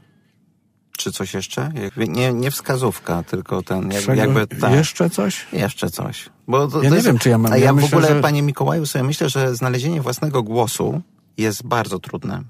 czy 0.99 1.13
coś 1.13 1.35
jeszcze? 1.35 1.73
Nie, 1.97 2.33
nie 2.33 2.51
wskazówka, 2.51 3.23
tylko 3.23 3.63
ten 3.63 3.91
jakby, 3.93 4.17
jakby 4.17 4.47
tak. 4.47 4.73
Jeszcze 4.73 5.11
coś? 5.11 5.47
Jeszcze 5.53 5.91
coś. 5.91 6.29
Bo 6.49 6.69
to, 6.69 6.77
ja 6.77 6.83
to 6.83 6.89
nie 6.89 6.95
jest, 6.95 7.07
wiem, 7.07 7.19
czy 7.19 7.29
ja 7.29 7.39
mam. 7.39 7.53
A 7.53 7.57
ja, 7.57 7.65
ja 7.65 7.73
myślę, 7.73 7.89
w 7.89 7.93
ogóle, 7.93 8.09
że... 8.09 8.21
panie 8.21 8.43
Mikołaju, 8.43 8.87
sobie 8.87 9.05
myślę, 9.05 9.29
że 9.29 9.55
znalezienie 9.55 10.03
własnego 10.03 10.43
głosu 10.43 11.01
jest 11.37 11.67
bardzo 11.67 11.99
trudne. 11.99 12.43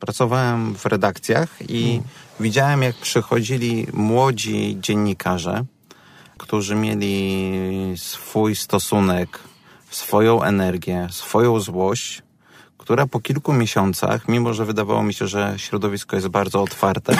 Pracowałem 0.00 0.74
w 0.74 0.86
redakcjach 0.86 1.48
i 1.68 1.82
hmm. 1.82 2.08
widziałem, 2.40 2.82
jak 2.82 2.96
przychodzili 2.96 3.86
młodzi 3.92 4.76
dziennikarze, 4.80 5.64
którzy 6.38 6.74
mieli 6.74 7.94
swój 7.96 8.56
stosunek, 8.56 9.38
swoją 9.90 10.42
energię, 10.42 11.08
swoją 11.10 11.60
złość, 11.60 12.22
która 12.78 13.06
po 13.06 13.20
kilku 13.20 13.52
miesiącach, 13.52 14.28
mimo 14.28 14.54
że 14.54 14.64
wydawało 14.64 15.02
mi 15.02 15.14
się, 15.14 15.26
że 15.26 15.54
środowisko 15.56 16.16
jest 16.16 16.28
bardzo 16.28 16.62
otwarte, 16.62 17.16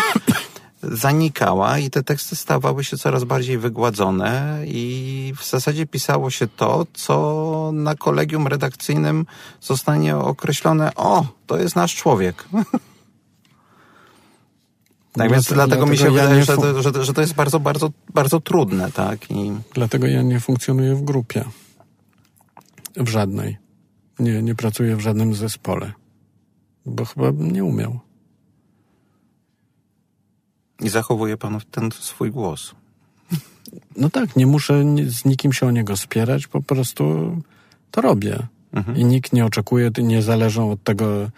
zanikała 0.82 1.78
i 1.78 1.90
te 1.90 2.02
teksty 2.02 2.36
stawały 2.36 2.84
się 2.84 2.96
coraz 2.96 3.24
bardziej 3.24 3.58
wygładzone 3.58 4.62
i 4.66 5.32
w 5.36 5.44
zasadzie 5.44 5.86
pisało 5.86 6.30
się 6.30 6.46
to, 6.46 6.86
co 6.92 7.70
na 7.74 7.94
kolegium 7.94 8.46
redakcyjnym 8.46 9.26
zostanie 9.60 10.16
określone, 10.16 10.94
o, 10.94 11.26
to 11.46 11.58
jest 11.58 11.76
nasz 11.76 11.94
człowiek. 11.94 12.44
Tak 15.12 15.28
no 15.28 15.34
więc 15.34 15.46
dlatego, 15.46 15.66
dlatego 15.66 15.86
mi 15.86 15.98
się 15.98 16.04
ja 16.04 16.22
wydaje, 16.22 16.44
że, 16.44 16.56
to, 16.56 16.82
że, 16.82 17.04
że 17.04 17.12
to 17.12 17.20
jest 17.20 17.34
bardzo, 17.34 17.60
bardzo, 17.60 17.90
bardzo 18.14 18.40
trudne, 18.40 18.92
tak? 18.92 19.30
I... 19.30 19.52
Dlatego 19.74 20.06
ja 20.06 20.22
nie 20.22 20.40
funkcjonuję 20.40 20.94
w 20.94 21.02
grupie. 21.02 21.44
W 22.96 23.08
żadnej. 23.08 23.56
Nie, 24.18 24.42
nie 24.42 24.54
pracuję 24.54 24.96
w 24.96 25.00
żadnym 25.00 25.34
zespole. 25.34 25.92
Bo 26.86 27.04
chyba 27.04 27.30
nie 27.34 27.64
umiał. 27.64 27.98
I 30.80 30.88
zachowuje 30.88 31.36
pan 31.36 31.60
ten 31.70 31.92
swój 31.92 32.30
głos. 32.30 32.74
No 33.96 34.10
tak, 34.10 34.36
nie 34.36 34.46
muszę 34.46 34.84
z 35.06 35.24
nikim 35.24 35.52
się 35.52 35.66
o 35.66 35.70
niego 35.70 35.96
spierać, 35.96 36.46
po 36.46 36.62
prostu 36.62 37.36
to 37.90 38.00
robię. 38.00 38.46
Mhm. 38.72 38.96
I 38.96 39.04
nikt 39.04 39.32
nie 39.32 39.44
oczekuje, 39.44 39.90
nie 40.02 40.22
zależą 40.22 40.72
od 40.72 40.82
tego 40.82 41.30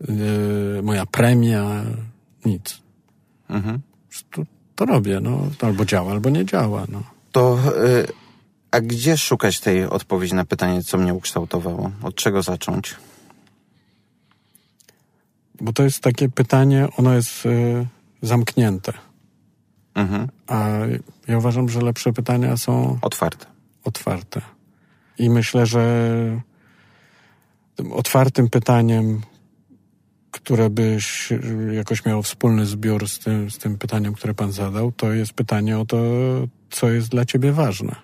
yy, 0.00 0.80
moja 0.82 1.06
premia, 1.06 1.82
nic. 2.44 2.78
Mhm. 3.48 3.80
To, 4.30 4.42
to, 4.76 4.86
robię, 4.86 5.20
no. 5.20 5.40
Albo 5.60 5.84
działa, 5.84 6.12
albo 6.12 6.30
nie 6.30 6.44
działa, 6.44 6.84
no. 6.88 7.02
To, 7.32 7.58
yy, 7.84 8.06
a 8.70 8.80
gdzie 8.80 9.18
szukać 9.18 9.60
tej 9.60 9.84
odpowiedzi 9.84 10.34
na 10.34 10.44
pytanie, 10.44 10.82
co 10.82 10.98
mnie 10.98 11.14
ukształtowało? 11.14 11.90
Od 12.02 12.14
czego 12.14 12.42
zacząć? 12.42 12.94
Bo 15.60 15.72
to 15.72 15.82
jest 15.82 16.00
takie 16.00 16.28
pytanie, 16.28 16.88
ono 16.96 17.14
jest... 17.14 17.44
Yy, 17.44 17.86
zamknięte. 18.22 18.92
Mhm. 19.94 20.28
A 20.46 20.70
ja 21.28 21.38
uważam, 21.38 21.68
że 21.68 21.80
lepsze 21.80 22.12
pytania 22.12 22.56
są 22.56 22.98
otwarte. 23.02 23.46
Otwarte. 23.84 24.40
I 25.18 25.30
myślę, 25.30 25.66
że 25.66 26.40
tym 27.76 27.92
otwartym 27.92 28.50
pytaniem, 28.50 29.20
które 30.30 30.70
byś 30.70 31.32
jakoś 31.72 32.04
miało 32.04 32.22
wspólny 32.22 32.66
zbiór 32.66 33.08
z 33.08 33.18
tym, 33.18 33.50
z 33.50 33.58
tym 33.58 33.78
pytaniem, 33.78 34.14
które 34.14 34.34
pan 34.34 34.52
zadał, 34.52 34.92
to 34.92 35.12
jest 35.12 35.32
pytanie 35.32 35.78
o 35.78 35.84
to, 35.84 35.96
co 36.70 36.90
jest 36.90 37.08
dla 37.08 37.24
ciebie 37.24 37.52
ważne. 37.52 37.96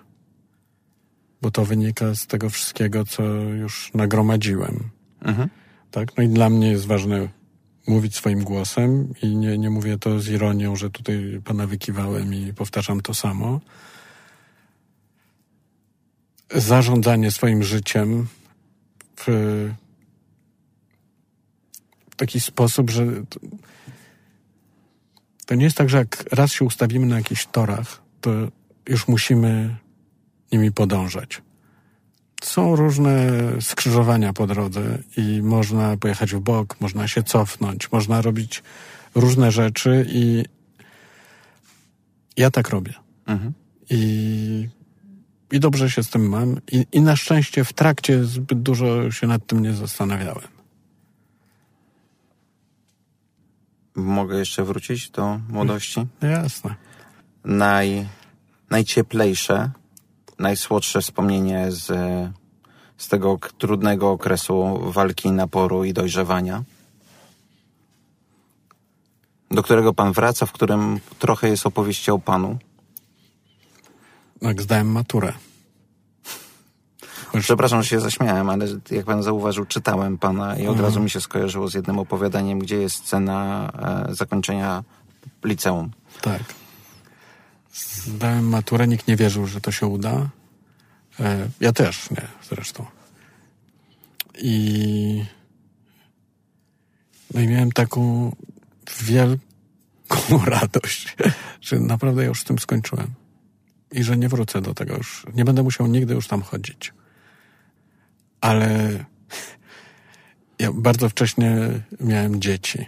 Bo 1.41 1.51
to 1.51 1.65
wynika 1.65 2.15
z 2.15 2.27
tego 2.27 2.49
wszystkiego, 2.49 3.05
co 3.05 3.23
już 3.33 3.91
nagromadziłem. 3.93 4.89
Mhm. 5.21 5.49
Tak? 5.91 6.17
No 6.17 6.23
i 6.23 6.29
dla 6.29 6.49
mnie 6.49 6.71
jest 6.71 6.85
ważne 6.85 7.27
mówić 7.87 8.15
swoim 8.15 8.43
głosem 8.43 9.13
i 9.21 9.35
nie, 9.35 9.57
nie 9.57 9.69
mówię 9.69 9.97
to 9.97 10.19
z 10.19 10.27
ironią, 10.27 10.75
że 10.75 10.89
tutaj 10.89 11.41
pana 11.45 11.67
wykiwałem 11.67 12.33
i 12.33 12.53
powtarzam 12.53 13.01
to 13.01 13.13
samo. 13.13 13.61
Zarządzanie 16.55 17.31
swoim 17.31 17.63
życiem 17.63 18.27
w 19.17 19.35
taki 22.17 22.39
sposób, 22.39 22.89
że 22.89 23.05
to, 23.29 23.39
to 25.45 25.55
nie 25.55 25.63
jest 25.63 25.77
tak, 25.77 25.89
że 25.89 25.97
jak 25.97 26.25
raz 26.31 26.51
się 26.51 26.65
ustawimy 26.65 27.05
na 27.05 27.17
jakichś 27.17 27.45
torach, 27.45 28.01
to 28.21 28.31
już 28.87 29.07
musimy 29.07 29.75
nimi 30.51 30.71
podążać. 30.71 31.41
Są 32.43 32.75
różne 32.75 33.31
skrzyżowania 33.61 34.33
po 34.33 34.47
drodze 34.47 34.97
i 35.17 35.41
można 35.41 35.97
pojechać 35.97 36.35
w 36.35 36.39
bok, 36.39 36.81
można 36.81 37.07
się 37.07 37.23
cofnąć, 37.23 37.91
można 37.91 38.21
robić 38.21 38.63
różne 39.15 39.51
rzeczy 39.51 40.05
i 40.09 40.43
ja 42.37 42.51
tak 42.51 42.69
robię. 42.69 42.93
Mhm. 43.25 43.53
I, 43.89 44.69
I 45.51 45.59
dobrze 45.59 45.89
się 45.89 46.03
z 46.03 46.09
tym 46.09 46.29
mam. 46.29 46.57
I, 46.71 46.85
I 46.91 47.01
na 47.01 47.15
szczęście 47.15 47.63
w 47.63 47.73
trakcie 47.73 48.25
zbyt 48.25 48.61
dużo 48.61 49.11
się 49.11 49.27
nad 49.27 49.47
tym 49.47 49.61
nie 49.61 49.73
zastanawiałem. 49.73 50.47
Mogę 53.95 54.37
jeszcze 54.37 54.63
wrócić 54.63 55.09
do 55.09 55.39
młodości? 55.49 56.05
Jasne. 56.21 56.75
Naj, 57.45 58.07
najcieplejsze, 58.69 59.71
najsłodsze 60.39 61.01
wspomnienie 61.01 61.71
z, 61.71 61.85
z 62.97 63.07
tego 63.07 63.39
trudnego 63.57 64.11
okresu 64.11 64.79
walki, 64.91 65.31
naporu 65.31 65.83
i 65.83 65.93
dojrzewania, 65.93 66.63
do 69.51 69.63
którego 69.63 69.93
pan 69.93 70.11
wraca, 70.11 70.45
w 70.45 70.51
którym 70.51 70.99
trochę 71.19 71.49
jest 71.49 71.67
opowieści 71.67 72.11
o 72.11 72.19
panu. 72.19 72.57
Jak 74.41 74.61
zdałem 74.61 74.91
maturę. 74.91 75.33
Przepraszam, 77.39 77.83
że 77.83 77.89
się 77.89 77.99
zaśmiałem, 77.99 78.49
ale 78.49 78.67
jak 78.91 79.05
pan 79.05 79.23
zauważył, 79.23 79.65
czytałem 79.65 80.17
pana 80.17 80.55
i 80.55 80.61
od 80.61 80.67
mhm. 80.67 80.85
razu 80.85 80.99
mi 80.99 81.09
się 81.09 81.21
skojarzyło 81.21 81.67
z 81.67 81.73
jednym 81.73 81.99
opowiadaniem, 81.99 82.59
gdzie 82.59 82.77
jest 82.77 82.95
scena 82.95 83.69
e, 84.09 84.15
zakończenia 84.15 84.83
liceum. 85.43 85.91
Tak. 86.21 86.41
Zdałem 87.73 88.49
maturę, 88.49 88.87
nikt 88.87 89.07
nie 89.07 89.15
wierzył, 89.15 89.47
że 89.47 89.61
to 89.61 89.71
się 89.71 89.87
uda. 89.87 90.29
E, 91.19 91.49
ja 91.59 91.73
też 91.73 92.11
nie, 92.11 92.27
zresztą. 92.49 92.85
I, 94.37 95.25
no 97.33 97.41
i 97.41 97.47
miałem 97.47 97.71
taką 97.71 98.31
wielką 99.01 100.45
radość, 100.45 101.15
że 101.61 101.79
naprawdę 101.79 102.21
ja 102.21 102.27
już 102.27 102.41
z 102.41 102.43
tym 102.43 102.59
skończyłem. 102.59 103.07
I 103.91 104.03
że 104.03 104.17
nie 104.17 104.29
wrócę 104.29 104.61
do 104.61 104.73
tego 104.73 104.97
już. 104.97 105.25
Nie 105.33 105.45
będę 105.45 105.63
musiał 105.63 105.87
nigdy 105.87 106.13
już 106.13 106.27
tam 106.27 106.41
chodzić 106.41 106.93
ale 108.43 108.89
ja 110.59 110.71
bardzo 110.73 111.09
wcześnie 111.09 111.57
miałem 111.99 112.41
dzieci. 112.41 112.85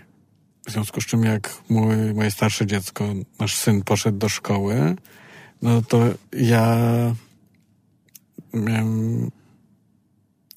W 0.67 0.71
związku 0.71 1.01
z 1.01 1.05
czym 1.05 1.23
jak 1.23 1.53
mój, 1.69 2.13
moje 2.13 2.31
starsze 2.31 2.65
dziecko, 2.65 3.05
nasz 3.39 3.55
syn 3.55 3.83
poszedł 3.83 4.17
do 4.17 4.29
szkoły, 4.29 4.95
no 5.61 5.81
to 5.81 5.99
ja 6.33 6.77
miałem, 8.53 9.31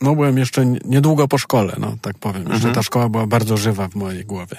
no 0.01 0.15
byłem 0.15 0.39
jeszcze 0.39 0.67
niedługo 0.67 1.29
po 1.29 1.39
szkole, 1.39 1.77
no 1.79 1.97
tak 2.03 2.19
powiem. 2.19 2.43
Mhm. 2.43 2.55
Jeszcze 2.55 2.73
ta 2.73 2.83
szkoła 2.83 3.09
była 3.09 3.27
bardzo 3.27 3.57
żywa 3.57 3.89
w 3.89 3.95
mojej 3.95 4.25
głowie. 4.25 4.57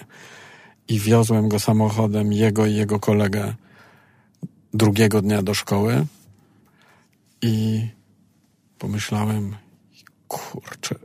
I 0.87 0.99
wiozłem 0.99 1.49
go 1.49 1.59
samochodem, 1.59 2.33
jego 2.33 2.65
i 2.65 2.75
jego 2.75 2.99
kolegę, 2.99 3.53
drugiego 4.73 5.21
dnia 5.21 5.41
do 5.41 5.53
szkoły 5.53 6.05
i 7.41 7.87
pomyślałem, 8.79 9.55
kurczę, 10.27 10.95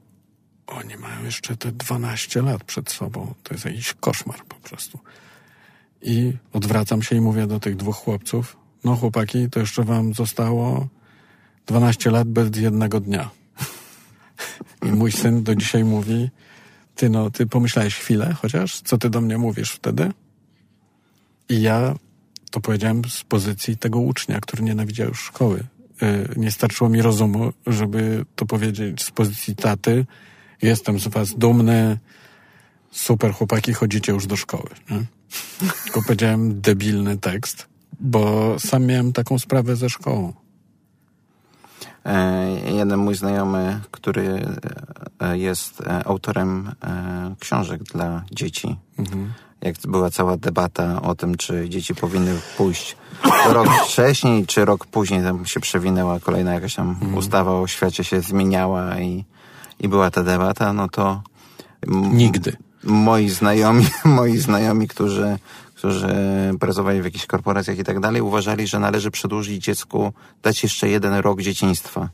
oni 0.67 0.97
mają 0.97 1.25
jeszcze 1.25 1.57
te 1.57 1.73
12 1.73 2.43
lat 2.43 2.65
przed 2.65 2.91
sobą. 2.91 3.35
To 3.43 3.55
jest 3.55 3.65
jakiś 3.65 3.95
koszmar 3.95 4.45
po 4.45 4.55
prostu. 4.55 4.99
I 6.03 6.33
odwracam 6.53 7.03
się 7.03 7.17
i 7.17 7.21
mówię 7.21 7.47
do 7.47 7.61
tych 7.61 7.77
dwóch 7.77 7.97
chłopców, 7.97 8.57
no 8.85 8.97
chłopaki, 8.97 9.51
to 9.51 9.61
jeszcze 9.61 9.85
wam 9.85 10.15
zostało 10.15 10.89
12 11.67 12.11
lat 12.11 12.29
bez 12.29 12.57
jednego 12.57 13.01
dnia. 13.01 13.31
I 14.87 14.93
mój 14.93 15.13
syn 15.13 15.43
do 15.43 15.55
dzisiaj 15.55 15.85
mówi, 15.85 16.31
ty 16.95 17.11
no, 17.11 17.31
ty 17.31 17.47
pomyślałeś 17.47 17.95
chwilę 17.95 18.35
chociaż, 18.43 18.81
co 18.81 18.99
ty 18.99 19.11
do 19.11 19.21
mnie 19.21 19.39
mówisz 19.39 19.71
wtedy? 19.71 20.13
I 21.49 21.63
ja 21.63 21.95
to 22.51 22.61
powiedziałem 22.61 23.03
z 23.09 23.25
pozycji 23.25 23.77
tego 23.77 23.99
ucznia, 23.99 24.41
który 24.41 24.63
nienawidział 24.63 25.09
już 25.09 25.21
szkoły. 25.21 25.65
E, 26.03 26.29
nie 26.37 26.51
starczyło 26.51 26.91
mi 26.91 27.03
rozumu, 27.03 27.53
żeby 27.67 28.25
to 28.37 28.47
powiedzieć 28.47 29.03
z 29.03 29.11
pozycji 29.11 29.57
taty. 29.57 30.07
Jestem 30.65 30.99
z 30.99 31.09
was 31.09 31.35
dumny, 31.35 31.99
super 32.91 33.33
chłopaki, 33.33 33.75
chodzicie 33.75 34.13
już 34.13 34.27
do 34.27 34.37
szkoły. 34.37 34.71
Nie? 34.91 35.05
Tylko 35.85 36.03
powiedziałem 36.03 36.61
debilny 36.61 37.19
tekst, 37.19 37.67
bo 38.01 38.55
sam 38.59 38.87
miałem 38.87 39.13
taką 39.13 39.39
sprawę 39.39 39.77
ze 39.77 39.91
szkołą. 39.91 40.33
E, 42.05 42.47
jeden 42.77 42.99
mój 42.99 43.15
znajomy, 43.15 43.81
który 43.91 44.47
e, 45.21 45.39
jest 45.39 45.83
autorem 46.05 46.73
książek 47.41 47.83
dla 47.83 48.25
dzieci, 48.33 48.77
mhm 48.99 49.33
jak 49.65 49.77
była 49.89 50.11
cała 50.11 50.37
debata 50.37 51.03
o 51.03 51.15
tym, 51.15 51.37
czy 51.37 51.69
dzieci 51.69 51.95
powinny 51.95 52.39
pójść 52.57 52.97
rok 53.49 53.69
wcześniej, 53.87 54.47
czy 54.47 54.65
rok 54.65 54.87
później, 54.87 55.23
tam 55.23 55.47
się 55.47 55.61
przewinęła 55.61 56.21
kolejna 56.21 56.55
jakaś 56.55 56.75
tam 56.75 56.97
mm. 57.03 57.15
ustawa 57.15 57.61
o 57.61 57.67
świecie 57.67 58.05
się 58.05 58.21
zmieniała 58.21 59.01
i, 59.01 59.25
i 59.81 59.89
była 59.89 60.11
ta 60.11 60.23
debata, 60.23 60.73
no 60.73 60.89
to... 60.89 61.23
Nigdy. 62.13 62.57
Moi 62.85 63.29
znajomi, 63.29 63.87
moi 64.05 64.39
znajomi, 64.39 64.89
którzy, 64.89 65.39
którzy 65.75 66.15
pracowali 66.61 67.03
w 67.03 67.05
jakichś 67.05 67.27
korporacjach 67.27 67.79
i 67.79 67.85
tak 67.85 68.01
dalej, 68.01 68.23
uważali, 68.23 68.67
że 68.67 68.79
należy 68.79 69.11
przedłużyć 69.11 69.65
dziecku, 69.65 70.13
dać 70.43 70.63
jeszcze 70.63 70.89
jeden 70.89 71.15
rok 71.15 71.43
dzieciństwa. 71.43 72.09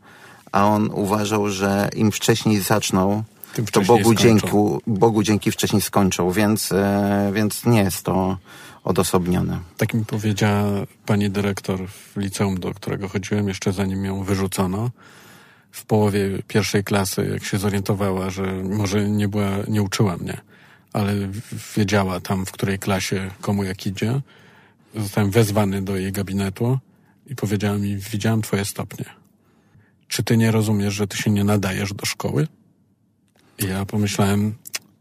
A 0.53 0.67
on 0.67 0.91
uważał, 0.93 1.49
że 1.49 1.91
im 1.97 2.13
wcześniej 2.13 2.61
zaczną, 2.61 3.25
to 3.73 3.81
Bogu 3.81 4.15
dzięki, 4.15 4.47
Bogu 4.87 5.23
dzięki 5.23 5.51
wcześniej 5.51 5.83
skończył, 5.83 6.33
więc, 6.33 6.73
e, 6.73 7.31
więc 7.35 7.67
nie 7.67 7.81
jest 7.81 8.03
to 8.03 8.37
odosobnione. 8.85 9.59
Tak 9.77 9.95
mi 9.95 10.05
powiedziała 10.05 10.67
pani 11.07 11.31
dyrektor 11.31 11.89
w 11.89 12.17
liceum, 12.17 12.61
do 12.61 12.75
którego 12.75 13.09
chodziłem 13.09 13.49
jeszcze 13.49 13.73
zanim 13.73 14.05
ją 14.05 14.25
wyrzucono. 14.25 14.91
W 15.73 15.85
połowie 15.85 16.43
pierwszej 16.49 16.85
klasy, 16.85 17.29
jak 17.33 17.45
się 17.45 17.59
zorientowała, 17.59 18.31
że 18.31 18.63
może 18.63 19.11
nie 19.11 19.29
była, 19.29 19.51
nie 19.69 19.83
uczyła 19.83 20.17
mnie, 20.17 20.41
ale 20.93 21.15
wiedziała 21.77 22.21
tam, 22.21 22.47
w 22.47 22.53
której 22.53 22.79
klasie 22.79 23.31
komu 23.41 23.65
jak 23.65 23.87
idzie. 23.87 24.21
Zostałem 24.97 25.31
wezwany 25.31 25.83
do 25.83 25.97
jej 25.97 26.13
gabinetu 26.13 26.79
i 27.27 27.37
powiedziała 27.37 27.79
mi, 27.79 27.97
widziałam 27.97 28.43
twoje 28.43 28.65
stopnie. 28.65 29.05
Czy 30.09 30.23
ty 30.23 30.37
nie 30.37 30.51
rozumiesz, 30.51 30.95
że 30.95 31.07
ty 31.07 31.17
się 31.17 31.31
nie 31.31 31.45
nadajesz 31.45 31.95
do 31.95 32.07
szkoły? 32.07 32.47
I 33.59 33.67
ja 33.67 33.85
pomyślałem, 33.85 34.55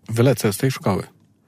wylecę 0.09 0.53
z 0.53 0.57
tej 0.57 0.71
szkoły. 0.71 1.03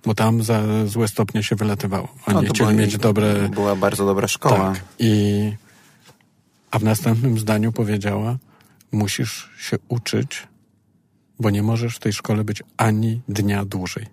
Bo 0.05 0.15
tam 0.15 0.43
za 0.43 0.63
złe 0.85 1.07
stopnie 1.07 1.43
się 1.43 1.55
wylatywało. 1.55 2.07
Oni 2.25 2.47
no, 2.47 2.53
chcieli 2.53 2.75
mieć 2.75 2.97
dobre... 2.97 3.49
Była 3.49 3.75
bardzo 3.75 4.05
dobra 4.05 4.27
szkoła. 4.27 4.73
Tak. 4.73 4.83
I... 4.99 5.53
A 6.71 6.79
w 6.79 6.83
następnym 6.83 7.39
zdaniu 7.39 7.71
powiedziała, 7.71 8.37
musisz 8.91 9.49
się 9.57 9.77
uczyć, 9.87 10.47
bo 11.39 11.49
nie 11.49 11.63
możesz 11.63 11.95
w 11.95 11.99
tej 11.99 12.13
szkole 12.13 12.43
być 12.43 12.63
ani 12.77 13.21
dnia 13.27 13.65
dłużej. 13.65 14.05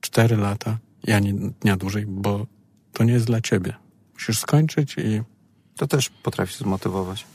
Cztery 0.00 0.36
lata 0.36 0.78
i 1.06 1.12
ani 1.12 1.34
dnia 1.60 1.76
dłużej, 1.76 2.04
bo 2.06 2.46
to 2.92 3.04
nie 3.04 3.12
jest 3.12 3.26
dla 3.26 3.40
ciebie. 3.40 3.74
Musisz 4.14 4.38
skończyć 4.38 4.96
i... 4.98 5.22
To 5.76 5.86
też 5.86 6.08
potrafi 6.08 6.54
zmotywować. 6.58 7.26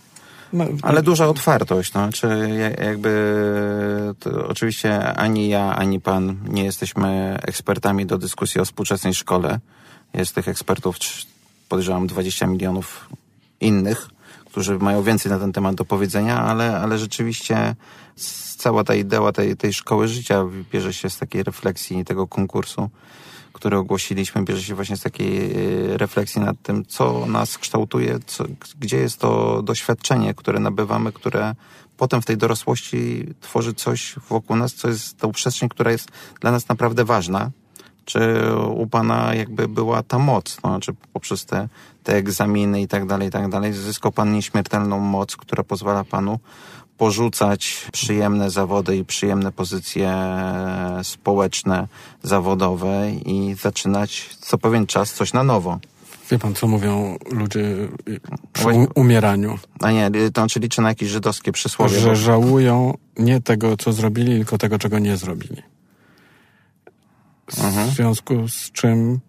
No, 0.54 0.66
Ale 0.82 1.04
duża 1.04 1.28
otwartość, 1.28 1.94
no, 1.94 2.12
czy 2.12 2.28
jakby 2.82 4.14
oczywiście 4.48 5.14
ani 5.14 5.50
ja, 5.50 5.76
ani 5.76 6.02
pan 6.02 6.38
nie 6.48 6.64
jesteśmy 6.64 7.38
ekspertami 7.42 8.06
do 8.06 8.18
dyskusji 8.18 8.62
o 8.62 8.66
współczesnej 8.66 9.14
szkole. 9.14 9.60
Jest 10.14 10.36
tych 10.36 10.48
ekspertów, 10.48 10.96
podejrzewam, 11.70 12.08
20 12.08 12.48
milionów 12.48 13.10
innych, 13.62 14.10
którzy 14.50 14.80
mają 14.80 15.04
więcej 15.04 15.32
na 15.32 15.40
ten 15.40 15.54
temat 15.54 15.76
do 15.76 15.86
powiedzenia, 15.86 16.42
ale, 16.42 16.80
ale 16.82 16.98
rzeczywiście 16.98 17.76
cała 18.58 18.84
ta 18.84 18.96
idea 18.96 19.32
tej, 19.32 19.58
tej 19.58 19.74
szkoły 19.74 20.08
życia 20.08 20.46
bierze 20.72 20.94
się 20.94 21.10
z 21.10 21.18
takiej 21.18 21.44
refleksji 21.44 22.06
tego 22.06 22.28
konkursu 22.28 22.90
który 23.54 23.78
ogłosiliśmy, 23.78 24.44
bierze 24.44 24.64
się 24.64 24.76
właśnie 24.76 24.98
z 24.98 25.02
takiej 25.02 25.52
e, 25.52 25.98
refleksji 25.98 26.42
nad 26.42 26.62
tym, 26.64 26.86
co 26.86 27.26
nas 27.26 27.58
kształtuje, 27.58 28.20
co, 28.26 28.44
gdzie 28.80 28.98
jest 28.98 29.18
to 29.18 29.62
doświadczenie, 29.62 30.34
które 30.34 30.60
nabywamy, 30.60 31.12
które 31.12 31.56
potem 31.98 32.22
w 32.22 32.26
tej 32.26 32.38
dorosłości 32.38 33.34
tworzy 33.42 33.74
coś 33.74 34.16
wokół 34.30 34.56
nas, 34.56 34.74
co 34.74 34.88
jest 34.88 35.18
tą 35.18 35.32
przestrzeń, 35.32 35.70
która 35.70 35.92
jest 35.92 36.12
dla 36.42 36.52
nas 36.52 36.70
naprawdę 36.70 37.06
ważna. 37.06 37.52
Czy 38.10 38.20
u 38.76 38.88
pana 38.88 39.36
jakby 39.36 39.68
była 39.68 40.04
ta 40.04 40.20
moc, 40.20 40.58
no, 40.64 40.70
znaczy 40.70 40.94
poprzez 41.14 41.46
te, 41.46 41.68
te 42.04 42.16
egzaminy 42.16 42.82
i 42.82 42.88
tak 42.88 43.06
dalej, 43.06 43.28
i 43.28 43.32
tak 43.32 43.50
dalej, 43.50 43.74
zyskał 43.74 44.12
pan 44.12 44.34
nieśmiertelną 44.34 45.00
moc, 45.00 45.36
która 45.36 45.64
pozwala 45.64 46.04
panu 46.04 46.40
porzucać 46.98 47.88
przyjemne 47.92 48.50
zawody 48.52 48.98
i 48.98 49.06
przyjemne 49.06 49.52
pozycje 49.52 50.16
społeczne, 51.04 51.88
zawodowe 52.24 53.12
i 53.12 53.56
zaczynać 53.62 54.30
co 54.40 54.58
pewien 54.58 54.88
czas 54.88 55.14
coś 55.14 55.34
na 55.34 55.44
nowo. 55.44 55.80
Wie 56.32 56.40
pan, 56.40 56.56
co 56.56 56.68
mówią 56.68 57.18
ludzie 57.32 57.76
przy 58.54 58.68
umieraniu? 58.96 59.60
A 59.80 59.92
nie, 59.92 60.12
to 60.34 60.42
znaczy 60.42 60.60
liczę 60.60 60.82
na 60.82 60.90
jakieś 60.90 61.10
żydowskie 61.10 61.52
przysłowie. 61.52 62.00
Że 62.00 62.16
żałują 62.16 62.98
nie 63.20 63.42
tego, 63.42 63.78
co 63.78 63.94
zrobili, 63.94 64.36
tylko 64.36 64.58
tego, 64.58 64.80
czego 64.80 65.00
nie 65.00 65.18
zrobili. 65.18 65.62
W 67.58 67.96
związku 67.96 68.48
z 68.48 68.72
czym 68.72 69.20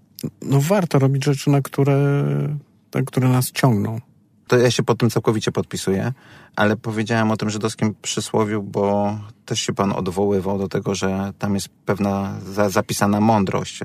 no 0.43 0.61
warto 0.61 0.99
robić 0.99 1.25
rzeczy, 1.25 1.51
na 1.51 1.63
które, 1.63 2.25
na 2.95 3.03
które 3.03 3.29
nas 3.29 3.53
ciągną. 3.53 4.01
To 4.47 4.59
ja 4.59 4.71
się 4.71 4.83
pod 4.83 4.99
tym 4.99 5.11
całkowicie 5.11 5.53
podpisuję, 5.53 6.13
ale 6.57 6.77
powiedziałem 6.77 7.31
o 7.31 7.37
tym 7.37 7.51
żydowskim 7.51 7.95
przysłowiu, 8.03 8.63
bo 8.63 9.19
też 9.45 9.61
się 9.61 9.73
pan 9.73 9.93
odwoływał 9.93 10.59
do 10.59 10.69
tego, 10.69 10.95
że 10.95 11.33
tam 11.39 11.55
jest 11.55 11.69
pewna 11.69 12.41
za, 12.53 12.71
zapisana 12.71 13.21
mądrość. 13.21 13.81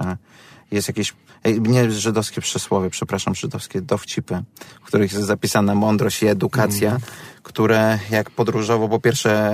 Jest 0.75 0.87
jakieś, 0.87 1.13
nie 1.45 1.91
żydowskie 1.91 2.41
przysłowie, 2.41 2.89
przepraszam, 2.89 3.35
żydowskie 3.35 3.81
dowcipy, 3.81 4.43
w 4.83 4.85
których 4.85 5.13
jest 5.13 5.25
zapisana 5.25 5.75
mądrość 5.75 6.23
i 6.23 6.27
edukacja, 6.27 6.89
mm. 6.89 7.01
które 7.43 7.99
jak 8.09 8.31
podróżowo, 8.31 8.89
po 8.89 8.99
pierwsze 8.99 9.51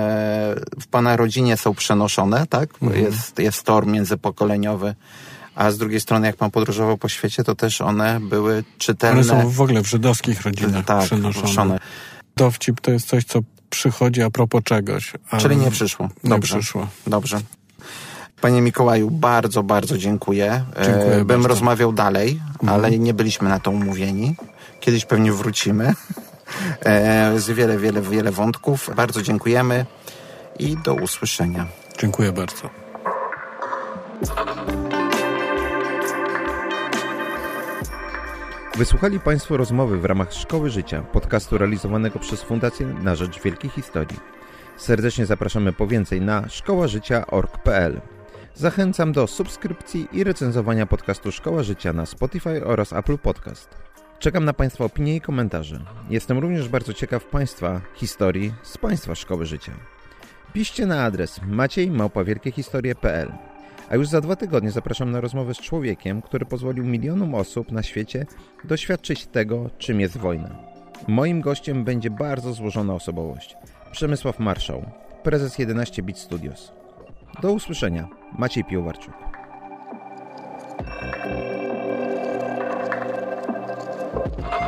w 0.82 0.88
pana 0.88 1.17
rodzinie 1.17 1.57
są 1.57 1.74
przenoszone, 1.74 2.47
tak? 2.47 2.69
Mm. 2.82 2.99
Jest, 2.99 3.39
jest 3.39 3.63
tor 3.63 3.88
międzypokoleniowy 3.88 4.95
a 5.55 5.72
z 5.72 5.78
drugiej 5.78 5.99
strony 5.99 6.28
jak 6.28 6.36
pan 6.36 6.51
podróżował 6.51 6.97
po 6.97 7.09
świecie, 7.09 7.43
to 7.43 7.55
też 7.55 7.82
one 7.82 8.19
były 8.19 8.63
czytelne. 8.78 9.22
One 9.34 9.43
są 9.43 9.49
w 9.49 9.61
ogóle 9.61 9.82
w 9.82 9.88
żydowskich 9.88 10.41
rodzinach 10.41 10.86
tak, 10.86 11.05
przenoszone. 11.05 11.80
Dowcip 12.36 12.82
to 12.82 12.91
jest 12.91 13.07
coś, 13.07 13.24
co 13.24 13.39
przychodzi 13.69 14.22
a 14.22 14.30
propos 14.30 14.63
czegoś. 14.63 15.13
Czyli 15.38 15.57
nie 15.57 15.72
przyszło. 15.72 16.09
Dobrze. 16.24 16.55
Nie 16.55 16.61
przyszło. 16.61 16.88
Dobrze. 17.07 17.41
Panie 18.41 18.61
Mikołaju, 18.61 19.11
bardzo, 19.11 19.63
bardzo 19.63 19.97
dziękuję. 19.97 20.63
dziękuję 20.85 21.15
e, 21.15 21.25
Bym 21.25 21.45
rozmawiał 21.45 21.93
dalej, 21.93 22.41
mhm. 22.51 22.69
ale 22.69 22.99
nie 22.99 23.13
byliśmy 23.13 23.49
na 23.49 23.59
to 23.59 23.71
umówieni. 23.71 24.35
Kiedyś 24.79 25.05
pewnie 25.05 25.31
wrócimy. 25.31 25.93
E, 26.85 27.39
z 27.39 27.49
wiele, 27.49 27.77
wiele, 27.77 28.01
wiele 28.01 28.31
wątków. 28.31 28.89
Bardzo 28.95 29.21
dziękujemy 29.21 29.85
i 30.59 30.77
do 30.77 30.93
usłyszenia. 30.93 31.67
Dziękuję 31.99 32.31
bardzo. 32.31 32.69
Wysłuchali 38.77 39.19
Państwo 39.19 39.57
rozmowy 39.57 39.97
w 39.97 40.05
ramach 40.05 40.33
Szkoły 40.33 40.69
Życia, 40.69 41.01
podcastu 41.01 41.57
realizowanego 41.57 42.19
przez 42.19 42.41
Fundację 42.41 42.87
na 42.87 43.15
Rzecz 43.15 43.41
Wielkiej 43.41 43.69
Historii. 43.69 44.19
Serdecznie 44.77 45.25
zapraszamy 45.25 45.73
po 45.73 45.87
więcej 45.87 46.21
na 46.21 46.49
szkołażycia.org.pl. 46.49 48.01
Zachęcam 48.56 49.12
do 49.12 49.28
subskrypcji 49.28 50.08
i 50.12 50.24
recenzowania 50.24 50.86
podcastu 50.86 51.32
Szkoła 51.32 51.64
Życia 51.64 51.93
na 51.93 52.06
Spotify 52.06 52.66
oraz 52.66 52.93
Apple 52.93 53.18
Podcast. 53.18 53.70
Czekam 54.20 54.45
na 54.45 54.54
Państwa 54.54 54.86
opinie 54.86 55.16
i 55.16 55.22
komentarze. 55.22 55.80
Jestem 56.10 56.38
również 56.38 56.70
bardzo 56.70 56.93
ciekaw 56.93 57.26
Państwa 57.26 57.82
historii 57.95 58.54
z 58.64 58.78
Państwa 58.78 59.16
Szkoły 59.16 59.45
Życia. 59.45 59.72
Piszcie 60.54 60.86
na 60.86 61.04
adres 61.04 61.39
maciej.wielkiehistorie.pl 61.47 63.32
a 63.89 63.95
już 63.95 64.08
za 64.08 64.22
dwa 64.22 64.36
tygodnie 64.36 64.72
zapraszam 64.72 65.12
na 65.12 65.22
rozmowę 65.22 65.54
z 65.54 65.58
człowiekiem, 65.58 66.22
który 66.22 66.45
pozwolił 66.45 66.86
milionom 66.86 67.36
osób 67.36 67.72
na 67.72 67.84
świecie 67.84 68.26
doświadczyć 68.64 69.28
tego, 69.28 69.70
czym 69.78 69.99
jest 69.99 70.18
wojna. 70.18 70.56
Moim 71.08 71.41
gościem 71.41 71.84
będzie 71.84 72.10
bardzo 72.10 72.54
złożona 72.54 72.93
osobowość. 72.93 73.56
Przemysław 73.91 74.39
Marszał, 74.39 74.86
prezes 75.24 75.60
11 75.60 76.04
Bit 76.04 76.18
Studios. 76.18 76.80
Do 77.41 77.51
usłyszenia. 77.51 78.07
Maciej 78.38 78.63
Piłowarczuk. 78.63 79.13
thank 84.41 84.61